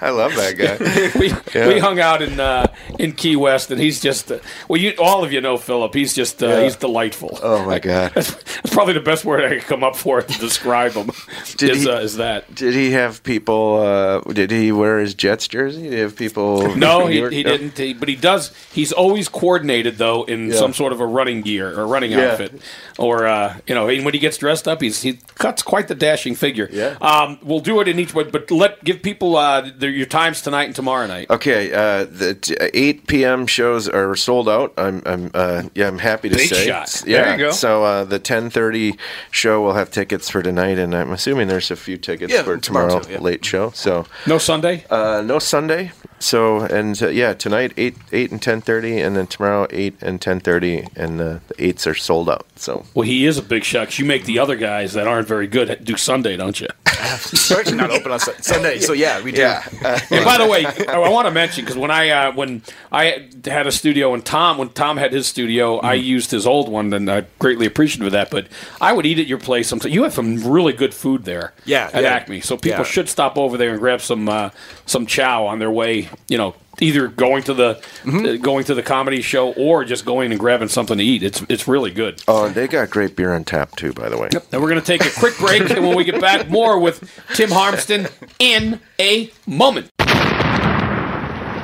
I 0.00 0.10
love 0.10 0.34
that 0.36 0.56
guy. 0.56 1.18
we, 1.18 1.74
we 1.74 1.78
hung 1.78 2.00
out 2.00 2.22
in 2.22 2.40
uh, 2.40 2.72
in 2.98 3.12
Key 3.12 3.36
West, 3.36 3.70
and 3.70 3.80
he's 3.80 4.00
just 4.00 4.30
uh, 4.32 4.38
well, 4.68 4.80
you 4.80 4.92
all 4.98 5.24
of 5.24 5.32
you 5.32 5.40
know 5.40 5.56
Philip. 5.56 5.94
He's 5.94 6.14
just 6.14 6.42
uh, 6.42 6.62
he's 6.62 6.76
delightful. 6.76 7.38
Oh 7.42 7.64
my 7.64 7.78
god. 7.78 8.12
That's 8.14 8.34
probably 8.72 8.94
the 8.94 9.00
best 9.00 9.24
word 9.24 9.44
I 9.44 9.56
could 9.58 9.66
come 9.66 9.84
up 9.84 9.96
for 9.96 10.22
to 10.22 10.38
describe 10.38 10.92
him. 10.92 11.10
Did 11.56 11.70
is, 11.70 11.82
he- 11.82 11.90
uh, 11.90 12.00
is 12.00 12.16
that? 12.16 12.54
Did 12.54 12.74
he 12.74 12.92
have 12.92 13.22
people? 13.22 13.67
Uh, 13.76 14.20
did 14.32 14.50
he 14.50 14.72
wear 14.72 14.98
his 14.98 15.14
Jets 15.14 15.46
jersey? 15.48 15.82
Did 15.82 15.92
he 15.94 15.98
have 15.98 16.16
people? 16.16 16.74
No, 16.76 17.06
he, 17.06 17.14
New 17.14 17.20
York- 17.20 17.32
he 17.32 17.42
didn't. 17.42 17.76
He, 17.78 17.94
but 17.94 18.08
he 18.08 18.16
does. 18.16 18.52
He's 18.72 18.92
always 18.92 19.28
coordinated 19.28 19.98
though 19.98 20.24
in 20.24 20.48
Yeah. 20.48 20.56
some 20.56 20.72
sort 20.74 20.92
of 20.92 21.00
a 21.00 21.06
running 21.06 21.42
gear 21.42 21.78
or 21.78 21.86
running 21.86 22.12
Yeah. 22.12 22.32
outfit, 22.32 22.60
or 22.98 23.26
uh, 23.26 23.56
you 23.66 23.74
know, 23.74 23.88
and 23.88 24.04
when 24.04 24.14
he 24.14 24.20
gets 24.20 24.36
dressed 24.38 24.66
up, 24.68 24.80
he's 24.82 25.02
he 25.02 25.18
cuts 25.36 25.62
quite 25.62 25.88
the 25.88 25.94
dashing 25.94 26.34
figure. 26.34 26.68
Yeah. 26.72 26.96
Um, 27.00 27.38
we'll 27.42 27.60
do 27.60 27.80
it 27.80 27.88
in 27.88 27.98
each 27.98 28.14
one, 28.14 28.30
but 28.30 28.50
let 28.50 28.82
give 28.84 29.02
people 29.02 29.36
uh, 29.36 29.70
their, 29.76 29.90
your 29.90 30.06
times 30.06 30.42
tonight 30.42 30.64
and 30.64 30.74
tomorrow 30.76 31.06
night. 31.06 31.28
Okay, 31.30 31.72
uh, 31.72 32.04
the 32.04 32.34
t- 32.34 32.56
8 32.74 33.06
p.m. 33.06 33.46
shows 33.46 33.88
are 33.88 34.14
sold 34.16 34.48
out. 34.48 34.72
I'm, 34.76 35.02
I'm, 35.06 35.30
uh, 35.34 35.62
yeah, 35.74 35.86
I'm 35.88 35.98
happy 35.98 36.28
to 36.28 36.36
Big 36.36 36.48
say. 36.48 36.66
shot. 36.66 37.02
Yeah. 37.06 37.22
There 37.24 37.32
you 37.32 37.38
go. 37.46 37.50
So 37.52 37.84
uh, 37.84 38.04
the 38.04 38.18
10:30 38.20 38.96
show 39.30 39.60
will 39.62 39.74
have 39.74 39.90
tickets 39.90 40.28
for 40.30 40.42
tonight, 40.42 40.78
and 40.78 40.94
I'm 40.94 41.12
assuming 41.12 41.48
there's 41.48 41.70
a 41.70 41.76
few 41.76 41.96
tickets 41.96 42.32
Yeah, 42.32 42.42
for 42.42 42.56
tomorrow 42.56 42.88
tomorrow, 42.88 43.02
too, 43.04 43.12
yeah. 43.12 43.18
late 43.20 43.44
show. 43.44 43.57
So 43.74 44.04
No 44.26 44.38
Sunday. 44.38 44.84
uh, 44.90 45.22
no 45.24 45.38
Sunday. 45.38 45.90
So 46.20 46.60
and 46.60 47.00
uh, 47.02 47.08
yeah, 47.08 47.32
tonight 47.34 47.72
8 47.76 47.96
8 48.12 48.30
and 48.32 48.40
10:30, 48.40 49.04
and 49.06 49.16
then 49.16 49.26
tomorrow 49.26 49.66
8 49.70 49.94
and 50.02 50.20
10:30, 50.20 50.88
and 50.96 51.20
uh, 51.20 51.38
the 51.48 51.64
eights 51.64 51.86
are 51.86 51.94
sold 51.94 52.28
out. 52.28 52.46
So 52.56 52.84
Well, 52.94 53.06
he 53.06 53.26
is 53.26 53.38
a 53.38 53.42
big 53.42 53.64
shot. 53.64 53.88
'cause 53.88 53.98
you 53.98 54.04
make 54.04 54.24
the 54.24 54.38
other 54.38 54.56
guys 54.56 54.94
that 54.94 55.06
aren't 55.06 55.28
very 55.28 55.46
good 55.46 55.84
do 55.84 55.96
Sunday, 55.96 56.36
don't 56.36 56.60
you? 56.60 56.66
We're 57.50 57.74
not 57.76 57.90
open 57.90 58.10
on 58.10 58.18
Sunday, 58.18 58.80
so 58.80 58.92
yeah, 58.92 59.22
we 59.22 59.30
do. 59.30 59.42
and 59.84 60.24
by 60.24 60.36
the 60.38 60.46
way, 60.50 60.66
I, 60.66 60.94
I 61.00 61.08
want 61.08 61.26
to 61.26 61.30
mention 61.30 61.64
because 61.64 61.78
when 61.78 61.92
I 61.92 62.10
uh, 62.10 62.32
when 62.32 62.62
I 62.90 63.28
had 63.44 63.66
a 63.68 63.72
studio 63.72 64.14
and 64.14 64.24
Tom 64.24 64.58
when 64.58 64.70
Tom 64.70 64.96
had 64.96 65.12
his 65.12 65.26
studio, 65.28 65.78
I 65.78 65.94
used 65.94 66.30
his 66.32 66.46
old 66.46 66.68
one, 66.68 66.92
and 66.92 67.08
I'm 67.10 67.26
greatly 67.38 67.66
appreciative 67.66 68.06
of 68.06 68.12
that. 68.12 68.30
But 68.30 68.48
I 68.80 68.92
would 68.92 69.06
eat 69.06 69.18
at 69.20 69.26
your 69.28 69.38
place. 69.38 69.68
Sometimes. 69.68 69.94
You 69.94 70.02
have 70.02 70.12
some 70.12 70.42
really 70.44 70.72
good 70.72 70.92
food 70.92 71.24
there, 71.24 71.52
Yeah, 71.64 71.88
at 71.92 72.02
yeah. 72.02 72.10
Acme. 72.14 72.40
So 72.40 72.56
people 72.56 72.80
Yeah. 72.80 72.84
should 72.84 73.08
stop 73.08 73.38
over 73.38 73.56
there 73.56 73.70
and 73.70 73.78
grab 73.78 74.00
some 74.00 74.28
uh, 74.28 74.50
some 74.84 75.06
chow 75.06 75.46
on 75.46 75.60
their 75.60 75.70
way. 75.70 76.07
You 76.28 76.38
know, 76.38 76.54
either 76.80 77.08
going 77.08 77.42
to 77.44 77.54
the 77.54 77.74
Mm-hmm. 78.04 78.24
uh, 78.26 78.36
going 78.36 78.64
to 78.64 78.74
the 78.74 78.82
comedy 78.82 79.20
show 79.22 79.52
or 79.54 79.84
just 79.84 80.04
going 80.04 80.30
and 80.30 80.38
grabbing 80.40 80.68
something 80.68 80.96
to 80.98 81.04
eat. 81.04 81.22
It's 81.22 81.42
it's 81.48 81.66
really 81.68 81.90
good. 81.90 82.22
oh, 82.28 82.46
and 82.46 82.54
they 82.54 82.66
got 82.68 82.90
great 82.90 83.16
beer 83.16 83.34
on 83.34 83.44
tap 83.44 83.74
too, 83.76 83.92
by 83.92 84.08
the 84.08 84.16
way. 84.18 84.28
Yep. 84.32 84.52
Now 84.52 84.60
we're 84.60 84.68
going 84.70 84.80
to 84.80 84.86
take 84.86 85.04
a 85.04 85.10
quick 85.18 85.36
break, 85.38 85.68
and 85.68 85.86
when 85.86 85.96
we 85.96 86.04
get 86.04 86.20
back, 86.20 86.48
more 86.48 86.78
with 86.78 87.00
Tim 87.34 87.50
Harmston 87.50 88.10
in 88.38 88.80
a 89.00 89.30
moment. 89.46 89.90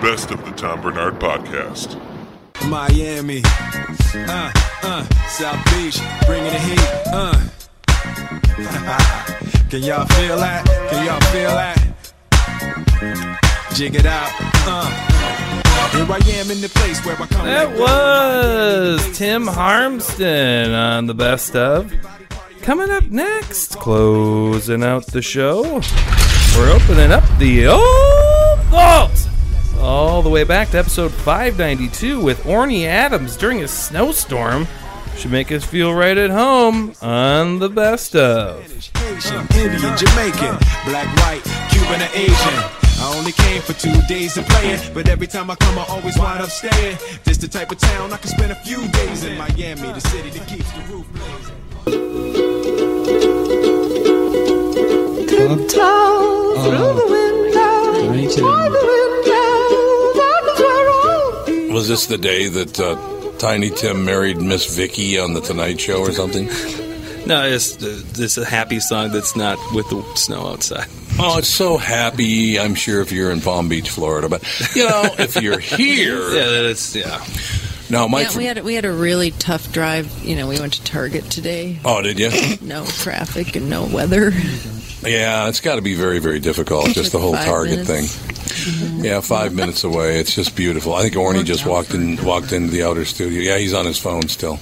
Best 0.02 0.30
of 0.30 0.44
the 0.44 0.50
Tom 0.56 0.82
Barnard 0.82 1.18
Podcast. 1.18 1.98
Miami, 2.68 3.42
uh, 3.44 4.52
uh, 4.82 5.04
South 5.28 5.64
Beach, 5.72 5.98
bringing 6.26 6.52
the 6.52 6.58
heat, 6.58 6.80
uh. 7.06 7.40
Can 9.70 9.82
y'all 9.82 10.04
feel 10.06 10.36
that? 10.36 10.64
Can 10.90 11.06
y'all 11.06 11.20
feel 11.32 11.50
that? 11.50 13.40
Jig 13.74 13.96
it 13.96 14.06
out, 14.06 14.30
uh. 14.68 14.88
Here 15.90 16.06
I 16.08 16.20
am 16.38 16.50
in 16.52 16.60
the 16.60 16.68
place 16.68 17.04
where 17.04 17.20
I 17.20 17.26
come 17.26 17.44
That 17.44 17.76
was 17.76 19.18
Tim 19.18 19.46
Harmston 19.46 20.72
on 20.72 21.06
the 21.06 21.14
best 21.14 21.56
of. 21.56 21.92
Coming 22.62 22.90
up 22.90 23.02
next, 23.06 23.76
closing 23.80 24.84
out 24.84 25.06
the 25.06 25.20
show, 25.20 25.80
we're 26.56 26.72
opening 26.72 27.10
up 27.10 27.24
the 27.38 27.66
old 27.66 28.60
vault 28.66 29.28
all 29.80 30.22
the 30.22 30.30
way 30.30 30.44
back 30.44 30.70
to 30.70 30.78
episode 30.78 31.12
592 31.12 32.20
with 32.20 32.44
Orny 32.44 32.86
Adams 32.86 33.36
during 33.36 33.62
a 33.62 33.68
snowstorm. 33.68 34.68
Should 35.16 35.32
make 35.32 35.50
us 35.50 35.64
feel 35.64 35.92
right 35.92 36.16
at 36.16 36.30
home 36.30 36.94
on 37.02 37.58
the 37.58 37.68
best 37.68 38.14
of. 38.14 38.60
Indian, 39.56 39.96
Jamaican, 39.96 40.58
black, 40.86 41.16
white, 41.18 41.42
Cuban, 41.70 42.02
or 42.02 42.10
Asian. 42.14 42.83
I 43.00 43.14
only 43.18 43.32
came 43.32 43.60
for 43.62 43.72
two 43.74 43.94
days 44.08 44.36
of 44.36 44.46
playing, 44.46 44.80
but 44.94 45.08
every 45.08 45.26
time 45.26 45.50
I 45.50 45.56
come, 45.56 45.78
I 45.78 45.84
always 45.88 46.16
wind 46.18 46.42
up 46.42 46.50
staying. 46.50 46.98
This 47.24 47.38
the 47.38 47.48
type 47.48 47.70
of 47.70 47.78
town 47.78 48.12
I 48.12 48.16
can 48.16 48.28
spend 48.30 48.52
a 48.52 48.56
few 48.56 48.86
days 48.88 49.24
in 49.24 49.36
Miami, 49.36 49.92
the 49.92 50.00
city 50.00 50.30
that 50.30 50.48
keeps 50.48 50.70
the 50.72 50.80
roof 50.92 51.06
blazing. 51.12 52.64
Tiptoe 55.28 56.54
through 56.62 56.94
the 57.00 57.06
window, 57.10 57.74
through 58.28 58.70
the 58.70 58.82
window, 61.66 61.74
Was 61.74 61.88
this 61.88 62.06
the 62.06 62.18
day 62.18 62.48
that 62.48 62.78
uh, 62.80 62.96
Tiny 63.38 63.70
Tim 63.70 64.04
married 64.04 64.38
Miss 64.40 64.74
Vicky 64.76 65.18
on 65.18 65.34
the 65.34 65.40
Tonight 65.40 65.80
Show 65.80 66.00
or 66.00 66.12
something? 66.12 66.48
No, 67.26 67.42
it's 67.46 67.82
uh, 67.82 68.02
it's 68.22 68.36
a 68.36 68.44
happy 68.44 68.80
song 68.80 69.10
that's 69.10 69.34
not 69.34 69.56
with 69.72 69.88
the 69.88 70.02
snow 70.14 70.46
outside. 70.46 70.86
Oh, 71.16 71.38
it's 71.38 71.48
so 71.48 71.76
happy. 71.76 72.58
I'm 72.58 72.74
sure 72.74 73.00
if 73.00 73.12
you're 73.12 73.30
in 73.30 73.40
Palm 73.40 73.68
Beach, 73.68 73.90
Florida, 73.90 74.28
but 74.28 74.42
you 74.74 74.88
know, 74.88 75.02
if 75.18 75.40
you're 75.40 75.58
here, 75.60 76.18
Yeah, 76.34 76.62
that's 76.62 76.94
yeah. 76.96 77.24
Now, 77.90 78.08
Mike. 78.08 78.32
yeah, 78.32 78.38
we 78.38 78.44
had 78.46 78.64
we 78.64 78.74
had 78.74 78.84
a 78.84 78.92
really 78.92 79.30
tough 79.32 79.70
drive. 79.72 80.10
You 80.24 80.34
know, 80.36 80.48
we 80.48 80.58
went 80.58 80.72
to 80.74 80.82
Target 80.84 81.30
today. 81.30 81.78
oh, 81.84 82.02
did 82.02 82.18
you? 82.18 82.30
No 82.60 82.84
traffic 82.84 83.54
and 83.56 83.70
no 83.70 83.84
weather. 83.86 84.32
Yeah, 85.02 85.48
it's 85.48 85.60
got 85.60 85.76
to 85.76 85.82
be 85.82 85.94
very, 85.94 86.18
very 86.18 86.40
difficult. 86.40 86.88
Just 86.88 87.12
the 87.12 87.18
whole 87.18 87.34
Target 87.34 87.86
minutes. 87.86 88.16
thing. 88.16 89.04
Yeah, 89.04 89.20
five 89.20 89.52
minutes 89.54 89.84
away. 89.84 90.18
It's 90.18 90.34
just 90.34 90.56
beautiful. 90.56 90.94
I 90.94 91.02
think 91.02 91.14
Orny 91.14 91.44
just 91.44 91.66
walked 91.66 91.92
in, 91.94 92.16
walked 92.24 92.52
into 92.52 92.72
the 92.72 92.84
outer 92.84 93.04
studio. 93.04 93.40
Yeah, 93.40 93.58
he's 93.58 93.74
on 93.74 93.84
his 93.84 93.98
phone 93.98 94.28
still. 94.28 94.58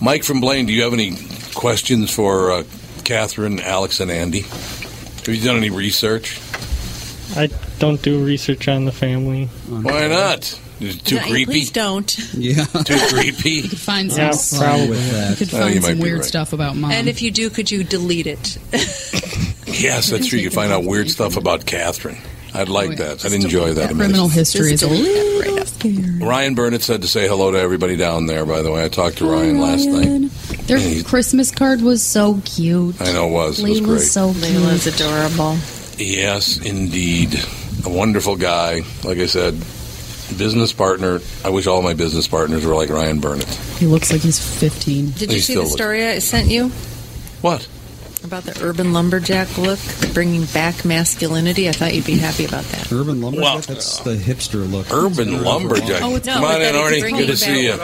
Mike 0.00 0.24
from 0.24 0.40
Blaine, 0.40 0.66
do 0.66 0.72
you 0.72 0.82
have 0.82 0.92
any 0.92 1.16
questions 1.54 2.10
for 2.12 2.50
uh, 2.50 2.62
Catherine, 3.04 3.60
Alex, 3.60 4.00
and 4.00 4.10
Andy? 4.10 4.44
Have 5.26 5.34
you 5.34 5.44
done 5.44 5.56
any 5.56 5.70
research? 5.70 6.40
I 7.36 7.48
don't 7.78 8.02
do 8.02 8.22
research 8.24 8.68
on 8.68 8.84
the 8.84 8.92
family. 8.92 9.46
Why 9.68 10.08
not? 10.08 10.58
Is 10.80 10.96
it 10.96 11.04
too 11.04 11.16
No, 11.16 11.22
creepy? 11.22 11.44
Please 11.46 11.70
don't. 11.70 12.18
Yeah. 12.34 12.64
Too 12.84 12.98
creepy? 13.08 13.50
You 13.50 13.68
could 13.68 13.78
find 13.78 14.10
some, 14.10 14.32
Yeah, 14.32 14.58
probably. 14.58 14.98
You 14.98 15.36
could 15.36 15.54
Oh, 15.54 15.58
find 15.60 15.74
you 15.76 15.80
might 15.80 15.86
some 15.90 15.96
be 15.98 16.02
weird 16.02 16.18
right. 16.18 16.24
stuff 16.24 16.52
about 16.52 16.74
mom. 16.76 16.90
And 16.90 17.08
if 17.08 17.22
you 17.22 17.30
do, 17.30 17.50
could 17.50 17.70
you 17.70 17.84
delete 17.84 18.26
it? 18.26 18.58
Yes, 19.64 20.10
that's 20.10 20.26
true. 20.26 20.38
You 20.38 20.48
can 20.50 20.54
find 20.54 20.70
out 20.72 20.84
weird 20.84 21.08
stuff 21.10 21.36
about 21.36 21.64
Catherine. 21.66 22.18
I'd 22.54 22.68
like 22.68 22.88
Oh, 22.88 22.90
yeah. 22.92 23.14
that. 23.14 23.24
I'd 23.24 23.32
enjoy 23.32 23.72
that. 23.74 23.88
criminal 23.94 24.28
history 24.28 24.72
is 24.72 24.82
a 24.82 24.88
little 24.88 25.61
right 25.84 25.94
scary. 26.04 26.18
Ryan 26.26 26.54
Burnett 26.54 26.82
said 26.82 27.02
to 27.02 27.08
say 27.08 27.28
hello 27.28 27.50
to 27.50 27.58
everybody 27.58 27.96
down 27.96 28.26
there, 28.26 28.44
by 28.46 28.62
the 28.62 28.70
way. 28.70 28.84
I 28.84 28.88
talked 28.88 29.18
to 29.18 29.30
Ryan 29.30 29.60
last 29.60 29.86
night. 29.86 30.30
Their 30.66 30.78
Yeah, 30.78 30.88
he- 30.88 31.02
Christmas 31.02 31.50
card 31.50 31.80
was 31.82 32.02
so 32.02 32.40
cute. 32.44 33.00
I 33.00 33.12
know 33.12 33.28
it 33.28 33.32
was. 33.32 33.58
It 33.60 33.68
was 33.68 33.80
great. 33.80 34.00
so 34.02 34.32
cute. 34.32 34.44
Layla's 34.44 34.86
adorable. 34.86 35.56
Yes, 35.98 36.58
indeed. 36.58 37.38
A 37.84 37.88
wonderful 37.90 38.36
guy. 38.36 38.82
Like 39.04 39.18
I 39.18 39.26
said, 39.26 39.54
business 40.38 40.72
partner. 40.72 41.20
I 41.44 41.50
wish 41.50 41.66
all 41.66 41.82
my 41.82 41.94
business 41.94 42.26
partners 42.28 42.64
were 42.64 42.74
like 42.74 42.88
Ryan 42.90 43.20
Burnett. 43.20 43.48
He 43.78 43.86
looks 43.86 44.10
like 44.12 44.20
he's 44.22 44.38
15. 44.38 45.10
Did 45.10 45.30
He 45.30 45.36
you 45.36 45.40
see 45.42 45.52
still 45.52 45.62
the 45.62 45.68
looks- 45.68 45.72
story 45.74 46.06
I 46.06 46.18
sent 46.20 46.48
you 46.48 46.70
What? 47.42 47.66
About 48.32 48.44
the 48.44 48.64
urban 48.64 48.94
lumberjack 48.94 49.58
look, 49.58 49.78
bringing 50.14 50.46
back 50.46 50.86
masculinity? 50.86 51.68
I 51.68 51.72
thought 51.72 51.92
you'd 51.94 52.06
be 52.06 52.16
happy 52.16 52.46
about 52.46 52.64
that. 52.64 52.90
Urban 52.90 53.20
lumberjack. 53.20 53.44
Well, 53.44 53.60
that's 53.60 53.98
the 53.98 54.14
hipster 54.14 54.70
look. 54.72 54.90
Urban 54.90 55.42
lumberjack. 55.44 56.00
Oh, 56.00 56.16
it's- 56.16 56.34
Come 56.34 56.40
no, 56.40 56.48
on 56.48 56.62
in, 56.62 56.74
Orny. 56.74 57.14
Good 57.14 57.26
to 57.26 57.36
see 57.36 57.66
you. 57.66 57.78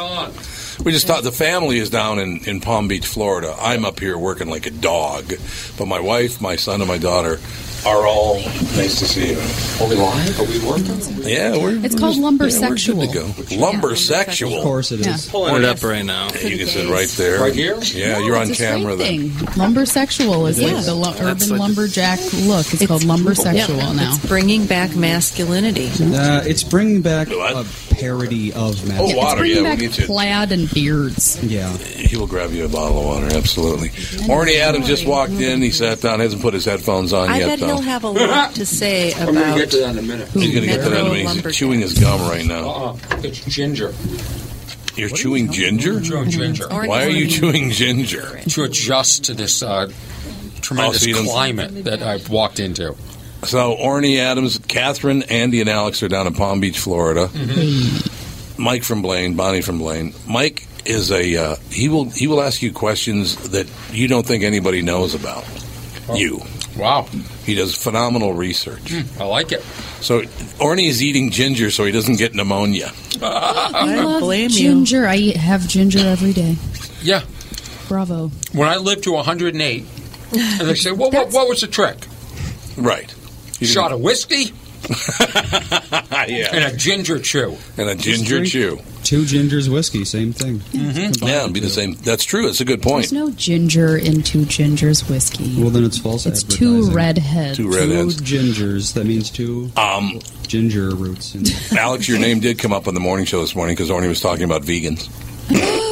We 0.82 0.92
just 0.92 1.06
thought 1.06 1.22
the 1.22 1.32
family 1.32 1.76
is 1.76 1.90
down 1.90 2.18
in, 2.18 2.38
in 2.46 2.62
Palm 2.62 2.88
Beach, 2.88 3.04
Florida. 3.06 3.54
I'm 3.60 3.84
up 3.84 4.00
here 4.00 4.16
working 4.16 4.48
like 4.48 4.64
a 4.64 4.70
dog, 4.70 5.34
but 5.76 5.84
my 5.84 6.00
wife, 6.00 6.40
my 6.40 6.56
son, 6.56 6.80
and 6.80 6.88
my 6.88 6.96
daughter 6.96 7.40
are 7.86 8.06
all 8.06 8.34
nice 8.76 8.98
to 8.98 9.06
see 9.06 9.30
you. 9.32 9.38
Are 9.84 9.88
we 9.88 9.94
live? 9.96 10.40
Are 10.40 10.44
we 10.44 10.58
working? 10.66 10.98
Yeah, 11.26 11.56
we're. 11.56 11.76
It's 11.84 11.94
we're 11.94 12.00
called 12.00 12.16
just- 12.16 12.20
lumbersexual. 12.20 13.14
Yeah, 13.14 13.22
we're 13.22 13.32
good 13.34 13.48
to 13.48 13.56
go. 13.56 13.62
Lumbersexual. 13.70 14.56
Of 14.58 14.62
course 14.62 14.92
it 14.92 15.00
is. 15.00 15.06
Yeah. 15.26 15.30
Pulling 15.32 15.56
it 15.56 15.64
up 15.64 15.82
right 15.82 16.04
now. 16.04 16.28
You 16.34 16.58
can 16.58 16.66
sit 16.66 16.88
right 16.90 17.08
there. 17.10 17.40
Right 17.40 17.54
here? 17.54 17.78
Yeah, 17.82 18.18
you're 18.18 18.36
on 18.36 18.42
It's 18.42 18.52
a 18.52 18.54
straight 18.54 18.68
camera 18.68 18.96
then. 18.96 19.30
thing. 19.30 19.30
Lumbersexual 19.56 20.48
is 20.50 20.58
Yeah. 20.58 20.72
like 20.74 20.84
the 20.84 20.94
lu- 20.94 21.04
That's 21.14 21.20
urban 21.44 21.48
like- 21.50 21.60
lumberjack 21.60 22.20
look. 22.44 22.66
It's, 22.74 22.86
called 22.86 23.02
lumbersexual 23.02 23.76
Yeah, 23.78 23.92
now. 23.92 24.14
It's 24.14 24.26
bringing 24.26 24.66
back 24.66 24.94
masculinity. 24.96 25.90
Uh, 26.00 26.42
it's 26.46 26.62
bringing 26.64 27.00
back 27.02 27.28
What? 27.28 27.52
a 27.56 27.66
parody 27.94 28.52
of 28.52 28.86
masculinity. 28.86 28.92
Oh, 28.98 28.98
magic. 28.98 29.08
it's 29.10 29.16
water. 29.24 29.38
bringing 29.40 29.56
Yeah, 29.56 29.62
we 29.62 29.68
back 29.68 29.78
need 29.80 29.92
to. 29.94 30.06
plaid 30.06 30.52
and 30.52 30.70
beards. 30.74 31.38
Yeah. 31.42 31.76
He 31.78 32.16
will 32.16 32.26
grab 32.26 32.52
you 32.52 32.64
a 32.64 32.68
bottle 32.68 32.98
of 33.00 33.04
water. 33.04 33.36
Absolutely. 33.36 33.90
Orny 34.28 34.56
Adams 34.60 34.86
just 34.86 35.06
walked 35.06 35.32
in. 35.32 35.60
He 35.62 35.70
sat 35.70 36.00
down. 36.00 36.20
Hasn't 36.20 36.42
put 36.42 36.54
his 36.54 36.64
headphones 36.64 37.12
on 37.12 37.28
I 37.28 37.38
yet, 37.38 37.46
bet 37.46 37.60
though. 37.60 37.67
He'll 37.68 37.82
have 37.82 38.04
a 38.04 38.08
lot 38.10 38.54
to 38.56 38.66
say 38.66 39.12
I'm 39.14 39.26
going 39.26 39.34
to 39.36 39.40
about. 39.42 39.56
get 39.58 39.70
to 39.70 39.76
that 39.78 39.90
in 39.90 39.98
a 39.98 40.02
minute. 40.02 40.28
He's 40.28 40.50
going 40.52 40.62
to 40.62 40.66
get 40.66 40.82
to 40.84 40.90
that 40.90 41.00
in 41.00 41.06
a 41.06 41.10
minute. 41.24 41.44
He's 41.44 41.56
chewing 41.56 41.80
his 41.80 41.98
gum 41.98 42.20
right 42.28 42.44
now. 42.44 42.68
Uh-uh. 42.68 42.96
It's 43.22 43.44
ginger. 43.44 43.94
You're 44.96 45.08
chewing 45.10 45.52
ginger? 45.52 46.00
Chewing 46.00 46.28
ginger. 46.30 46.68
Why 46.68 47.04
are 47.04 47.08
you 47.10 47.28
chewing 47.28 47.70
ginger? 47.70 48.40
To 48.50 48.64
adjust 48.64 49.24
to 49.26 49.34
this 49.34 49.62
uh, 49.62 49.90
tremendous 50.60 50.96
Oh, 50.96 50.98
so 51.04 51.06
you 51.06 51.14
don't- 51.14 51.26
climate 51.26 51.84
that 51.84 52.02
I've 52.02 52.28
walked 52.30 52.58
into. 52.58 52.96
So, 53.44 53.76
Orny 53.76 54.18
Adams, 54.18 54.58
Catherine, 54.66 55.22
Andy, 55.22 55.60
and 55.60 55.70
Alex 55.70 56.02
are 56.02 56.08
down 56.08 56.26
in 56.26 56.34
Palm 56.34 56.58
Beach, 56.58 56.80
Florida. 56.80 57.30
Mike 58.58 58.82
from 58.82 59.00
Blaine, 59.02 59.34
Bonnie 59.34 59.60
from 59.60 59.78
Blaine. 59.78 60.12
Mike 60.26 60.66
is 60.84 61.12
a 61.12 61.36
uh, 61.36 61.56
he 61.70 61.88
will 61.88 62.10
he 62.10 62.26
will 62.26 62.40
ask 62.40 62.60
you 62.62 62.72
questions 62.72 63.50
that 63.50 63.70
you 63.92 64.08
don't 64.08 64.26
think 64.26 64.42
anybody 64.42 64.82
knows 64.82 65.14
about. 65.14 65.44
You. 66.14 66.40
Wow. 66.76 67.06
He 67.48 67.54
does 67.54 67.74
phenomenal 67.74 68.34
research. 68.34 68.92
Hmm, 68.92 69.22
I 69.22 69.24
like 69.24 69.52
it. 69.52 69.62
So 70.02 70.20
Orny 70.60 70.86
is 70.86 71.02
eating 71.02 71.30
ginger 71.30 71.70
so 71.70 71.86
he 71.86 71.92
doesn't 71.92 72.16
get 72.16 72.34
pneumonia. 72.34 72.92
I 73.22 74.02
love 74.04 74.20
blame 74.20 74.50
you. 74.50 74.56
ginger. 74.58 75.08
I 75.08 75.16
eat- 75.16 75.36
have 75.38 75.66
ginger 75.66 76.00
every 76.00 76.34
day. 76.34 76.56
Yeah. 77.00 77.22
Bravo. 77.88 78.28
When 78.52 78.68
I 78.68 78.76
lived 78.76 79.04
to 79.04 79.12
108, 79.12 79.86
and 80.30 80.60
they 80.60 80.74
say, 80.74 80.92
well, 80.92 81.10
what, 81.10 81.32
what 81.32 81.48
was 81.48 81.62
the 81.62 81.68
trick? 81.68 81.96
Right. 82.76 83.14
You 83.60 83.66
Shot 83.66 83.92
of 83.92 84.00
whiskey 84.00 84.52
yeah. 86.28 86.48
and 86.54 86.64
a 86.72 86.76
ginger 86.76 87.18
chew. 87.18 87.56
And 87.76 87.88
a 87.88 87.94
ginger 87.94 88.44
chew. 88.44 88.78
Two 89.04 89.22
gingers 89.22 89.68
whiskey, 89.72 90.04
same 90.04 90.32
thing. 90.32 90.58
Mm-hmm. 90.58 91.24
Yeah, 91.26 91.42
it'd 91.42 91.54
be 91.54 91.60
the 91.60 91.70
same. 91.70 91.94
That's 91.94 92.24
true. 92.24 92.48
It's 92.48 92.60
a 92.60 92.64
good 92.64 92.82
point. 92.82 93.04
There's 93.04 93.12
no 93.12 93.30
ginger 93.30 93.96
in 93.96 94.22
two 94.22 94.42
gingers 94.42 95.08
whiskey. 95.08 95.60
Well, 95.60 95.70
then 95.70 95.84
it's 95.84 95.96
false 95.98 96.26
It's 96.26 96.42
advertising. 96.42 96.66
two 96.86 96.90
redheads. 96.90 97.56
Two 97.56 97.68
redheads. 97.70 98.16
Two 98.16 98.24
redheads. 98.24 98.58
gingers. 98.58 98.92
That 98.94 99.06
means 99.06 99.30
two 99.30 99.70
Um, 99.76 100.20
ginger 100.46 100.90
roots. 100.94 101.34
In 101.34 101.44
Alex, 101.78 102.06
your 102.08 102.18
name 102.18 102.40
did 102.40 102.58
come 102.58 102.72
up 102.72 102.86
on 102.88 102.94
the 102.94 103.00
morning 103.00 103.24
show 103.24 103.40
this 103.40 103.54
morning 103.56 103.74
because 103.76 103.88
Orny 103.90 104.08
was 104.08 104.20
talking 104.20 104.44
about 104.44 104.62
vegans. 104.62 105.08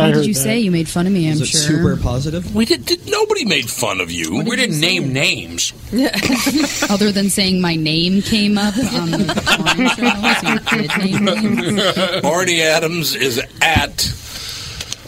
What 0.00 0.08
I 0.10 0.12
did 0.12 0.26
you 0.26 0.34
that. 0.34 0.40
say? 0.40 0.58
You 0.58 0.70
made 0.70 0.88
fun 0.88 1.06
of 1.06 1.12
me, 1.12 1.26
I'm 1.26 1.32
Is 1.34 1.40
it 1.42 1.46
sure. 1.46 1.60
super 1.60 1.96
positive? 1.96 2.54
We 2.54 2.64
did, 2.64 2.84
did. 2.86 3.08
Nobody 3.10 3.44
made 3.44 3.68
fun 3.70 4.00
of 4.00 4.10
you. 4.10 4.42
We 4.42 4.56
didn't 4.56 4.80
name 4.80 5.12
names. 5.12 5.72
Other 6.90 7.12
than 7.12 7.30
saying 7.30 7.60
my 7.60 7.76
name 7.76 8.22
came 8.22 8.58
up 8.58 8.76
on 8.76 9.10
the 9.10 9.18
morning 9.58 9.88
show, 9.90 10.66
so 10.68 10.76
you 10.76 10.88
did 10.88 10.98
name 11.22 11.24
me. 11.74 11.82
Orny 12.22 12.60
Adams 12.60 13.14
is 13.14 13.40
at 13.60 14.12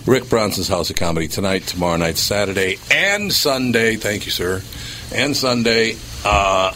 Rick 0.07 0.29
Bronson's 0.29 0.69
House 0.69 0.91
of 0.91 0.97
Comedy 0.97 1.29
tonight, 1.29 1.67
tomorrow 1.67 1.97
night, 1.97 2.17
Saturday, 2.17 2.79
and 2.91 3.33
Sunday. 3.33 3.97
Thank 3.97 4.27
you, 4.27 4.33
sir. 4.33 4.63
And 5.15 5.37
Sunday. 5.37 5.97
Uh, 6.25 6.73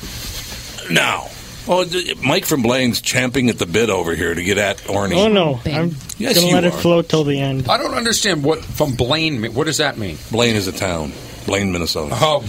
now, 0.90 1.28
oh, 1.68 1.84
Mike 2.22 2.44
from 2.44 2.62
Blaine's 2.62 3.00
champing 3.00 3.48
at 3.50 3.58
the 3.58 3.66
bit 3.66 3.90
over 3.90 4.14
here 4.14 4.34
to 4.34 4.42
get 4.42 4.58
at 4.58 4.78
Orny. 4.78 5.16
Oh 5.16 5.28
no, 5.28 5.60
I'm 5.64 5.94
Yes, 6.18 6.34
gonna 6.36 6.46
you 6.48 6.54
let 6.54 6.64
it 6.64 6.72
are. 6.74 6.78
flow 6.78 7.02
till 7.02 7.24
the 7.24 7.38
end. 7.40 7.68
I 7.68 7.76
don't 7.78 7.94
understand 7.94 8.42
what 8.44 8.64
from 8.64 8.94
Blaine. 8.94 9.40
mean- 9.40 9.54
What 9.54 9.64
does 9.66 9.78
that 9.78 9.98
mean? 9.98 10.18
Blaine 10.30 10.56
is 10.56 10.66
a 10.68 10.72
town. 10.72 11.12
Blaine, 11.46 11.72
Minnesota. 11.72 12.16
Oh, 12.18 12.44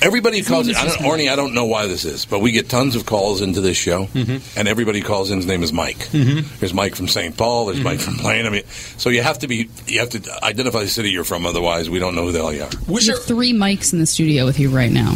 Everybody 0.00 0.42
calls 0.42 0.66
it. 0.66 0.74
I 0.76 0.84
don't, 0.86 0.98
Orny, 1.02 1.30
I 1.30 1.36
don't 1.36 1.54
know 1.54 1.66
why 1.66 1.86
this 1.86 2.04
is, 2.04 2.24
but 2.26 2.40
we 2.40 2.50
get 2.50 2.68
tons 2.68 2.96
of 2.96 3.06
calls 3.06 3.40
into 3.40 3.60
this 3.60 3.76
show, 3.76 4.06
Mm-hmm. 4.06 4.58
and 4.58 4.66
everybody 4.66 5.00
calls 5.00 5.30
in. 5.30 5.36
His 5.36 5.46
name 5.46 5.62
is 5.62 5.72
Mike. 5.72 6.08
There's 6.10 6.74
Mike 6.74 6.96
from 6.96 7.06
St. 7.06 7.36
Paul. 7.36 7.66
There's 7.66 7.80
Mike 7.80 8.00
Mm-hmm. 8.00 8.10
from 8.14 8.16
Blaine. 8.20 8.44
I 8.46 8.50
mean, 8.50 8.64
so 8.96 9.10
you 9.10 9.22
have 9.22 9.38
to 9.40 9.46
be. 9.46 9.68
You 9.86 10.00
have 10.00 10.08
to 10.10 10.44
identify 10.44 10.80
the 10.80 10.88
city 10.88 11.10
you're 11.12 11.22
from. 11.22 11.46
Otherwise, 11.46 11.88
we 11.88 12.00
don't 12.00 12.16
know 12.16 12.22
who 12.24 12.32
the 12.32 12.40
hell 12.40 12.52
you 12.52 12.64
are. 12.64 12.70
was 12.88 13.06
You 13.06 13.12
there 13.12 13.20
have 13.20 13.26
three 13.28 13.52
mics 13.52 13.92
in 13.92 14.00
the 14.00 14.06
studio 14.06 14.44
with 14.44 14.58
you 14.58 14.70
right 14.70 14.90
now. 14.90 15.14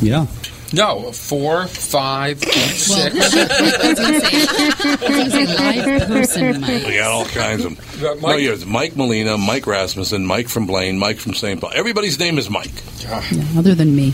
Yeah. 0.00 0.24
No 0.72 1.12
four, 1.12 1.66
five, 1.66 2.42
Well, 2.44 2.52
six? 2.68 3.14
I 3.34 3.88
was 3.88 3.98
gonna 3.98 4.20
say, 4.20 4.46
I 4.46 4.96
was 5.00 5.08
gonna 5.08 5.30
say 5.30 5.46
live 5.56 6.08
person 6.08 6.60
mic. 6.60 6.86
We 6.86 6.94
got 6.96 7.10
all 7.10 7.24
kinds 7.26 7.64
of 7.64 7.72
Yeah, 8.00 8.08
them. 8.12 8.20
No, 8.20 8.28
Mike- 8.28 8.40
yeah, 8.42 8.50
it's 8.52 8.64
Mike 8.64 8.96
Molina, 8.96 9.36
Mike 9.38 9.66
Rasmussen, 9.66 10.24
Mike 10.26 10.48
from 10.48 10.66
Blaine, 10.66 10.98
Mike 10.98 11.18
from 11.18 11.34
St. 11.34 11.60
Paul. 11.60 11.72
Everybody's 11.74 12.18
name 12.18 12.38
is 12.38 12.48
Mike. 12.50 12.72
Yeah, 13.00 13.22
other 13.56 13.74
than 13.74 13.94
me. 13.94 14.12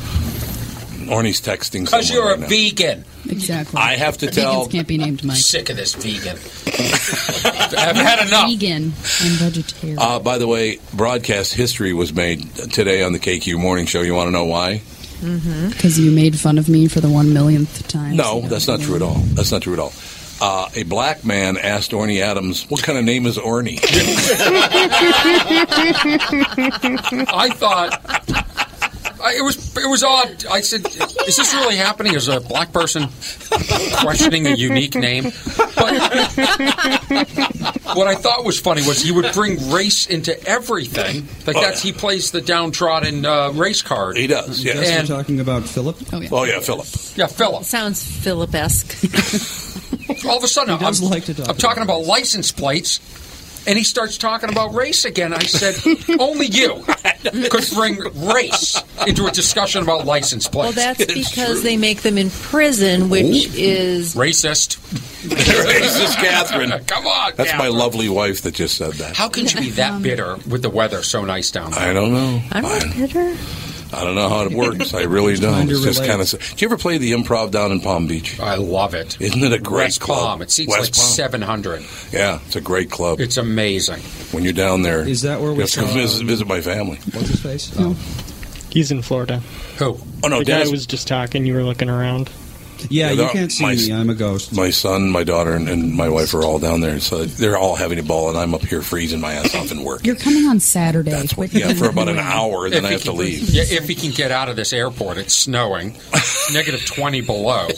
Orny's 1.11 1.41
texting 1.41 1.87
Because 1.87 2.11
you're 2.11 2.35
a 2.35 2.37
now. 2.37 2.47
vegan. 2.49 3.03
Exactly. 3.31 3.81
I 3.81 3.97
have 3.97 4.19
to 4.19 4.27
tell. 4.31 4.67
Vegans 4.67 4.73
can't 4.73 4.87
be 4.89 4.99
named 4.99 5.23
I'm 5.23 5.29
Mike. 5.29 5.37
sick 5.39 5.71
of 5.71 5.77
this 5.77 5.95
vegan. 5.95 6.37
I've 7.79 7.97
had 7.97 8.27
enough. 8.27 8.47
Vegan 8.51 8.83
and 8.85 8.93
vegetarian. 8.93 9.99
Uh, 9.99 10.19
by 10.19 10.37
the 10.37 10.47
way, 10.47 10.79
broadcast 10.93 11.55
history 11.55 11.95
was 11.95 12.13
made 12.13 12.55
today 12.73 13.03
on 13.03 13.13
the 13.13 13.19
KQ 13.19 13.59
Morning 13.59 13.87
Show. 13.87 14.03
You 14.03 14.15
want 14.15 14.29
to 14.29 14.33
know 14.33 14.45
why? 14.45 14.83
Because 15.21 15.99
you 15.99 16.11
made 16.11 16.39
fun 16.39 16.59
of 16.59 16.69
me 16.69 16.89
for 16.89 17.01
the 17.01 17.09
one 17.11 17.33
millionth 17.33 17.87
time. 17.89 18.17
No, 18.17 18.41
that's 18.43 18.69
not 18.69 18.81
true 18.81 18.97
at 18.97 19.03
all. 19.03 19.17
That's 19.35 19.51
not 19.53 19.63
true 19.63 19.73
at 19.73 19.79
all. 19.79 19.93
Uh, 20.41 20.69
a 20.77 20.85
black 20.85 21.25
man 21.25 21.57
asked 21.57 21.91
Orny 21.91 22.21
Adams, 22.21 22.65
"What 22.71 22.83
kind 22.83 22.97
of 22.99 23.05
name 23.05 23.27
is 23.27 23.37
Orny?" 23.39 23.81
I 27.35 27.51
thought 27.51 28.48
I, 29.23 29.35
it 29.37 29.43
was 29.43 29.77
it 29.77 29.89
was 29.89 30.03
odd. 30.05 30.45
I 30.51 30.61
said, 30.61 30.87
"Is 30.87 31.37
this 31.37 31.55
really 31.55 31.77
happening?" 31.77 32.15
As 32.15 32.29
a 32.29 32.41
black 32.41 32.73
person 32.73 33.09
questioning 34.01 34.47
a 34.47 34.55
unique 34.55 34.95
name, 34.95 35.25
but 35.57 35.77
what 37.95 38.07
I 38.07 38.15
thought 38.15 38.45
was 38.45 38.61
funny 38.61 38.83
was 38.87 39.03
he 39.03 39.13
would 39.13 39.33
bring 39.33 39.71
race 39.71 40.07
into 40.07 40.41
everything. 40.47 41.27
Like 41.47 41.57
Oh, 41.57 41.61
that's 41.61 41.83
he 41.83 41.93
plays 41.93 42.31
the 42.31 42.41
downtrodden 42.41 43.25
uh, 43.27 43.51
race 43.53 43.83
card. 43.83 44.17
He 44.17 44.27
does. 44.27 44.63
Yes, 44.63 44.77
Yes. 44.77 44.89
And- 44.91 45.09
we're 45.09 45.17
talking 45.17 45.41
about 45.41 45.65
Philip. 45.65 45.97
Oh, 46.13 46.21
yeah. 46.21 46.29
Oh 46.33 46.45
yeah, 46.45 46.61
Philip. 46.61 46.87
Yeah, 47.17 47.27
Philip. 47.27 47.65
Sounds 47.65 48.03
Philip-esque. 48.05 50.25
All 50.27 50.37
of 50.39 50.45
a 50.45 50.49
sudden, 50.49 50.75
I'm, 50.75 50.95
like 51.11 51.25
to 51.25 51.35
talk 51.35 51.49
I'm 51.49 51.57
talking 51.57 51.83
about 51.83 52.05
license 52.05 52.53
plates, 52.53 53.01
and 53.67 53.79
he 53.79 53.85
starts 53.85 54.19
talking 54.19 54.51
about 54.51 54.75
race 54.75 55.05
again. 55.05 55.33
I 55.33 55.39
said, 55.41 55.77
only 56.19 56.47
you 56.47 56.85
could 57.51 57.65
bring 57.75 57.99
race 58.33 58.81
into 59.07 59.27
a 59.27 59.31
discussion 59.31 59.83
about 59.83 60.05
license 60.07 60.47
plates. 60.47 60.77
Well, 60.77 60.95
that's 60.95 61.13
because 61.13 61.63
they 61.63 61.77
make 61.77 62.03
them 62.03 62.19
in 62.19 62.31
prison, 62.31 63.11
which 63.11 63.49
oh. 63.49 63.53
is 63.55 64.15
Racist. 64.15 64.79
Racist, 65.29 66.17
Catherine. 66.17 66.71
Come 66.87 67.07
on, 67.07 67.33
That's 67.37 67.55
my 67.55 67.69
lovely 67.69 68.09
wife 68.09 68.43
that 68.43 68.55
just 68.55 68.77
said 68.77 68.93
that. 68.95 69.17
How 69.17 69.29
can 69.29 69.47
you 69.47 69.61
be 69.61 69.71
that 69.71 69.95
um, 69.95 70.03
bitter 70.03 70.37
with 70.49 70.63
the 70.63 70.71
weather 70.71 71.03
so 71.03 71.25
nice 71.25 71.51
down 71.51 71.73
there? 71.73 71.81
I 71.81 71.93
don't 71.93 72.13
know. 72.13 72.43
I'm 72.53 72.63
not 72.63 72.83
bitter. 72.95 73.37
I 73.93 74.05
don't 74.05 74.15
know 74.15 74.29
how 74.29 74.45
it 74.45 74.53
works. 74.53 74.93
I 74.93 75.03
really 75.05 75.35
don't. 75.37 75.53
trying 75.53 75.69
to 75.69 75.75
It's 75.75 75.85
just 75.85 76.05
kind 76.05 76.21
of. 76.21 76.29
Do 76.31 76.39
you 76.65 76.69
ever 76.69 76.77
play 76.77 76.99
the 76.99 77.13
improv 77.13 77.51
down 77.51 77.73
in 77.73 77.81
Palm 77.81 78.07
Beach? 78.07 78.39
I 78.39 78.57
love 78.57 78.95
it. 78.95 79.21
Isn't 79.21 79.43
it 79.43 79.53
a 79.53 79.59
great 79.59 79.85
West 79.87 80.01
club? 80.01 80.19
Palm. 80.21 80.43
It 80.43 80.51
seats 80.51 80.71
West 80.71 80.83
like 80.83 80.95
700. 80.95 81.85
Yeah, 82.13 82.41
it's 82.47 82.57
a 82.57 82.61
great 82.61 82.91
club. 82.91 83.21
It's 83.21 83.37
amazing. 83.39 84.01
When 84.33 84.45
you're 84.45 84.53
down 84.53 84.83
there, 84.83 85.07
Is 85.09 85.23
that 85.23 85.41
where 85.41 85.51
you 85.51 85.57
we 85.57 85.63
have 85.63 85.71
to 85.71 85.81
go 85.81 85.87
visit, 85.87 86.21
um, 86.21 86.27
visit 86.27 86.47
my 86.47 86.61
family. 86.61 86.99
What's 87.13 87.29
his 87.29 87.41
face? 87.41 87.71
Hmm. 87.75 87.93
Oh. 87.93 87.97
He's 88.71 88.91
in 88.91 89.01
Florida. 89.01 89.39
Who? 89.79 89.99
Oh 90.23 90.29
no, 90.29 90.41
the 90.41 90.45
Dennis- 90.45 90.69
guy 90.69 90.73
was 90.73 90.87
just 90.87 91.09
talking. 91.09 91.47
You 91.47 91.55
were 91.55 91.63
looking 91.65 91.89
around. 91.89 92.31
Yeah, 92.91 93.11
you 93.13 93.29
can't 93.29 93.51
see 93.53 93.65
my- 93.65 93.75
me. 93.75 93.93
I'm 93.93 94.11
a 94.11 94.15
ghost. 94.15 94.53
My 94.55 94.71
son, 94.71 95.11
my 95.11 95.25
daughter, 95.25 95.53
and, 95.55 95.69
and 95.69 95.95
my 95.95 96.09
wife 96.09 96.35
are 96.35 96.43
all 96.43 96.59
down 96.59 96.81
there, 96.81 97.01
so 97.01 97.25
they're 97.25 97.57
all 97.59 97.77
having 97.77 97.99
a 97.99 98.03
ball, 98.03 98.29
and 98.29 98.39
I'm 98.39 98.55
up 98.55 98.63
here 98.65 98.83
freezing 98.83 99.21
my 99.21 99.35
ass 99.35 99.55
off 99.55 99.71
and 99.71 99.85
work. 99.85 100.05
You're 100.07 100.17
coming 100.17 100.47
on 100.47 100.61
Saturday. 100.61 101.13
Quit 101.35 101.53
Yeah, 101.53 101.73
for 101.75 101.89
about 101.89 102.09
an 102.09 102.15
being- 102.15 102.27
hour, 102.27 102.69
then 102.71 102.79
If 102.81 102.85
I 102.85 102.89
he 102.89 102.93
have 102.95 103.03
to 103.05 103.13
leave. 103.13 103.51
Yeah, 103.51 103.65
if 103.67 103.87
he 103.89 103.95
can 103.95 104.11
get 104.13 104.31
out 104.31 104.49
of 104.49 104.57
this 104.57 104.73
airport, 104.73 105.19
it's 105.19 105.35
snowing, 105.35 105.97
negative 106.53 106.85
twenty 106.87 107.21
below. 107.21 107.69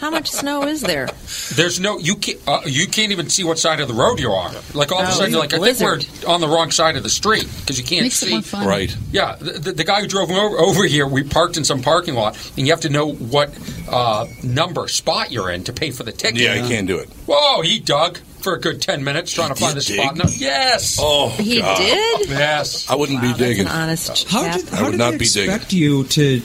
How 0.00 0.10
much 0.10 0.30
snow 0.30 0.62
is 0.64 0.80
there? 0.82 1.08
There's 1.54 1.80
no 1.80 1.98
you 1.98 2.16
can't 2.16 2.38
uh, 2.46 2.60
you 2.66 2.86
can't 2.86 3.12
even 3.12 3.28
see 3.30 3.44
what 3.44 3.58
side 3.58 3.80
of 3.80 3.88
the 3.88 3.94
road 3.94 4.20
you 4.20 4.30
are. 4.32 4.52
Like 4.74 4.92
all 4.92 5.00
of 5.00 5.08
a 5.08 5.12
Oh, 5.12 5.14
sudden, 5.14 5.30
you're 5.32 5.40
like 5.40 5.54
I 5.54 5.58
think 5.72 5.80
we're 5.80 6.00
on 6.32 6.40
the 6.40 6.48
wrong 6.48 6.70
side 6.70 6.96
of 6.96 7.02
the 7.02 7.08
street 7.08 7.48
because 7.60 7.78
you 7.78 7.84
can't 7.84 8.02
Makes 8.02 8.22
it 8.22 8.26
see. 8.26 8.32
more 8.32 8.42
fun. 8.42 8.66
Right. 8.66 8.94
Yeah, 9.10 9.36
the, 9.36 9.52
the, 9.52 9.72
the 9.72 9.84
guy 9.84 10.00
who 10.02 10.06
drove 10.06 10.30
over, 10.30 10.56
over 10.58 10.84
here, 10.86 11.06
we 11.06 11.22
parked 11.22 11.56
in 11.56 11.64
some 11.64 11.80
parking 11.82 12.14
lot, 12.14 12.36
and 12.56 12.66
you 12.66 12.72
have 12.72 12.82
to 12.82 12.88
know 12.90 13.12
what 13.12 13.50
uh, 13.88 14.07
Uh, 14.08 14.26
number 14.42 14.88
spot 14.88 15.30
you're 15.30 15.50
in 15.50 15.64
to 15.64 15.72
pay 15.72 15.90
for 15.90 16.02
the 16.02 16.12
ticket. 16.12 16.40
Yeah, 16.40 16.54
I 16.54 16.66
can't 16.68 16.86
do 16.86 16.98
it. 16.98 17.08
Whoa, 17.26 17.60
he 17.62 17.78
dug 17.78 18.18
for 18.40 18.54
a 18.54 18.60
good 18.60 18.80
ten 18.80 19.04
minutes 19.04 19.32
trying 19.32 19.48
to 19.50 19.54
find 19.54 19.76
the 19.76 19.80
spot. 19.82 20.16
No, 20.16 20.24
yes. 20.36 20.96
Oh, 21.00 21.28
He 21.30 21.58
God. 21.60 21.76
did? 21.78 22.28
Yes. 22.30 22.88
I 22.90 22.94
wouldn't 22.94 23.20
be 23.20 23.26
That's 23.28 23.40
an 23.40 23.46
digging. 23.48 23.66
honest 23.66 24.28
How 24.28 24.42
chap. 24.44 24.60
did, 24.60 24.72
I 24.74 24.82
would 24.84 24.90
did 24.92 24.98
not 24.98 25.10
they 25.12 25.18
be 25.18 25.24
digging. 25.26 25.50
expect 25.54 25.72
you 25.72 26.04
to 26.04 26.40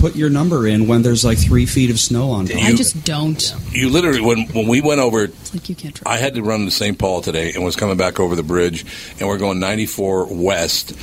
put 0.00 0.16
your 0.16 0.28
number 0.28 0.66
in 0.66 0.86
when 0.88 1.02
there's 1.02 1.24
like 1.24 1.38
three 1.38 1.64
feet 1.66 1.90
of 1.90 1.98
snow 2.00 2.30
on 2.32 2.46
top? 2.46 2.60
I 2.62 2.74
just 2.74 3.04
don't. 3.04 3.54
You 3.70 3.88
literally, 3.90 4.20
when 4.20 4.46
when 4.48 4.66
we 4.66 4.80
went 4.80 5.00
over, 5.00 5.24
It's 5.24 5.54
like 5.54 5.68
you 5.68 5.74
can't 5.76 5.94
try. 5.94 6.12
I 6.14 6.18
had 6.18 6.34
to 6.34 6.42
run 6.42 6.64
to 6.66 6.70
St. 6.70 6.98
Paul 6.98 7.22
today 7.22 7.52
and 7.54 7.64
was 7.64 7.76
coming 7.76 7.96
back 7.96 8.18
over 8.20 8.34
the 8.36 8.42
bridge, 8.42 8.84
and 9.18 9.28
we're 9.28 9.38
going 9.38 9.60
94 9.60 10.26
west. 10.34 10.94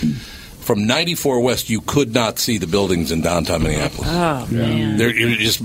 From 0.60 0.88
94 0.88 1.42
west, 1.42 1.70
you 1.70 1.80
could 1.80 2.12
not 2.14 2.40
see 2.40 2.58
the 2.58 2.66
buildings 2.68 3.12
in 3.12 3.22
downtown 3.22 3.62
Minneapolis. 3.64 4.10
Oh 4.12 4.48
man. 4.52 4.98
There, 4.98 5.10
it 5.16 5.26
was 5.30 5.38
just 5.38 5.62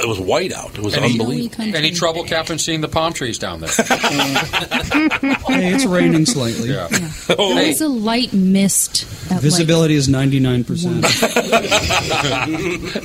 it 0.00 0.08
was 0.08 0.18
white 0.20 0.52
out. 0.52 0.76
It 0.76 0.82
was 0.82 0.94
Any, 0.96 1.12
unbelievable. 1.12 1.76
any 1.76 1.90
trouble, 1.92 2.24
Captain, 2.24 2.58
seeing 2.58 2.80
the 2.80 2.88
palm 2.88 3.12
trees 3.12 3.38
down 3.38 3.60
there? 3.60 3.68
hey, 3.78 5.72
it's 5.74 5.84
raining 5.84 6.26
slightly. 6.26 6.70
Yeah. 6.70 6.88
Oh. 6.90 7.54
There 7.54 7.64
Oh. 7.64 7.68
was 7.68 7.80
a 7.80 7.88
light 7.88 8.32
mist. 8.32 9.04
At 9.30 9.40
Visibility 9.42 9.94
is 9.94 10.08
99%. 10.08 11.04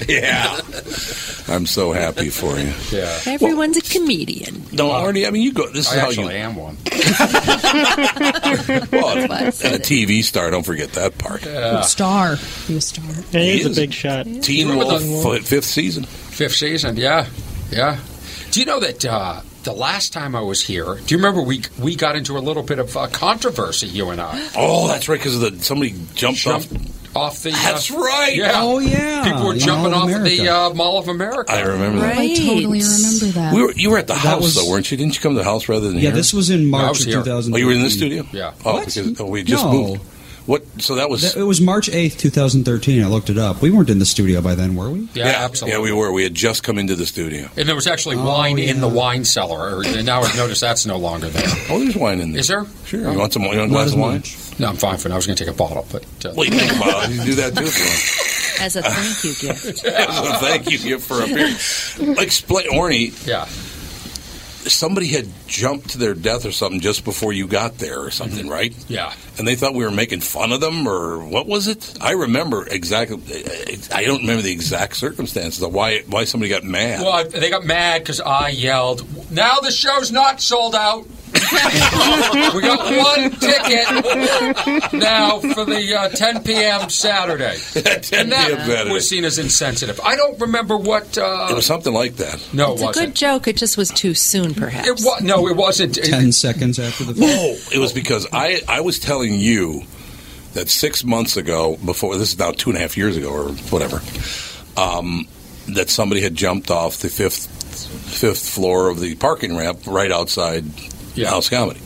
yeah, 0.09 0.59
I'm 1.53 1.65
so 1.65 1.91
happy 1.91 2.29
for 2.29 2.57
you. 2.57 2.73
Yeah. 2.91 3.19
Everyone's 3.27 3.77
a 3.77 3.81
comedian. 3.81 4.63
No, 4.71 4.89
Orny. 4.89 5.27
I 5.27 5.29
mean, 5.31 5.43
you 5.43 5.53
go. 5.53 5.67
This 5.69 5.87
I 5.91 5.95
is 5.95 5.99
how 6.01 6.07
actually 6.07 6.33
you. 6.35 6.39
am 6.41 6.55
one. 6.55 6.77
Well, 8.91 9.17
and 9.17 9.29
a 9.29 9.79
TV 9.79 10.23
star. 10.23 10.49
Don't 10.51 10.63
forget 10.65 10.93
that 10.93 11.17
part. 11.17 11.45
Like, 11.45 11.83
star. 11.85 12.37
Be 12.67 12.77
a 12.77 12.81
star. 12.81 13.05
Yeah, 13.31 13.39
he 13.41 13.51
He 13.51 13.59
is 13.59 13.65
is. 13.67 13.77
a 13.77 13.81
big 13.81 13.93
shot. 13.93 14.25
Teen 14.41 14.69
Remember 14.69 14.85
Wolf, 14.93 15.01
the- 15.01 15.39
fi- 15.39 15.39
fifth 15.45 15.65
season. 15.65 16.05
Fifth 16.35 16.55
season, 16.55 16.97
yeah, 16.97 17.27
yeah. 17.71 17.97
Do 18.51 18.59
you 18.59 18.65
know 18.65 18.79
that 18.81 19.05
uh, 19.05 19.41
the 19.63 19.71
last 19.73 20.11
time 20.11 20.35
I 20.35 20.41
was 20.41 20.61
here? 20.61 20.95
Do 20.95 21.13
you 21.15 21.17
remember 21.17 21.41
we 21.41 21.61
we 21.79 21.95
got 21.95 22.15
into 22.17 22.37
a 22.37 22.39
little 22.39 22.63
bit 22.63 22.77
of 22.79 22.95
uh, 22.97 23.07
controversy, 23.07 23.87
you 23.87 24.09
and 24.09 24.19
I? 24.19 24.49
Oh, 24.55 24.87
that's 24.89 25.07
right. 25.07 25.17
Because 25.19 25.39
the 25.39 25.57
somebody 25.63 25.95
jumped 26.13 26.45
off. 26.45 26.69
Jumped 26.69 26.91
off 27.15 27.41
the. 27.43 27.51
That's 27.51 27.89
uh, 27.89 27.97
right. 27.97 28.35
Yeah. 28.35 28.51
Oh, 28.55 28.79
yeah. 28.79 29.23
People 29.23 29.45
were 29.47 29.53
in 29.53 29.59
jumping 29.59 29.91
Mall 29.91 30.03
off 30.03 30.09
of 30.11 30.15
of 30.17 30.23
the 30.25 30.49
uh, 30.49 30.73
Mall 30.73 30.97
of 30.99 31.07
America. 31.07 31.53
I 31.53 31.61
remember 31.61 31.99
that. 32.01 32.17
Right. 32.17 32.31
I 32.31 32.35
totally 32.35 32.81
remember 32.81 33.25
that. 33.39 33.53
We 33.53 33.61
were, 33.63 33.71
you 33.71 33.89
were 33.91 33.97
at 33.97 34.07
the 34.07 34.13
That 34.15 34.19
house 34.19 34.41
was- 34.43 34.55
though, 34.55 34.69
weren't 34.69 34.91
you? 34.91 34.97
Didn't 34.97 35.15
you 35.15 35.21
come 35.21 35.31
to 35.33 35.37
the 35.39 35.45
house 35.45 35.69
rather 35.69 35.87
than 35.87 35.95
Yeah, 35.95 36.01
here? 36.01 36.11
this 36.11 36.33
was 36.33 36.49
in 36.49 36.63
I 36.63 36.63
March 36.65 36.89
was 37.05 37.07
of 37.07 37.13
2000. 37.23 37.53
Oh, 37.53 37.57
you 37.57 37.65
were 37.67 37.71
in 37.71 37.81
the 37.81 37.89
studio. 37.89 38.25
Yeah. 38.33 38.53
Oh, 38.65 38.73
What? 38.73 38.87
because 38.87 39.21
oh, 39.21 39.25
we 39.27 39.43
just 39.43 39.63
No. 39.63 39.71
moved. 39.71 40.01
What? 40.45 40.63
So 40.81 40.95
that 40.95 41.09
was. 41.09 41.35
It 41.35 41.41
was 41.43 41.59
March 41.59 41.89
8th, 41.89 42.17
2013. 42.19 43.03
I 43.03 43.07
looked 43.07 43.29
it 43.31 43.37
up. 43.37 43.61
We 43.61 43.71
weren't 43.71 43.89
in 43.89 43.97
the 43.99 44.05
studio 44.05 44.41
by 44.41 44.53
then, 44.55 44.75
were 44.75 44.89
we? 44.91 45.07
Yeah, 45.15 45.25
absolutely. 45.25 45.77
Yeah, 45.77 45.83
we 45.83 45.91
were. 45.91 46.11
We 46.11 46.23
had 46.23 46.35
just 46.35 46.63
come 46.63 46.77
into 46.77 46.95
the 46.95 47.05
studio. 47.05 47.49
And 47.57 47.67
there 47.67 47.75
was 47.75 47.87
actually 47.87 48.15
Oh, 48.17 48.25
wine 48.25 48.59
in 48.59 48.79
the 48.79 48.87
wine 48.87 49.25
cellar. 49.25 49.81
And 49.83 50.05
now 50.05 50.21
I've 50.21 50.35
noticed 50.35 50.61
that's 50.61 50.85
no 50.85 50.97
longer 50.97 51.29
there. 51.29 51.47
Oh, 51.69 51.79
there's 51.79 51.95
wine 51.95 52.19
in 52.19 52.31
there. 52.31 52.41
Is 52.41 52.47
there? 52.47 52.65
Sure. 52.85 53.11
You 53.11 53.17
want 53.17 53.33
some? 53.33 53.41
You 53.43 53.49
want 53.57 53.61
a 53.61 53.67
glass 53.67 53.93
of 53.93 53.99
wine? 53.99 54.13
much. 54.17 54.37
No, 54.59 54.67
I'm 54.69 54.75
fine 54.77 54.97
for 54.97 55.09
now. 55.09 55.15
I 55.15 55.17
was 55.17 55.25
going 55.25 55.35
to 55.35 55.43
take 55.45 55.53
a 55.53 55.57
bottle, 55.57 55.85
but 55.91 56.03
uh, 56.25 56.33
Well, 56.35 56.45
you 56.45 56.51
think 56.51 56.71
about 56.75 57.05
it. 57.05 57.09
You 57.11 57.17
can 57.17 57.25
do 57.25 57.35
that 57.35 57.55
too. 57.57 57.63
If 57.65 58.61
As 58.61 58.75
a 58.77 58.83
thank 58.83 59.23
you 59.23 59.33
gift. 59.49 59.83
you 59.83 59.91
want. 59.91 60.11
so 60.13 60.33
thank 60.45 60.69
you 60.71 60.77
gift 60.77 61.05
for 61.07 61.21
appearing. 61.23 61.55
Explain, 62.19 62.69
Orny. 62.71 63.27
yeah. 63.27 63.47
Somebody 64.65 65.07
had 65.07 65.27
jumped 65.47 65.91
to 65.91 65.97
their 65.97 66.13
death 66.13 66.45
or 66.45 66.51
something 66.51 66.79
just 66.79 67.05
before 67.05 67.33
you 67.33 67.47
got 67.47 67.77
there 67.77 67.99
or 67.99 68.11
something, 68.11 68.45
mm-hmm. 68.45 68.49
right? 68.49 68.85
Yeah. 68.87 69.13
And 69.37 69.47
they 69.47 69.55
thought 69.55 69.73
we 69.73 69.85
were 69.85 69.91
making 69.91 70.21
fun 70.21 70.51
of 70.51 70.61
them, 70.61 70.87
or 70.87 71.23
what 71.23 71.47
was 71.47 71.67
it? 71.67 71.97
I 72.01 72.11
remember 72.11 72.67
exactly. 72.67 73.17
I 73.93 74.03
don't 74.05 74.21
remember 74.21 74.41
the 74.41 74.51
exact 74.51 74.95
circumstances 74.95 75.61
of 75.61 75.73
why 75.73 76.01
why 76.07 76.23
somebody 76.23 76.49
got 76.49 76.63
mad. 76.63 77.01
Well, 77.01 77.11
I, 77.11 77.23
they 77.23 77.49
got 77.49 77.65
mad 77.65 78.01
because 78.01 78.21
I 78.21 78.49
yelled, 78.49 79.05
"Now 79.31 79.59
the 79.59 79.71
show's 79.71 80.11
not 80.11 80.41
sold 80.41 80.75
out." 80.75 81.05
We 81.35 82.61
got 82.61 82.79
one 82.85 83.31
ticket 83.31 84.93
now 84.93 85.39
for 85.39 85.65
the 85.65 85.95
uh, 85.97 86.09
10 86.09 86.43
p.m. 86.43 86.89
Saturday. 86.89 87.57
10 87.73 87.85
and 88.19 88.31
that 88.31 88.47
p.m. 88.47 88.59
Saturday. 88.67 88.91
was 88.91 89.09
seen 89.09 89.25
as 89.25 89.37
insensitive. 89.39 89.99
I 90.03 90.15
don't 90.15 90.39
remember 90.39 90.77
what. 90.77 91.17
Uh, 91.17 91.47
it 91.51 91.55
was 91.55 91.65
something 91.65 91.93
like 91.93 92.15
that. 92.17 92.41
no, 92.53 92.73
It's 92.73 92.81
it 92.81 92.83
a 92.83 92.87
wasn't. 92.87 93.05
good 93.07 93.15
joke. 93.15 93.47
It 93.47 93.57
just 93.57 93.77
was 93.77 93.89
too 93.89 94.13
soon, 94.13 94.53
perhaps. 94.53 94.87
It 94.87 95.01
wa- 95.05 95.19
no, 95.21 95.47
it 95.47 95.55
wasn't. 95.55 95.97
It- 95.97 96.05
10 96.05 96.31
seconds 96.31 96.79
after 96.79 97.03
the 97.03 97.13
film. 97.13 97.29
Oh, 97.29 97.57
it 97.73 97.79
was 97.79 97.91
because 97.93 98.27
I 98.31 98.61
I 98.67 98.81
was 98.81 98.99
telling 98.99 99.35
you 99.39 99.83
that 100.53 100.69
six 100.69 101.03
months 101.03 101.35
ago, 101.37 101.77
before 101.83 102.17
this 102.17 102.31
is 102.33 102.39
now 102.39 102.51
two 102.51 102.69
and 102.69 102.77
a 102.77 102.81
half 102.81 102.95
years 102.95 103.17
ago 103.17 103.29
or 103.31 103.49
whatever, 103.71 104.01
um, 104.77 105.27
that 105.67 105.89
somebody 105.89 106.21
had 106.21 106.35
jumped 106.35 106.71
off 106.71 106.97
the 106.97 107.09
fifth 107.09 107.47
fifth 107.75 108.47
floor 108.49 108.89
of 108.89 108.99
the 109.01 109.15
parking 109.15 109.57
ramp 109.57 109.79
right 109.85 110.11
outside 110.11 110.63
Yeah. 111.15 111.29
House 111.29 111.49
Comedy. 111.49 111.79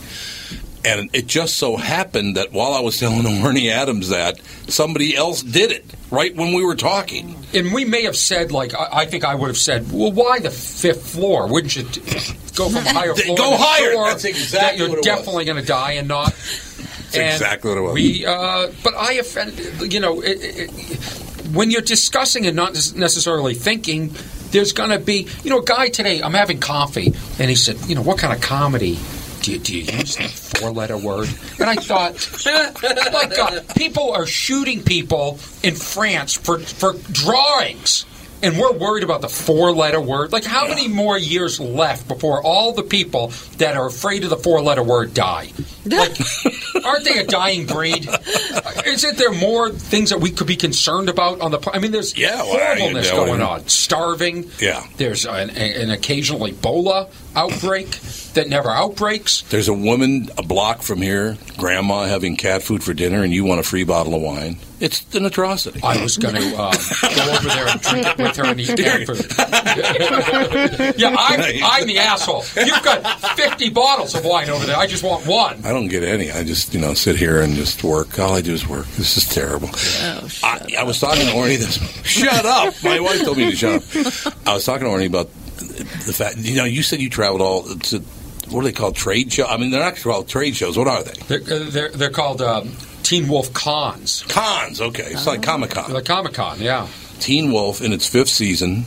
And 0.86 1.10
it 1.14 1.28
just 1.28 1.58
so 1.58 1.76
happened 1.76 2.38
that 2.38 2.52
while 2.54 2.74
I 2.74 2.80
was 2.80 2.98
telling 3.00 3.22
Orny 3.24 3.70
Adams 3.70 4.10
that, 4.10 4.40
somebody 4.68 5.16
else 5.16 5.42
did 5.44 5.72
it 5.72 5.86
right 6.10 6.34
when 6.36 6.54
we 6.54 6.64
were 6.64 6.76
talking. 6.76 7.36
and 7.54 7.74
we 7.74 7.84
may 7.86 8.04
have 8.04 8.16
said, 8.16 8.52
like, 8.52 8.74
I, 8.74 8.88
I 9.02 9.06
think 9.06 9.24
I 9.26 9.36
would 9.36 9.48
have 9.48 9.58
said, 9.58 9.92
well, 9.92 10.12
why 10.12 10.40
the 10.40 10.50
fifth 10.52 11.12
floor? 11.12 11.48
Wouldn't 11.48 11.76
you 11.76 11.84
t- 11.84 12.02
go 12.56 12.70
from 12.70 12.84
higher 12.86 13.14
Go 13.14 13.16
floor? 13.16 13.36
to 13.38 13.44
the 13.44 13.58
higher. 13.58 13.92
floor 13.92 14.08
That's 14.10 14.24
exactly 14.26 14.60
that 14.60 14.78
you're 14.78 14.88
what 14.90 14.94
it 14.96 14.98
was. 15.00 15.06
definitely 15.06 15.46
going 15.46 15.58
to 15.62 15.66
die 15.68 15.92
and 15.94 16.08
not. 16.08 16.28
That's 17.12 17.18
exactly 17.18 17.72
what 17.72 17.78
it 17.78 17.82
was. 17.82 17.94
We, 17.96 18.26
uh, 18.26 18.72
but 18.84 18.96
I 18.96 19.14
offended, 19.14 19.92
you 19.94 20.00
know, 20.00 20.22
it, 20.22 20.38
it, 20.42 20.72
when 21.54 21.72
you're 21.72 21.82
discussing 21.82 22.46
and 22.46 22.56
not 22.56 22.74
necessarily 22.96 23.54
thinking, 23.54 24.14
there's 24.52 24.72
going 24.74 24.92
to 24.92 25.00
be, 25.00 25.28
you 25.44 25.50
know, 25.50 25.60
a 25.60 25.64
guy 25.66 25.90
today. 25.90 26.22
I'm 26.22 26.34
having 26.34 26.60
coffee, 26.60 27.08
and 27.40 27.50
he 27.50 27.56
said, 27.56 27.78
you 27.88 27.96
know, 27.96 28.02
what 28.02 28.18
kind 28.18 28.34
of 28.34 28.42
comedy? 28.42 28.98
Do 29.42 29.52
you, 29.54 29.60
do 29.60 29.78
you 29.78 29.84
use 29.98 30.16
that 30.18 30.30
four-letter 30.30 30.98
word? 30.98 31.30
And 31.60 31.70
I 31.70 31.76
thought, 31.76 32.14
my 33.14 33.26
God, 33.36 33.66
people 33.76 34.12
are 34.12 34.26
shooting 34.26 34.84
people 34.84 35.40
in 35.64 35.76
France 35.76 36.34
for 36.34 36.60
for 36.60 36.94
drawings, 37.12 38.06
and 38.44 38.58
we're 38.58 38.74
worried 38.74 39.04
about 39.04 39.22
the 39.22 39.30
four-letter 39.30 40.00
word. 40.02 40.32
Like, 40.32 40.44
how 40.46 40.68
many 40.68 40.88
more 40.88 41.18
years 41.18 41.60
left 41.60 42.08
before 42.08 42.42
all 42.44 42.74
the 42.74 42.84
people 42.84 43.32
that 43.58 43.76
are 43.78 43.88
afraid 43.88 44.24
of 44.24 44.30
the 44.30 44.38
four-letter 44.38 44.84
word 44.84 45.14
die? 45.14 45.52
Like, 45.86 46.18
aren't 46.86 47.06
they 47.06 47.20
a 47.20 47.26
dying 47.26 47.66
breed? 47.66 48.08
Isn't 48.86 49.18
there 49.18 49.32
more 49.32 49.70
things 49.72 50.10
that 50.12 50.20
we 50.20 50.32
could 50.32 50.48
be 50.48 50.56
concerned 50.56 51.10
about 51.10 51.42
on 51.42 51.52
the? 51.52 51.60
I 51.74 51.80
mean, 51.80 51.92
there's 51.92 52.18
Yeah, 52.18 52.38
horribleness 52.44 53.10
going 53.12 53.42
on, 53.42 53.68
starving. 53.68 54.50
Yeah. 54.60 54.86
There's 54.98 55.26
an, 55.26 55.50
an 55.52 55.90
occasional 55.90 56.42
Ebola 56.48 57.10
outbreak 57.36 57.92
that 58.34 58.48
never 58.48 58.70
outbreaks. 58.70 59.42
There's 59.50 59.68
a 59.68 59.74
woman 59.74 60.30
a 60.38 60.44
block 60.44 60.82
from 60.82 61.02
here, 61.02 61.38
grandma 61.58 62.06
having 62.06 62.36
cat 62.36 62.64
food 62.64 62.84
for 62.84 62.94
dinner, 62.94 63.24
and 63.24 63.34
you 63.34 63.44
want 63.44 63.60
a 63.60 63.64
free 63.64 63.84
bottle 63.84 64.16
of 64.16 64.22
wine. 64.22 64.58
It's 64.80 65.14
an 65.14 65.26
atrocity. 65.26 65.82
I 65.84 66.02
was 66.02 66.18
going 66.18 66.36
to 66.36 66.56
uh, 66.56 66.72
go 66.72 67.34
over 67.34 67.50
there 67.50 67.68
and 67.68 67.82
drink 67.82 68.08
it 68.08 68.18
with 68.18 68.36
her 68.38 68.46
and 68.46 68.60
eat 68.62 68.78
cat 68.78 69.06
food. 69.06 69.26
yeah, 70.98 71.16
I'm, 71.20 71.42
I'm 71.64 71.88
the 71.88 71.98
asshole. 72.00 72.46
You've 72.56 72.82
got 72.82 73.20
50 73.36 73.70
bottles 73.72 74.16
of 74.16 74.24
wine 74.24 74.50
over 74.50 74.66
there. 74.66 74.78
I 74.78 74.88
just 74.88 75.04
want 75.04 75.26
one. 75.28 75.66
I 75.66 75.74
don't 75.74 75.90
get 75.90 76.04
any. 76.04 76.32
I 76.32 76.46
just, 76.46 76.74
you 76.74 76.80
know, 76.80 76.94
sit 76.94 77.18
here 77.18 77.42
and 77.42 77.56
just 77.56 77.84
work. 77.84 78.18
All 78.20 78.34
I 78.34 78.42
do 78.42 78.54
is 78.54 78.68
work. 78.68 78.88
This 78.92 79.18
is 79.18 79.28
terrible. 79.28 79.70
I, 80.44 80.76
I 80.80 80.84
was 80.84 81.00
talking 81.00 81.26
to 81.26 81.34
Orny 81.34 81.58
this. 81.58 81.78
Shut 82.06 82.46
up! 82.46 82.74
My 82.84 83.00
wife 83.00 83.24
told 83.24 83.38
me 83.38 83.52
to 83.52 83.56
shut 83.56 83.84
up. 84.28 84.38
I 84.48 84.54
was 84.54 84.66
talking 84.66 84.86
to 84.86 84.92
Orny 84.94 85.08
about 85.08 85.30
the 85.86 86.14
fact. 86.14 86.38
You 86.38 86.56
know, 86.56 86.66
you 86.66 86.84
said 86.84 87.02
you 87.02 87.10
traveled 87.10 87.42
all 87.42 87.64
to. 87.64 88.00
What 88.50 88.62
are 88.62 88.64
they 88.64 88.72
called? 88.72 88.96
Trade 88.96 89.32
show? 89.32 89.46
I 89.46 89.58
mean, 89.58 89.70
they're 89.70 89.80
not 89.80 89.98
called 89.98 90.28
trade 90.28 90.56
shows. 90.56 90.78
What 90.78 90.88
are 90.88 91.04
they? 91.04 91.14
They're, 91.28 91.62
uh, 91.62 91.70
they're, 91.70 91.90
they're 91.90 92.10
called 92.10 92.42
um, 92.42 92.72
Teen 93.04 93.28
Wolf 93.28 93.54
Cons. 93.54 94.24
Cons. 94.28 94.82
Okay, 94.82 95.04
it's 95.04 95.28
like 95.28 95.44
Comic 95.44 95.72
Con. 95.72 95.92
Like 95.92 96.06
Comic 96.06 96.34
Con, 96.34 96.60
yeah. 96.60 96.88
Teen 97.20 97.52
Wolf 97.52 97.82
in 97.82 97.94
its 97.94 98.08
fifth 98.08 98.30
season. 98.30 98.86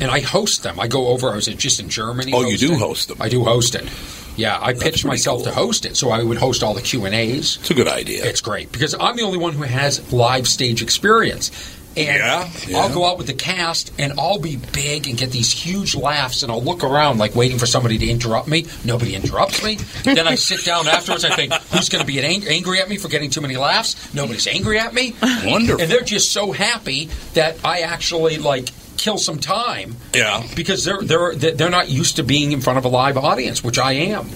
And 0.00 0.10
I 0.10 0.20
host 0.20 0.62
them. 0.62 0.78
I 0.78 0.88
go 0.88 1.08
over. 1.08 1.30
I 1.30 1.36
was 1.36 1.46
just 1.46 1.80
in 1.80 1.88
Germany. 1.88 2.32
Oh, 2.34 2.42
you 2.42 2.58
do 2.58 2.76
host 2.76 3.08
them. 3.08 3.18
I 3.20 3.28
do 3.28 3.44
host 3.44 3.74
it. 3.74 3.88
Yeah, 4.36 4.56
I 4.60 4.72
pitched 4.72 5.04
myself 5.04 5.42
to 5.44 5.50
host 5.50 5.84
it, 5.84 5.96
so 5.96 6.10
I 6.10 6.22
would 6.22 6.38
host 6.38 6.62
all 6.62 6.72
the 6.72 6.80
Q 6.80 7.04
and 7.06 7.14
A's. 7.14 7.56
It's 7.56 7.70
a 7.72 7.74
good 7.74 7.88
idea. 7.88 8.24
It's 8.24 8.40
great 8.40 8.70
because 8.70 8.94
I'm 8.98 9.16
the 9.16 9.24
only 9.24 9.38
one 9.38 9.54
who 9.54 9.64
has 9.64 10.12
live 10.12 10.46
stage 10.46 10.80
experience. 10.80 11.50
And 11.98 12.18
Yeah, 12.18 12.50
yeah. 12.68 12.78
I'll 12.78 12.92
go 12.94 13.04
out 13.04 13.18
with 13.18 13.26
the 13.26 13.32
cast 13.34 13.92
and 13.98 14.12
I'll 14.18 14.38
be 14.38 14.56
big 14.56 15.08
and 15.08 15.18
get 15.18 15.30
these 15.32 15.50
huge 15.50 15.94
laughs 15.96 16.42
and 16.42 16.52
I'll 16.52 16.62
look 16.62 16.84
around 16.84 17.18
like 17.18 17.34
waiting 17.34 17.58
for 17.58 17.66
somebody 17.66 17.98
to 17.98 18.06
interrupt 18.08 18.46
me. 18.48 18.66
Nobody 18.84 19.14
interrupts 19.14 19.64
me. 19.64 19.76
then 20.04 20.26
I 20.28 20.36
sit 20.36 20.64
down 20.64 20.86
afterwards. 20.86 21.24
I 21.24 21.34
think, 21.34 21.52
who's 21.52 21.88
going 21.88 22.00
to 22.00 22.06
be 22.06 22.20
ang- 22.20 22.46
angry 22.46 22.80
at 22.80 22.88
me 22.88 22.96
for 22.98 23.08
getting 23.08 23.30
too 23.30 23.40
many 23.40 23.56
laughs? 23.56 24.14
Nobody's 24.14 24.46
angry 24.46 24.78
at 24.78 24.94
me. 24.94 25.14
Wonderful. 25.44 25.82
And 25.82 25.90
they're 25.90 26.02
just 26.02 26.32
so 26.32 26.52
happy 26.52 27.08
that 27.34 27.56
I 27.64 27.80
actually 27.80 28.38
like 28.38 28.68
kill 28.96 29.18
some 29.18 29.38
time 29.38 29.96
Yeah. 30.14 30.44
because 30.56 30.84
they're 30.84 31.00
they're 31.02 31.34
they're 31.34 31.70
not 31.70 31.88
used 31.88 32.16
to 32.16 32.22
being 32.24 32.52
in 32.52 32.60
front 32.60 32.78
of 32.78 32.84
a 32.84 32.88
live 32.88 33.16
audience, 33.16 33.62
which 33.62 33.78
I 33.78 33.92
am. 33.92 34.28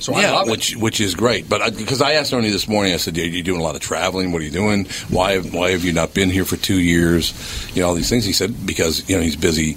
So 0.00 0.14
I 0.14 0.22
yeah, 0.22 0.32
love 0.32 0.48
it. 0.48 0.50
which 0.50 0.76
which 0.76 1.00
is 1.00 1.14
great. 1.14 1.48
But 1.48 1.62
I, 1.62 1.70
because 1.70 2.00
I 2.00 2.12
asked 2.12 2.32
Orny 2.32 2.50
this 2.50 2.68
morning, 2.68 2.94
I 2.94 2.96
said, 2.96 3.16
"Yeah, 3.16 3.24
"You're 3.24 3.42
doing 3.42 3.60
a 3.60 3.64
lot 3.64 3.74
of 3.74 3.80
traveling. 3.80 4.32
What 4.32 4.42
are 4.42 4.44
you 4.44 4.50
doing? 4.50 4.86
Why 5.08 5.38
why 5.38 5.70
have 5.70 5.84
you 5.84 5.92
not 5.92 6.14
been 6.14 6.30
here 6.30 6.44
for 6.44 6.56
two 6.56 6.80
years? 6.80 7.32
You 7.74 7.82
know 7.82 7.88
all 7.88 7.94
these 7.94 8.08
things." 8.10 8.24
He 8.24 8.32
said, 8.32 8.66
"Because 8.66 9.08
you 9.08 9.16
know 9.16 9.22
he's 9.22 9.36
busy." 9.36 9.76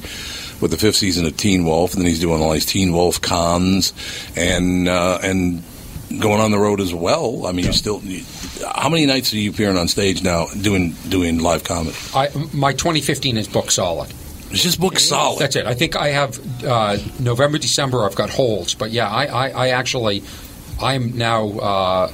With 0.62 0.70
the 0.70 0.78
fifth 0.78 0.98
season 0.98 1.26
of 1.26 1.36
Teen 1.38 1.66
Wolf, 1.66 1.94
and 1.94 2.02
then 2.04 2.08
he's 2.08 2.20
doing 2.20 2.40
all 2.40 2.52
these 2.52 2.68
Teen 2.68 2.94
Wolf 2.94 3.20
cons, 3.20 3.94
and 4.36 4.88
uh, 4.88 5.18
and 5.24 5.64
going 6.20 6.40
on 6.40 6.52
the 6.52 6.60
road 6.60 6.80
as 6.80 6.94
well. 6.94 7.48
I 7.48 7.52
mean, 7.52 7.66
you 7.66 7.74
still. 7.74 8.00
You, 8.02 8.24
how 8.76 8.90
many 8.90 9.06
nights 9.06 9.34
are 9.34 9.38
you 9.38 9.50
appearing 9.50 9.78
on 9.78 9.88
stage 9.88 10.22
now 10.24 10.48
doing 10.62 10.92
doing 11.10 11.40
live 11.40 11.64
comedy? 11.64 11.96
I, 12.14 12.30
my 12.54 12.74
2015 12.74 13.38
is 13.38 13.48
book 13.48 13.72
solid. 13.72 14.14
Just 14.54 14.80
book 14.80 15.00
solid. 15.00 15.40
That's 15.40 15.56
it. 15.56 15.66
I 15.66 15.74
think 15.74 15.96
I 15.96 16.10
have 16.10 16.64
uh, 16.66 16.98
November, 17.20 17.58
December. 17.58 18.04
I've 18.06 18.16
got 18.16 18.30
holds, 18.30 18.76
but 18.76 18.92
yeah, 18.92 19.10
I, 19.10 19.26
I, 19.26 19.50
I 19.50 19.68
actually, 19.70 20.24
I'm 20.82 21.18
now. 21.18 21.50
Uh, 21.60 22.12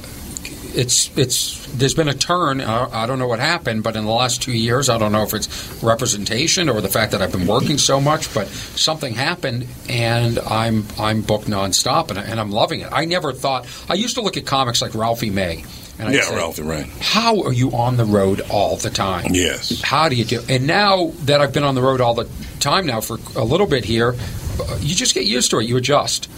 it's 0.74 1.10
it's 1.16 1.66
there's 1.72 1.94
been 1.94 2.08
a 2.08 2.14
turn. 2.14 2.60
Uh, 2.60 2.88
I 2.92 3.06
don't 3.06 3.18
know 3.18 3.26
what 3.26 3.40
happened, 3.40 3.82
but 3.82 3.96
in 3.96 4.04
the 4.04 4.10
last 4.12 4.42
two 4.42 4.52
years, 4.52 4.88
I 4.88 4.98
don't 4.98 5.12
know 5.12 5.22
if 5.22 5.32
it's 5.34 5.82
representation 5.82 6.68
or 6.68 6.80
the 6.80 6.88
fact 6.88 7.12
that 7.12 7.22
I've 7.22 7.32
been 7.32 7.46
working 7.46 7.78
so 7.78 8.00
much, 8.00 8.32
but 8.34 8.46
something 8.48 9.14
happened, 9.14 9.66
and 9.88 10.38
I'm 10.38 10.84
I'm 10.98 11.22
booked 11.22 11.46
nonstop, 11.48 12.10
and, 12.10 12.18
I- 12.18 12.24
and 12.24 12.38
I'm 12.38 12.50
loving 12.52 12.80
it. 12.80 12.88
I 12.92 13.06
never 13.06 13.32
thought 13.32 13.66
I 13.88 13.94
used 13.94 14.14
to 14.16 14.20
look 14.20 14.36
at 14.36 14.44
comics 14.46 14.80
like 14.82 14.94
Ralphie 14.94 15.30
May. 15.30 15.64
And 15.98 16.14
yeah, 16.14 16.20
say, 16.22 16.36
Ralphie 16.36 16.62
Ray. 16.62 16.86
how 17.00 17.42
are 17.42 17.52
you 17.52 17.72
on 17.72 17.96
the 17.96 18.04
road 18.04 18.40
all 18.50 18.76
the 18.76 18.90
time? 18.90 19.34
Yes. 19.34 19.80
How 19.82 20.08
do 20.08 20.14
you 20.16 20.24
do? 20.24 20.40
And 20.48 20.66
now 20.66 21.12
that 21.24 21.40
I've 21.40 21.52
been 21.52 21.64
on 21.64 21.74
the 21.74 21.82
road 21.82 22.00
all 22.00 22.14
the 22.14 22.28
time 22.60 22.86
now 22.86 23.00
for 23.00 23.18
a 23.36 23.44
little 23.44 23.66
bit 23.66 23.84
here, 23.84 24.14
you 24.80 24.94
just 24.94 25.14
get 25.14 25.24
used 25.26 25.50
to 25.50 25.58
it. 25.58 25.64
You 25.64 25.76
adjust, 25.76 26.28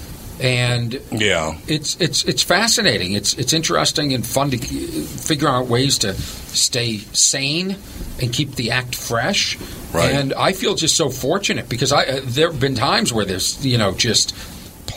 and 0.41 0.99
Yeah. 1.13 1.59
it's 1.69 1.97
it's 2.01 2.25
it's 2.25 2.43
fascinating. 2.43 3.13
It's 3.13 3.35
it's 3.35 3.53
interesting 3.53 4.15
and 4.15 4.27
fun 4.27 4.51
to 4.51 4.57
figure 4.59 5.49
out 5.49 5.67
ways 5.67 5.99
to 5.99 6.15
stay 6.15 6.99
sane 6.99 7.77
and 8.21 8.33
keep 8.33 8.55
the 8.57 8.71
act 8.71 8.95
fresh. 8.95 9.59
Right. 9.93 10.13
And 10.15 10.33
I 10.35 10.53
feel 10.53 10.75
just 10.75 10.97
so 10.97 11.11
fortunate 11.11 11.69
because 11.69 11.93
I 11.93 12.05
uh, 12.05 12.21
there 12.25 12.51
have 12.51 12.61
been 12.61 12.75
times 12.77 13.13
where 13.13 13.25
there's 13.25 13.65
you 13.65 13.77
know 13.79 13.93
just 13.93 14.35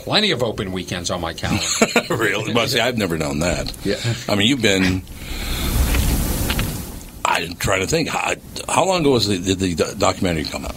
plenty 0.03 0.31
of 0.31 0.43
open 0.43 0.71
weekends 0.71 1.09
on 1.11 1.21
my 1.21 1.33
calendar. 1.33 1.63
really? 2.13 2.53
Well, 2.53 2.67
see, 2.67 2.79
I've 2.79 2.97
never 2.97 3.17
done 3.17 3.39
that. 3.39 3.73
Yeah. 3.85 3.97
I 4.27 4.35
mean, 4.35 4.47
you've 4.47 4.61
been. 4.61 5.01
I'm 7.25 7.55
trying 7.55 7.81
to 7.81 7.87
think. 7.87 8.09
How, 8.09 8.33
how 8.67 8.85
long 8.85 9.01
ago 9.01 9.11
was 9.11 9.27
the, 9.27 9.39
did 9.39 9.59
the 9.77 9.95
documentary 9.97 10.43
come 10.45 10.65
out? 10.65 10.75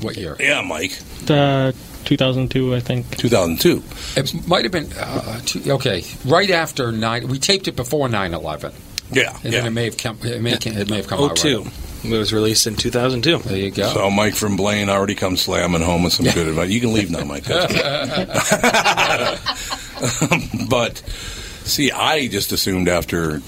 what 0.00 0.16
year? 0.16 0.36
Yeah, 0.38 0.60
Mike. 0.60 0.98
Uh, 1.28 1.72
2002, 2.04 2.74
I 2.74 2.80
think. 2.80 3.16
2002. 3.16 3.82
It 4.20 4.46
might 4.46 4.64
have 4.64 4.72
been 4.72 4.92
uh, 4.92 5.40
two, 5.46 5.72
okay. 5.72 6.04
Right 6.26 6.50
after 6.50 6.92
nine, 6.92 7.28
we 7.28 7.38
taped 7.38 7.68
it 7.68 7.76
before 7.76 8.08
9-11. 8.08 8.74
Yeah, 9.10 9.34
and 9.42 9.52
then 9.52 9.66
it 9.66 9.70
may 9.70 9.84
have 9.86 9.96
come. 9.96 10.18
It 10.22 10.42
may, 10.42 10.52
it 10.52 10.90
may 10.90 10.96
have 10.96 11.06
come 11.06 11.20
Oh, 11.20 11.30
out. 11.30 11.36
two. 11.36 11.62
Right. 11.62 11.72
It 12.04 12.10
was 12.18 12.32
released 12.32 12.66
in 12.66 12.76
2002. 12.76 13.38
There 13.48 13.58
you 13.58 13.70
go. 13.70 13.88
So 13.92 14.10
Mike 14.10 14.34
from 14.34 14.56
Blaine 14.56 14.90
already 14.90 15.14
comes 15.14 15.40
slamming 15.42 15.80
home 15.80 16.02
with 16.04 16.12
some 16.12 16.26
good 16.26 16.48
advice. 16.48 16.70
You 16.70 16.80
can 16.80 16.92
leave 16.92 17.10
now, 17.10 17.24
Mike. 17.24 17.44
But 20.68 20.98
see, 21.64 21.90
I 21.90 22.28
just 22.28 22.52
assumed 22.52 22.88
after. 22.88 23.40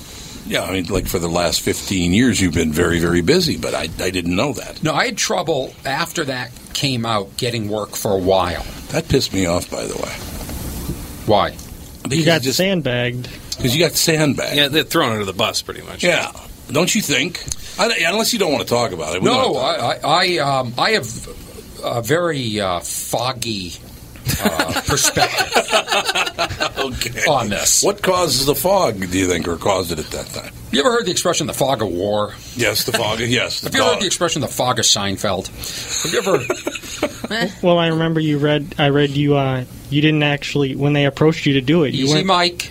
Yeah, 0.47 0.63
I 0.63 0.73
mean, 0.73 0.85
like 0.87 1.09
for 1.09 1.19
the 1.19 1.29
last 1.29 1.61
15 1.61 2.13
years, 2.13 2.41
you've 2.41 2.55
been 2.55 2.73
very, 2.73 3.01
very 3.01 3.21
busy, 3.21 3.57
but 3.57 3.75
I, 3.75 3.89
I 3.99 4.11
didn't 4.11 4.37
know 4.37 4.53
that. 4.53 4.81
No, 4.81 4.95
I 4.95 5.07
had 5.07 5.19
trouble 5.19 5.75
after 5.85 6.23
that 6.25 6.53
came 6.73 7.05
out 7.05 7.37
getting 7.37 7.69
work 7.69 7.97
for 7.97 8.13
a 8.13 8.19
while. 8.19 8.65
That 8.91 9.09
pissed 9.09 9.35
me 9.35 9.47
off, 9.47 9.69
by 9.71 9.87
the 9.87 9.97
way. 9.97 10.13
Why? 11.27 11.57
You 12.09 12.25
got 12.25 12.43
sandbagged. 12.45 13.29
Because 13.57 13.75
you 13.75 13.83
got 13.85 13.93
sandbagged. 13.93 14.57
Yeah, 14.57 14.69
they're 14.69 14.85
thrown 14.85 15.11
under 15.13 15.25
the 15.25 15.33
bus 15.33 15.63
pretty 15.63 15.83
much. 15.83 16.05
Yeah. 16.05 16.31
Don't 16.71 16.95
you 16.95 17.03
think? 17.03 17.43
I, 17.79 17.95
unless 18.09 18.33
you 18.33 18.39
don't 18.39 18.53
want 18.53 18.67
to 18.67 18.73
talk 18.73 18.93
about 18.93 19.17
it. 19.17 19.23
We 19.23 19.29
No, 19.29 19.55
have 19.55 19.81
I, 19.81 19.93
I, 19.93 19.99
I, 20.03 20.39
um, 20.39 20.75
I 20.79 20.91
have 20.93 21.29
a 21.85 22.03
very 22.03 22.61
uh, 22.61 22.81
foggy 22.81 23.73
uh, 24.43 24.81
perspective 24.87 25.57
okay. 26.79 27.25
on 27.29 27.49
this. 27.49 27.83
What 27.83 28.03
causes 28.03 28.47
the 28.47 28.55
fog, 28.55 28.99
do 28.99 29.19
you 29.19 29.29
think, 29.29 29.47
or 29.49 29.57
caused 29.57 29.93
it 29.93 29.99
at 29.99 30.07
that 30.07 30.27
time? 30.27 30.53
You 30.73 30.81
ever 30.81 30.91
heard 30.91 31.07
the 31.07 31.11
expression 31.11 31.47
"the 31.47 31.53
fog 31.53 31.81
of 31.83 31.89
war"? 31.89 32.35
Yes, 32.55 32.85
the 32.85 32.93
fog. 32.93 33.21
yes. 33.21 33.63
Have 33.63 33.75
you 33.75 33.83
ever 33.83 33.93
heard 33.93 34.03
the 34.03 34.07
expression 34.07 34.43
"the 34.43 34.49
fog 34.49 34.79
of 34.79 34.85
Seinfeld"? 34.85 35.47
Have 36.03 36.13
you 36.13 36.19
ever? 36.19 36.45
Well, 37.61 37.79
I 37.79 37.89
remember 37.89 38.21
you 38.21 38.39
read. 38.39 38.77
I 38.79 38.91
read 38.91 39.11
you. 39.11 39.37
Uh, 39.37 39.65
you 39.91 40.01
didn't 40.01 40.23
actually 40.23 40.77
when 40.77 40.93
they 40.93 41.07
approached 41.07 41.45
you 41.45 41.55
to 41.55 41.61
do 41.61 41.83
it. 41.83 41.93
You 41.93 42.05
Easy, 42.05 42.15
weren't 42.15 42.27
Mike. 42.27 42.71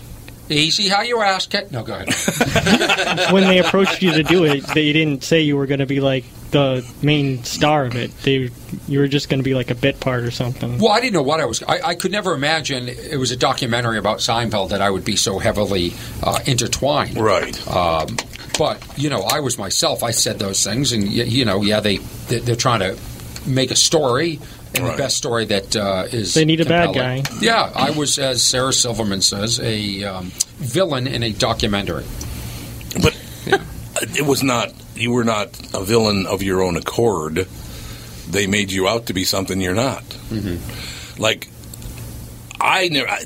Easy, 0.49 0.89
how 0.89 1.01
you 1.01 1.21
ask 1.21 1.53
it? 1.55 1.71
No, 1.71 1.81
go 1.83 1.95
ahead. 1.95 3.31
when 3.33 3.43
they 3.43 3.57
approached 3.59 4.01
you 4.03 4.11
to 4.13 4.23
do 4.23 4.43
it. 4.45 4.63
They 4.67 4.93
didn't 4.93 5.23
say 5.23 5.41
you 5.41 5.57
were 5.57 5.65
going 5.65 5.79
to 5.79 5.85
be 5.87 5.99
like 6.01 6.23
the 6.51 6.87
main 7.01 7.43
star 7.43 7.85
of 7.85 7.95
it. 7.95 8.15
They 8.21 8.51
you 8.87 8.99
were 8.99 9.07
just 9.07 9.27
going 9.27 9.39
to 9.39 9.43
be 9.43 9.55
like 9.55 9.71
a 9.71 9.75
bit 9.75 9.99
part 9.99 10.23
or 10.23 10.29
something. 10.31 10.77
Well, 10.77 10.91
I 10.91 11.01
didn't 11.01 11.13
know 11.13 11.23
what 11.23 11.39
I 11.39 11.45
was. 11.45 11.63
I, 11.63 11.79
I 11.81 11.95
could 11.95 12.11
never 12.11 12.33
imagine 12.33 12.87
it 12.87 13.17
was 13.17 13.31
a 13.31 13.37
documentary 13.37 13.97
about 13.97 14.19
Seinfeld 14.19 14.69
that 14.69 14.81
I 14.81 14.89
would 14.91 15.03
be 15.05 15.15
so 15.15 15.39
heavily 15.39 15.93
uh, 16.21 16.39
intertwined. 16.45 17.17
Right. 17.17 17.67
Um, 17.67 18.15
but 18.59 18.81
you 18.97 19.09
know, 19.09 19.21
I 19.21 19.39
was 19.39 19.57
myself. 19.57 20.03
I 20.03 20.11
said 20.11 20.37
those 20.37 20.63
things, 20.63 20.91
and 20.91 21.03
y- 21.05 21.09
you 21.23 21.45
know, 21.45 21.63
yeah, 21.63 21.79
they 21.79 21.97
they- 21.97 22.39
they're 22.39 22.55
trying 22.55 22.81
to 22.81 22.97
make 23.47 23.71
a 23.71 23.75
story. 23.75 24.39
And 24.76 24.84
Right. 24.84 24.97
the 24.97 25.03
best 25.03 25.17
story 25.17 25.45
that 25.45 25.76
uh, 25.76 26.07
is 26.11 26.34
They 26.34 26.45
need 26.45 26.59
a 26.61 26.65
bad 26.65 26.93
guy. 26.93 27.23
Yeah, 27.39 27.71
I 27.73 27.91
was, 27.91 28.19
as 28.19 28.43
Sarah 28.43 28.73
Silverman 28.73 29.21
says, 29.21 29.59
a 29.59 30.03
um, 30.03 30.32
villain 30.57 31.07
in 31.07 31.23
a 31.23 31.32
documentary. 31.32 32.05
But 33.01 33.17
it 34.01 34.26
was 34.26 34.43
not. 34.43 34.73
You 34.95 35.11
were 35.11 35.23
not 35.23 35.47
a 35.73 35.84
villain 35.84 36.26
of 36.26 36.41
your 36.41 36.61
own 36.61 36.78
accord. 36.78 37.47
They 38.30 38.47
made 38.47 38.71
you 38.71 38.88
out 38.88 39.07
to 39.07 39.13
be 39.13 39.23
something 39.23 39.59
you're 39.61 39.73
not. 39.76 40.03
Mm-hmm. 40.03 41.21
Like 41.21 41.49
I 42.59 42.88
never. 42.89 43.07
I, 43.09 43.23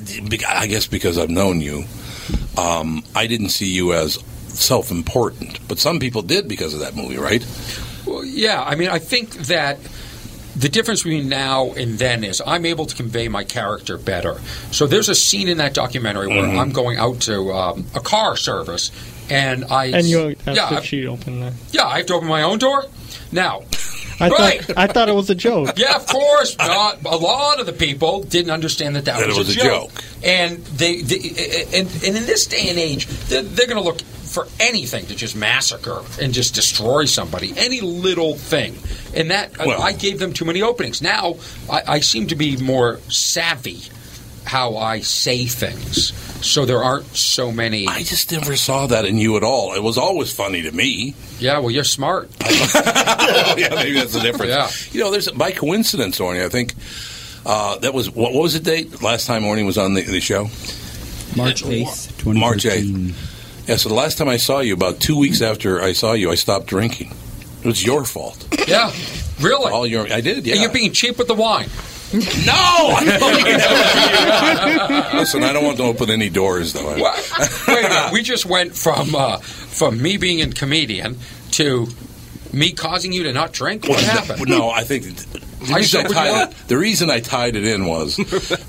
I 0.48 0.66
guess 0.66 0.86
because 0.86 1.18
I've 1.18 1.30
known 1.30 1.60
you, 1.60 1.84
um, 2.58 3.02
I 3.14 3.26
didn't 3.26 3.50
see 3.50 3.68
you 3.68 3.92
as 3.92 4.18
self-important. 4.48 5.66
But 5.68 5.78
some 5.78 5.98
people 6.00 6.22
did 6.22 6.48
because 6.48 6.74
of 6.74 6.80
that 6.80 6.94
movie, 6.94 7.16
right? 7.16 7.44
Well, 8.06 8.24
yeah, 8.24 8.62
I 8.62 8.74
mean, 8.74 8.88
I 8.88 8.98
think 8.98 9.30
that 9.46 9.78
the 10.56 10.68
difference 10.68 11.02
between 11.02 11.28
now 11.28 11.72
and 11.72 11.98
then 11.98 12.24
is 12.24 12.42
I'm 12.46 12.66
able 12.66 12.86
to 12.86 12.94
convey 12.96 13.28
my 13.28 13.44
character 13.44 13.96
better. 13.96 14.40
So 14.72 14.86
there's 14.86 15.08
a 15.08 15.14
scene 15.14 15.48
in 15.48 15.58
that 15.58 15.74
documentary 15.74 16.26
where 16.28 16.42
Mhm. 16.44 16.58
I'm 16.58 16.72
going 16.72 16.98
out 16.98 17.20
to 17.22 17.52
um, 17.52 17.86
a 17.94 18.00
car 18.00 18.36
service, 18.36 18.90
and 19.30 19.64
I 19.66 19.86
And 19.86 20.06
you 20.06 20.30
asked 20.46 20.56
yeah 20.56 20.78
if 20.78 20.84
she'd 20.84 21.06
open 21.06 21.40
the. 21.40 21.52
yeah 21.72 21.86
I 21.86 21.98
have 21.98 22.06
to 22.06 22.14
open 22.14 22.28
my 22.28 22.42
own 22.42 22.58
door. 22.58 22.84
Now, 23.32 23.62
I 24.18 24.28
right. 24.28 24.64
thought 24.64 24.76
I 24.78 24.86
thought 24.88 25.08
it 25.08 25.14
was 25.14 25.30
a 25.30 25.34
joke. 25.34 25.74
Yeah, 25.78 25.94
of 25.96 26.06
course. 26.06 26.56
Not, 26.58 27.04
a 27.04 27.16
lot 27.16 27.58
of 27.60 27.66
the 27.66 27.72
people 27.72 28.22
didn't 28.24 28.50
understand 28.50 28.96
that 28.96 29.04
that, 29.06 29.18
That 29.20 29.28
was, 29.28 29.36
it 29.38 29.46
was 29.46 29.56
a, 29.56 29.60
a 29.60 29.62
joke. 29.62 30.04
And 30.24 30.58
they, 30.66 31.00
they 31.02 31.64
and, 31.74 31.88
and 32.04 32.16
in 32.16 32.26
this 32.26 32.46
day 32.46 32.68
and 32.68 32.78
age, 32.78 33.06
they're, 33.28 33.42
they're 33.42 33.66
going 33.68 33.78
to 33.78 33.84
look 33.84 34.00
for 34.30 34.46
anything 34.60 35.06
to 35.06 35.14
just 35.14 35.34
massacre 35.36 36.00
and 36.20 36.32
just 36.32 36.54
destroy 36.54 37.04
somebody, 37.04 37.52
any 37.56 37.80
little 37.80 38.34
thing. 38.36 38.78
And 39.14 39.30
that 39.30 39.52
I- 39.60 39.66
Well- 39.66 39.82
I 39.82 39.92
gave 39.92 40.18
them 40.18 40.32
too 40.32 40.44
many 40.44 40.62
openings. 40.62 41.02
Now 41.02 41.36
I, 41.70 41.82
I 41.86 42.00
seem 42.00 42.26
to 42.28 42.36
be 42.36 42.56
more 42.56 43.00
savvy 43.08 43.80
how 44.44 44.76
I 44.78 45.00
say 45.00 45.44
things, 45.46 46.12
so 46.44 46.64
there 46.64 46.82
aren't 46.82 47.06
so 47.14 47.52
many. 47.52 47.86
I 47.86 48.02
just 48.02 48.32
never 48.32 48.56
saw 48.56 48.86
that 48.88 49.04
in 49.04 49.18
you 49.18 49.36
at 49.36 49.44
all. 49.44 49.74
It 49.74 49.82
was 49.82 49.96
always 49.98 50.32
funny 50.32 50.62
to 50.62 50.72
me. 50.72 51.14
Yeah, 51.38 51.58
well, 51.58 51.70
you're 51.70 51.84
smart. 51.84 52.30
yeah, 52.40 53.68
maybe 53.74 53.92
that's 53.92 54.12
the 54.14 54.20
difference. 54.20 54.50
Yeah. 54.50 54.70
You 54.92 55.04
know, 55.04 55.10
there's 55.12 55.30
by 55.30 55.52
coincidence, 55.52 56.18
Orny. 56.18 56.44
I 56.44 56.48
think 56.48 56.74
uh, 57.46 57.78
that 57.80 57.92
was 57.94 58.10
what, 58.10 58.32
what 58.32 58.42
was 58.42 58.54
the 58.54 58.60
date 58.60 59.02
last 59.02 59.26
time 59.26 59.42
Orny 59.42 59.64
was 59.64 59.78
on 59.78 59.94
the, 59.94 60.02
the 60.02 60.20
show? 60.20 60.44
March 61.36 61.62
8th, 61.62 62.34
March 62.34 62.66
eighth. 62.66 63.16
Yeah. 63.70 63.76
So 63.76 63.88
the 63.88 63.94
last 63.94 64.18
time 64.18 64.28
I 64.28 64.36
saw 64.36 64.58
you, 64.58 64.74
about 64.74 64.98
two 64.98 65.16
weeks 65.16 65.40
after 65.40 65.80
I 65.80 65.92
saw 65.92 66.12
you, 66.12 66.30
I 66.30 66.34
stopped 66.34 66.66
drinking. 66.66 67.14
It 67.60 67.66
was 67.66 67.84
your 67.84 68.04
fault. 68.04 68.46
Yeah, 68.66 68.92
really. 69.40 69.70
All 69.70 69.86
your, 69.86 70.12
I 70.12 70.20
did. 70.20 70.44
Yeah. 70.44 70.54
And 70.54 70.62
you're 70.62 70.72
being 70.72 70.92
cheap 70.92 71.18
with 71.18 71.28
the 71.28 71.34
wine. 71.34 71.68
No! 72.12 72.96
Listen, 75.16 75.44
I 75.44 75.52
don't 75.52 75.64
want 75.64 75.76
to 75.76 75.84
open 75.84 76.10
any 76.10 76.28
doors, 76.28 76.72
though. 76.72 76.84
Well, 76.84 77.24
wait 77.68 77.84
a 77.84 77.88
minute. 77.88 78.12
We 78.12 78.22
just 78.22 78.44
went 78.44 78.74
from 78.74 79.14
uh, 79.14 79.38
from 79.38 80.02
me 80.02 80.16
being 80.16 80.42
a 80.42 80.48
comedian 80.48 81.16
to 81.52 81.86
me 82.52 82.72
causing 82.72 83.12
you 83.12 83.22
to 83.22 83.32
not 83.32 83.52
drink. 83.52 83.86
What 83.86 84.00
happened? 84.00 84.48
No, 84.48 84.70
I 84.70 84.82
think 84.82 85.04
the 85.04 85.72
I 85.72 85.76
reason 85.76 86.00
I, 86.00 86.08
you 86.08 86.14
tied 86.14 86.48
it, 86.48 86.56
the 86.66 86.76
reason 86.76 87.10
I 87.10 87.20
tied 87.20 87.54
it 87.54 87.64
in 87.64 87.86
was 87.86 88.16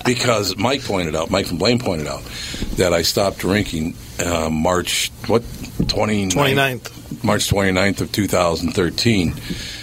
because 0.05 0.55
Mike 0.57 0.83
pointed 0.83 1.15
out, 1.15 1.31
Mike 1.31 1.47
from 1.47 1.57
Blaine 1.57 1.79
pointed 1.79 2.05
out 2.05 2.21
that 2.77 2.93
I 2.93 3.01
stopped 3.01 3.39
drinking 3.39 3.95
uh, 4.19 4.49
March 4.49 5.11
what 5.27 5.41
29th, 5.41 6.31
29th. 6.31 7.23
March 7.23 7.49
29th 7.49 8.01
of 8.01 8.11
2013, 8.11 9.33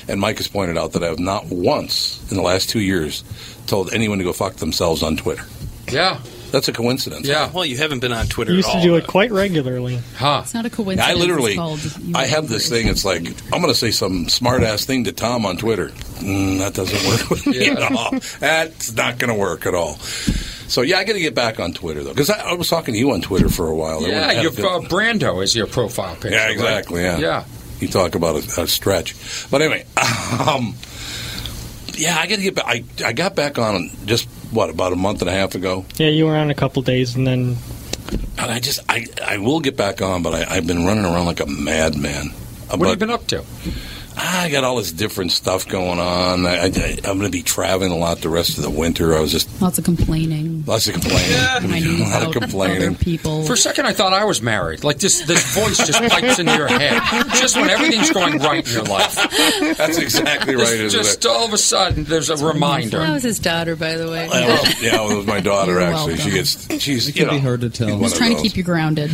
and 0.09 0.21
Mike 0.21 0.39
has 0.39 0.49
pointed 0.49 0.79
out 0.79 0.93
that 0.93 1.03
I 1.03 1.07
have 1.07 1.19
not 1.19 1.47
once 1.47 2.21
in 2.31 2.37
the 2.37 2.43
last 2.43 2.71
two 2.71 2.81
years 2.81 3.25
told 3.67 3.93
anyone 3.93 4.19
to 4.19 4.25
go 4.25 4.33
fuck 4.33 4.55
themselves 4.57 5.03
on 5.03 5.17
Twitter. 5.17 5.45
Yeah, 5.91 6.21
that's 6.51 6.69
a 6.69 6.73
coincidence. 6.73 7.27
Yeah. 7.27 7.51
Well, 7.51 7.65
you 7.65 7.77
haven't 7.77 8.01
been 8.01 8.13
on 8.13 8.27
Twitter 8.27 8.53
You 8.53 8.59
used 8.59 8.71
at 8.71 8.77
to 8.77 8.83
do 8.83 8.97
it 8.97 9.07
quite 9.07 9.31
regularly. 9.31 9.99
Huh? 10.17 10.41
It's 10.43 10.55
not 10.55 10.65
a 10.67 10.71
coincidence. 10.71 11.09
I 11.09 11.15
literally, 11.15 11.57
called 11.57 11.81
I 12.15 12.27
have 12.27 12.49
this 12.49 12.69
thing. 12.69 12.89
It's 12.89 13.05
like 13.05 13.27
I'm 13.53 13.61
going 13.61 13.69
to 13.69 13.75
say 13.75 13.91
some 13.91 14.29
smart 14.29 14.63
ass 14.63 14.85
thing 14.85 15.05
to 15.05 15.13
Tom 15.13 15.45
on 15.45 15.57
Twitter. 15.57 15.89
Mm, 15.89 16.59
that 16.59 16.75
doesn't 16.75 17.09
work 17.09 17.31
with 17.31 17.47
me 17.47 17.69
at 17.69 17.93
all. 17.93 18.13
That's 18.41 18.93
not 18.95 19.19
going 19.19 19.33
to 19.33 19.39
work 19.39 19.67
at 19.67 19.75
all. 19.75 19.99
So 20.69 20.83
yeah, 20.83 20.99
I 20.99 21.05
got 21.05 21.15
to 21.15 21.21
get 21.21 21.35
back 21.35 21.59
on 21.61 21.73
Twitter 21.73 22.05
though, 22.05 22.11
because 22.11 22.31
I, 22.31 22.51
I 22.51 22.53
was 22.55 22.69
talking 22.69 22.95
to 22.95 22.99
you 23.01 23.11
on 23.13 23.21
Twitter 23.23 23.49
for 23.49 23.67
a 23.69 23.75
while. 23.75 24.01
There 24.01 24.11
Yeah, 24.11 24.43
wasn't- 24.49 24.65
uh, 24.67 24.81
Brando 24.89 25.43
is 25.43 25.55
your 25.57 25.67
profile 25.67 26.15
picture. 26.15 26.31
yeah, 26.31 26.45
right? 26.45 26.53
exactly. 26.53 27.03
Yeah, 27.03 27.19
Yeah. 27.19 27.45
You 27.81 27.89
talk 27.89 28.15
about 28.17 28.37
a, 28.59 28.63
a 28.63 28.67
stretch, 28.67 29.15
but 29.51 29.63
anyway, 29.63 29.87
um, 30.47 30.75
yeah, 31.95 32.19
I 32.19 32.27
got 32.27 32.37
to 32.37 32.43
get 32.43 32.55
back. 32.57 32.65
I 32.67 32.85
I 33.05 33.13
got 33.13 33.37
back 33.37 33.57
on 33.59 33.91
just 34.05 34.29
what 34.51 34.69
about 34.69 34.93
a 34.93 34.97
month 34.97 35.21
and 35.23 35.31
a 35.31 35.33
half 35.33 35.55
ago. 35.55 35.85
Yeah, 35.97 36.09
you 36.09 36.27
were 36.27 36.37
on 36.37 36.51
a 36.51 36.55
couple 36.57 36.83
days, 36.83 37.15
and 37.15 37.25
then 37.27 37.57
And 38.37 38.51
I 38.51 38.59
just, 38.59 38.81
I, 38.89 39.07
I 39.25 39.39
will 39.39 39.61
get 39.61 39.77
back 39.77 40.03
on, 40.03 40.23
but 40.25 40.35
I, 40.35 40.57
I've 40.57 40.67
been 40.67 40.85
running 40.87 41.05
around 41.05 41.27
like 41.27 41.39
a 41.41 41.47
madman. 41.47 42.31
What 42.71 42.81
have 42.81 42.91
you 42.91 42.97
been 42.97 43.11
up 43.11 43.27
to? 43.29 43.45
I 44.21 44.51
got 44.51 44.65
all 44.65 44.77
this 44.77 44.91
different 44.91 45.31
stuff 45.33 45.69
going 45.69 45.99
on. 46.01 46.45
I, 46.45 46.65
I, 46.65 46.99
I'm 47.05 47.19
going 47.19 47.21
to 47.23 47.31
be 47.31 47.43
traveling 47.43 47.93
a 47.93 47.97
lot 47.97 48.19
the 48.21 48.29
rest 48.29 48.57
of 48.59 48.65
the 48.65 48.71
winter. 48.71 49.15
I 49.17 49.21
was 49.21 49.31
just 49.31 49.61
Lots 49.63 49.79
of 49.79 49.85
complaining. 49.85 50.65
lots 50.67 50.89
of 50.89 50.95
complaining, 50.95 51.37
Complaining 51.61 52.01
a 52.07 52.09
lot 52.09 52.27
of 52.27 52.33
complaining. 52.33 52.77
other 52.89 52.95
people. 52.97 53.45
For 53.45 53.53
a 53.53 53.57
second, 53.57 53.87
I 53.87 53.93
thought 53.93 54.13
I 54.13 54.25
was 54.25 54.43
married. 54.43 54.83
Like 54.83 54.99
this, 54.99 55.23
this 55.27 55.55
voice 55.55 55.77
just 55.79 56.01
pipes 56.11 56.39
into 56.41 56.55
your 56.57 56.67
head, 56.69 57.01
just 57.37 57.57
when 57.57 57.71
everything's 57.71 58.11
going 58.11 58.39
right 58.39 58.67
in 58.67 58.73
your 58.75 58.85
life. 58.85 59.15
That's 59.77 59.99
exactly 59.99 60.55
right, 60.57 60.63
Just, 60.67 60.73
isn't 60.73 61.03
just 61.03 61.25
it? 61.25 61.29
all 61.29 61.45
of 61.47 61.53
a 61.53 61.59
sudden, 61.59 62.05
there's 62.05 62.29
a 62.31 62.37
reminder. 62.45 62.99
That 62.99 63.13
was 63.13 63.23
his 63.23 63.39
daughter, 63.39 63.77
by 63.77 63.95
the 63.97 64.11
way. 64.11 64.29
Well, 64.29 64.65
yeah, 64.83 64.95
well, 64.97 65.11
it 65.13 65.17
was 65.19 65.27
my 65.27 65.41
daughter 65.41 65.73
You're 65.73 65.83
actually. 65.83 66.17
She 66.17 66.31
gets, 66.31 66.83
she's 66.83 67.09
It 67.09 67.17
you 67.17 67.25
could 67.25 67.31
be 67.31 67.39
hard 67.39 67.61
to 67.61 67.71
tell. 67.71 67.91
one 67.91 68.01
Just 68.03 68.17
trying 68.17 68.35
to 68.37 68.43
keep 68.43 68.57
you 68.57 68.63
grounded. 68.65 69.11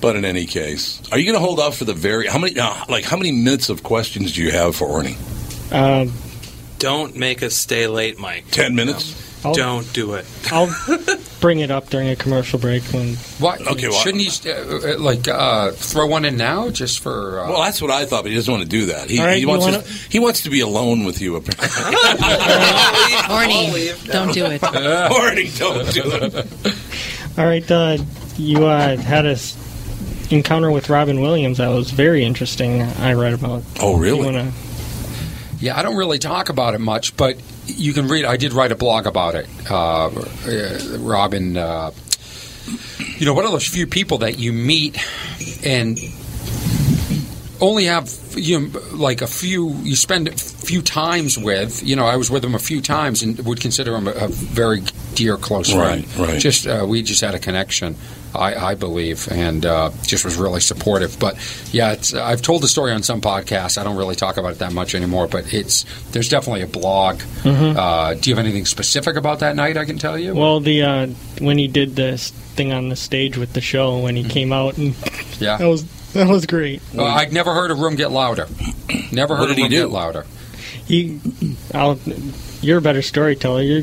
But 0.00 0.14
in 0.16 0.24
any 0.24 0.46
case, 0.46 1.02
are 1.10 1.18
you 1.18 1.24
going 1.24 1.34
to 1.34 1.44
hold 1.44 1.58
off 1.58 1.76
for 1.76 1.84
the 1.84 1.94
very 1.94 2.26
how 2.28 2.38
many? 2.38 2.58
Uh, 2.58 2.84
like 2.88 3.04
how 3.04 3.16
many 3.16 3.32
minutes 3.32 3.68
of 3.68 3.82
questions 3.82 4.32
do 4.32 4.42
you 4.42 4.52
have 4.52 4.76
for 4.76 4.86
Orny? 4.86 5.16
um, 5.72 6.12
Don't 6.78 7.16
make 7.16 7.42
us 7.42 7.54
stay 7.56 7.86
late, 7.88 8.18
Mike. 8.18 8.44
Ten 8.50 8.74
minutes. 8.76 9.24
I'll, 9.44 9.54
Don't 9.54 9.92
do 9.92 10.14
it. 10.14 10.26
I'll 10.50 10.68
bring 11.40 11.60
it 11.60 11.70
up 11.70 11.90
during 11.90 12.08
a 12.08 12.16
commercial 12.16 12.58
break 12.58 12.82
when. 12.92 13.14
What? 13.38 13.60
Okay, 13.66 13.88
well- 13.88 13.98
shouldn't 14.00 14.22
he 14.24 14.50
uh, 14.50 14.54
uh, 14.94 14.98
like 14.98 15.28
uh, 15.28 15.70
throw 15.72 16.06
one 16.06 16.24
in 16.24 16.36
now, 16.36 16.70
just 16.70 16.98
for? 17.00 17.40
Uh, 17.40 17.50
Well, 17.50 17.62
that's 17.62 17.80
what 17.80 17.90
I 17.92 18.04
thought, 18.04 18.22
but 18.24 18.30
he 18.30 18.34
doesn't 18.36 18.52
want 18.52 18.64
to 18.64 18.68
do 18.68 18.86
that. 18.86 19.08
He, 19.10 19.18
All 19.20 19.26
right, 19.26 19.34
he 19.36 19.42
you 19.42 19.48
wants 19.48 19.64
wanna- 19.64 19.82
to, 19.82 19.88
he 20.10 20.18
wants 20.18 20.42
to 20.42 20.50
be 20.50 20.58
alone 20.60 21.04
with 21.04 21.20
you. 21.20 21.36
Apparently, 21.36 21.66
Horny. 23.28 23.92
Don't 24.06 24.32
do 24.34 24.46
it. 24.46 24.60
Orny, 24.62 25.58
don't 25.58 25.92
do 25.92 26.02
it. 26.04 27.38
All 27.38 27.46
right, 27.46 27.70
uh, 27.70 27.98
you 28.36 28.66
uh, 28.66 28.96
had 28.96 29.26
a 29.26 29.30
s- 29.32 29.56
encounter 30.30 30.70
with 30.70 30.88
Robin 30.88 31.20
Williams 31.20 31.58
that 31.58 31.68
was 31.68 31.90
very 31.90 32.24
interesting. 32.24 32.82
I 32.82 33.14
read 33.14 33.32
about. 33.32 33.62
Oh, 33.80 33.96
really? 33.96 34.24
Wanna, 34.24 34.52
Yeah, 35.60 35.78
I 35.78 35.82
don't 35.82 35.96
really 35.96 36.18
talk 36.18 36.48
about 36.48 36.74
it 36.74 36.80
much, 36.80 37.16
but 37.16 37.38
you 37.66 37.92
can 37.92 38.08
read. 38.08 38.24
I 38.24 38.36
did 38.36 38.52
write 38.52 38.72
a 38.72 38.76
blog 38.76 39.06
about 39.06 39.34
it. 39.34 39.48
Uh, 39.70 40.06
uh, 40.06 40.98
Robin, 40.98 41.56
uh, 41.56 41.90
you 43.16 43.26
know, 43.26 43.34
one 43.34 43.44
of 43.44 43.52
those 43.52 43.66
few 43.66 43.86
people 43.86 44.18
that 44.18 44.38
you 44.38 44.52
meet 44.52 44.98
and 45.64 45.98
only 47.60 47.84
have 47.84 48.08
you 48.36 48.60
know, 48.60 48.80
like 48.92 49.22
a 49.22 49.26
few. 49.26 49.70
You 49.82 49.96
spend 49.96 50.28
a 50.28 50.32
few 50.32 50.82
times 50.82 51.36
with. 51.38 51.84
You 51.86 51.96
know, 51.96 52.06
I 52.06 52.16
was 52.16 52.30
with 52.30 52.44
him 52.44 52.54
a 52.54 52.58
few 52.58 52.80
times 52.80 53.22
and 53.22 53.38
would 53.44 53.60
consider 53.60 53.94
him 53.96 54.06
a, 54.06 54.12
a 54.12 54.28
very 54.28 54.82
dear, 55.14 55.36
close 55.36 55.72
friend. 55.72 56.06
Right, 56.16 56.28
right. 56.28 56.40
Just 56.40 56.66
uh, 56.66 56.86
we 56.88 57.02
just 57.02 57.20
had 57.20 57.34
a 57.34 57.38
connection. 57.38 57.96
I, 58.34 58.54
I 58.54 58.74
believe, 58.74 59.28
and 59.30 59.64
uh, 59.64 59.90
just 60.02 60.24
was 60.24 60.36
really 60.36 60.60
supportive. 60.60 61.18
But 61.18 61.36
yeah, 61.72 61.92
it's, 61.92 62.12
I've 62.14 62.42
told 62.42 62.62
the 62.62 62.68
story 62.68 62.92
on 62.92 63.02
some 63.02 63.20
podcasts. 63.20 63.78
I 63.78 63.84
don't 63.84 63.96
really 63.96 64.16
talk 64.16 64.36
about 64.36 64.52
it 64.52 64.58
that 64.58 64.72
much 64.72 64.94
anymore. 64.94 65.26
But 65.28 65.52
it's 65.52 65.84
there's 66.12 66.28
definitely 66.28 66.62
a 66.62 66.66
blog. 66.66 67.18
Mhm. 67.42 67.76
Uh, 67.76 68.14
do 68.14 68.30
you 68.30 68.36
have 68.36 68.44
anything 68.44 68.66
specific 68.66 69.16
about 69.16 69.40
that 69.40 69.56
night? 69.56 69.76
I 69.76 69.84
can 69.84 69.98
tell 69.98 70.18
you. 70.18 70.34
well, 70.34 70.60
the 70.60 70.82
uh, 70.82 71.06
when 71.40 71.58
he 71.58 71.68
did 71.68 71.96
this 71.96 72.30
thing 72.30 72.72
on 72.72 72.88
the 72.88 72.96
stage 72.96 73.36
with 73.36 73.52
the 73.52 73.60
show 73.60 73.98
when 74.00 74.16
he 74.16 74.24
came 74.24 74.52
out 74.52 74.76
and 74.78 74.94
yeah, 75.38 75.56
that 75.56 75.66
was 75.68 75.84
that 76.12 76.28
was 76.28 76.46
great. 76.46 76.82
Uh, 76.96 77.04
I'd 77.04 77.32
never 77.32 77.52
heard 77.54 77.70
a 77.70 77.74
room 77.74 77.96
get 77.96 78.10
louder. 78.10 78.46
Never 79.12 79.36
heard 79.36 79.48
What 79.48 79.50
a 79.50 79.54
did 79.54 79.56
he 79.58 79.62
room 79.64 79.70
do? 79.70 79.80
get 79.82 79.90
louder. 79.90 80.26
He, 80.86 81.20
I'll, 81.74 81.98
you're 82.62 82.78
a 82.78 82.80
better 82.82 83.02
storyteller. 83.02 83.60
You're 83.62 83.82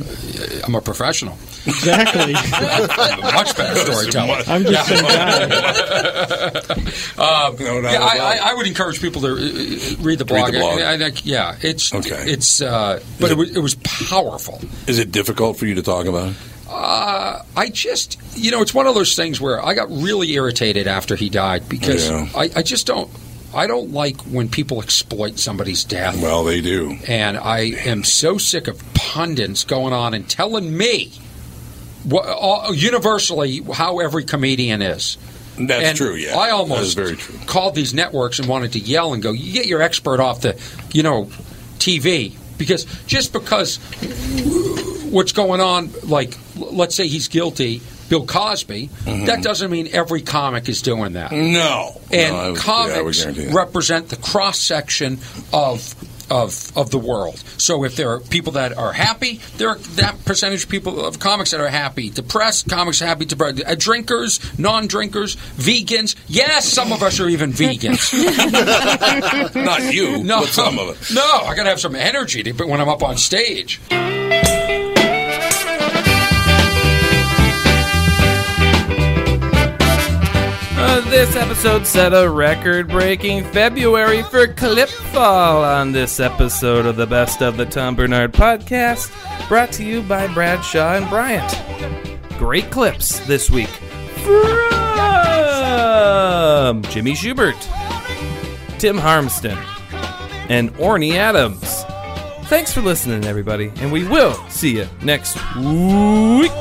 I'm 0.66 0.74
a 0.76 0.82
professional. 0.82 1.38
Exactly. 1.66 2.34
Much 3.22 3.56
better 3.58 3.76
storyteller. 3.80 4.44
I'm 4.48 4.64
just 4.64 4.90
some 4.90 5.06
guy. 5.06 6.66
Um, 7.18 7.56
No, 7.60 7.82
not 7.82 7.92
yeah. 7.92 8.00
I, 8.02 8.18
I, 8.18 8.52
I 8.52 8.54
would 8.54 8.68
encourage 8.68 9.02
people 9.02 9.22
to 9.22 9.28
uh, 9.34 10.04
read 10.04 10.20
the 10.20 10.26
blog. 10.26 10.52
the 10.52 10.60
blog. 10.60 10.80
I, 10.80 10.94
I 10.94 10.98
think, 10.98 11.26
yeah, 11.26 11.56
it's 11.62 11.94
Okay. 11.94 12.24
It's 12.32 12.62
uh, 12.62 13.02
but 13.20 13.32
it 13.32 13.38
was, 13.38 13.56
it 13.56 13.60
was 13.60 13.76
powerful. 13.76 14.62
Is 14.88 15.00
it 15.00 15.12
difficult 15.12 15.58
for 15.58 15.66
you 15.66 15.76
to 15.76 15.82
talk 15.84 16.06
about 16.06 16.30
it? 16.30 16.36
Uh, 16.68 17.44
I 17.56 17.70
just, 17.70 18.20
you 18.36 18.52
know, 18.52 18.62
it's 18.62 18.74
one 18.74 18.88
of 18.88 18.96
those 18.96 19.16
things 19.16 19.40
where 19.40 19.64
I 19.64 19.74
got 19.76 19.90
really 19.90 20.32
irritated 20.34 20.88
after 20.88 21.16
he 21.16 21.30
died 21.30 21.70
because 21.70 22.10
Yeah. 22.10 22.28
I, 22.36 22.50
I 22.56 22.62
just 22.64 22.86
don't, 22.88 23.10
I 23.54 23.68
don't 23.68 23.92
like 23.92 24.20
when 24.22 24.50
people 24.50 24.82
exploit 24.82 25.40
somebody's 25.40 25.84
death. 25.86 26.22
Well, 26.22 26.44
they 26.44 26.60
do. 26.62 26.98
and 27.08 27.38
I 27.38 27.60
am 27.86 28.04
so 28.04 28.38
sick 28.38 28.68
of 28.68 28.82
pundits 28.94 29.64
going 29.64 29.94
on 29.94 30.14
and 30.14 30.28
telling 30.30 30.76
me 30.76 31.06
what, 31.06 31.14
all, 31.14 31.25
universally 32.74 33.62
how 33.74 34.00
every 34.00 34.24
comedian 34.24 34.82
is. 34.82 35.18
That's 35.58 35.84
And 35.86 35.98
true. 35.98 36.16
Yeah, 36.16 36.36
I 36.38 36.50
almost 36.52 36.96
very 36.96 37.16
true. 37.16 37.38
called 37.46 37.76
these 37.76 37.94
networks 37.94 38.40
and 38.40 38.48
wanted 38.50 38.74
to 38.74 38.80
yell 38.80 39.14
and 39.14 39.24
go, 39.24 39.32
"You 39.32 39.54
get 39.54 39.68
your 39.68 39.82
expert 39.82 40.20
off 40.20 40.42
the, 40.42 40.60
you 40.94 41.02
know, 41.04 41.30
TV." 41.80 42.34
Because 42.58 42.86
just 43.06 43.32
because 43.34 43.78
what's 45.12 45.32
going 45.32 45.62
on, 45.62 45.92
like 46.04 46.38
let's 46.58 46.96
say 46.96 47.08
he's 47.08 47.28
guilty, 47.28 47.82
Bill 48.10 48.26
Cosby, 48.26 48.90
mm-hmm. 49.06 49.26
that 49.26 49.42
doesn't 49.44 49.72
mean 49.72 49.90
every 49.92 50.22
comic 50.22 50.70
is 50.70 50.82
doing 50.82 51.14
that. 51.14 51.32
No, 51.32 52.02
And 52.12 52.36
No, 52.36 52.52
would- 52.52 52.58
yeah, 52.58 52.62
comics 52.64 53.26
represent 53.54 54.10
the 54.10 54.16
cross 54.18 54.60
section 54.60 55.20
of 55.54 55.96
of 56.30 56.76
of 56.78 56.92
the 56.92 56.98
world. 56.98 57.44
So 57.58 57.84
if 57.84 57.96
there 57.96 58.12
are 58.12 58.20
people 58.20 58.54
that 58.54 58.78
are 58.78 58.94
happy, 58.94 59.42
there 59.58 59.70
are 59.70 59.78
that 59.96 60.24
percentage 60.26 60.64
of 60.64 60.70
people 60.70 61.06
of 61.06 61.20
comics 61.20 61.52
that 61.52 61.60
are 61.60 61.68
happy. 61.68 62.10
Depressed 62.10 62.70
comics 62.70 63.00
happy. 63.00 63.26
Depressed. 63.26 63.64
Uh, 63.66 63.76
drinkers, 63.76 64.40
non-drinkers, 64.60 65.36
vegans. 65.36 66.16
Yes, 66.28 66.68
some 66.68 66.92
of 66.92 67.04
us 67.04 67.20
are 67.20 67.28
even 67.30 67.52
vegans. 67.52 68.14
Not 69.56 69.94
you, 69.94 70.24
no, 70.24 70.42
but 70.42 70.50
some 70.50 70.80
of 70.80 70.90
us. 70.90 71.12
No, 71.14 71.22
I 71.22 71.56
got 71.56 71.64
to 71.64 71.70
have 71.70 71.80
some 71.80 71.96
energy 71.96 72.44
to, 72.44 72.52
when 72.66 72.82
I'm 72.82 72.90
up 72.90 73.04
on 73.04 73.18
stage. 73.18 73.82
This 81.04 81.36
episode 81.36 81.86
set 81.86 82.14
a 82.14 82.30
record 82.30 82.88
breaking 82.88 83.44
February 83.52 84.24
for 84.24 84.48
Clipfall 84.48 85.62
on 85.64 85.92
this 85.92 86.22
episode 86.22 86.86
of 86.86 86.96
the 86.96 87.06
Best 87.06 87.42
of 87.42 87.58
the 87.58 87.66
Tom 87.66 87.98
Barnard 87.98 88.32
podcast, 88.32 89.12
brought 89.50 89.74
to 89.74 89.84
you 89.84 90.02
by 90.02 90.34
Bradshaw 90.34 90.96
and 90.96 91.10
Bryant. 91.10 91.62
Great 92.38 92.72
clips 92.72 93.20
this 93.28 93.52
week 93.52 93.68
from 94.24 94.42
Jimmy 96.84 97.12
Shubert, 97.12 97.60
Tim 98.80 98.98
Harmston, 98.98 99.58
and 100.50 100.74
Orny 100.76 101.16
Adams. 101.16 101.84
Thanks 102.48 102.72
for 102.72 102.82
listening, 102.82 103.26
everybody, 103.26 103.70
and 103.78 103.92
we 103.92 104.08
will 104.08 104.36
see 104.50 104.78
you 104.78 104.88
next 105.02 105.36
week. 105.58 106.52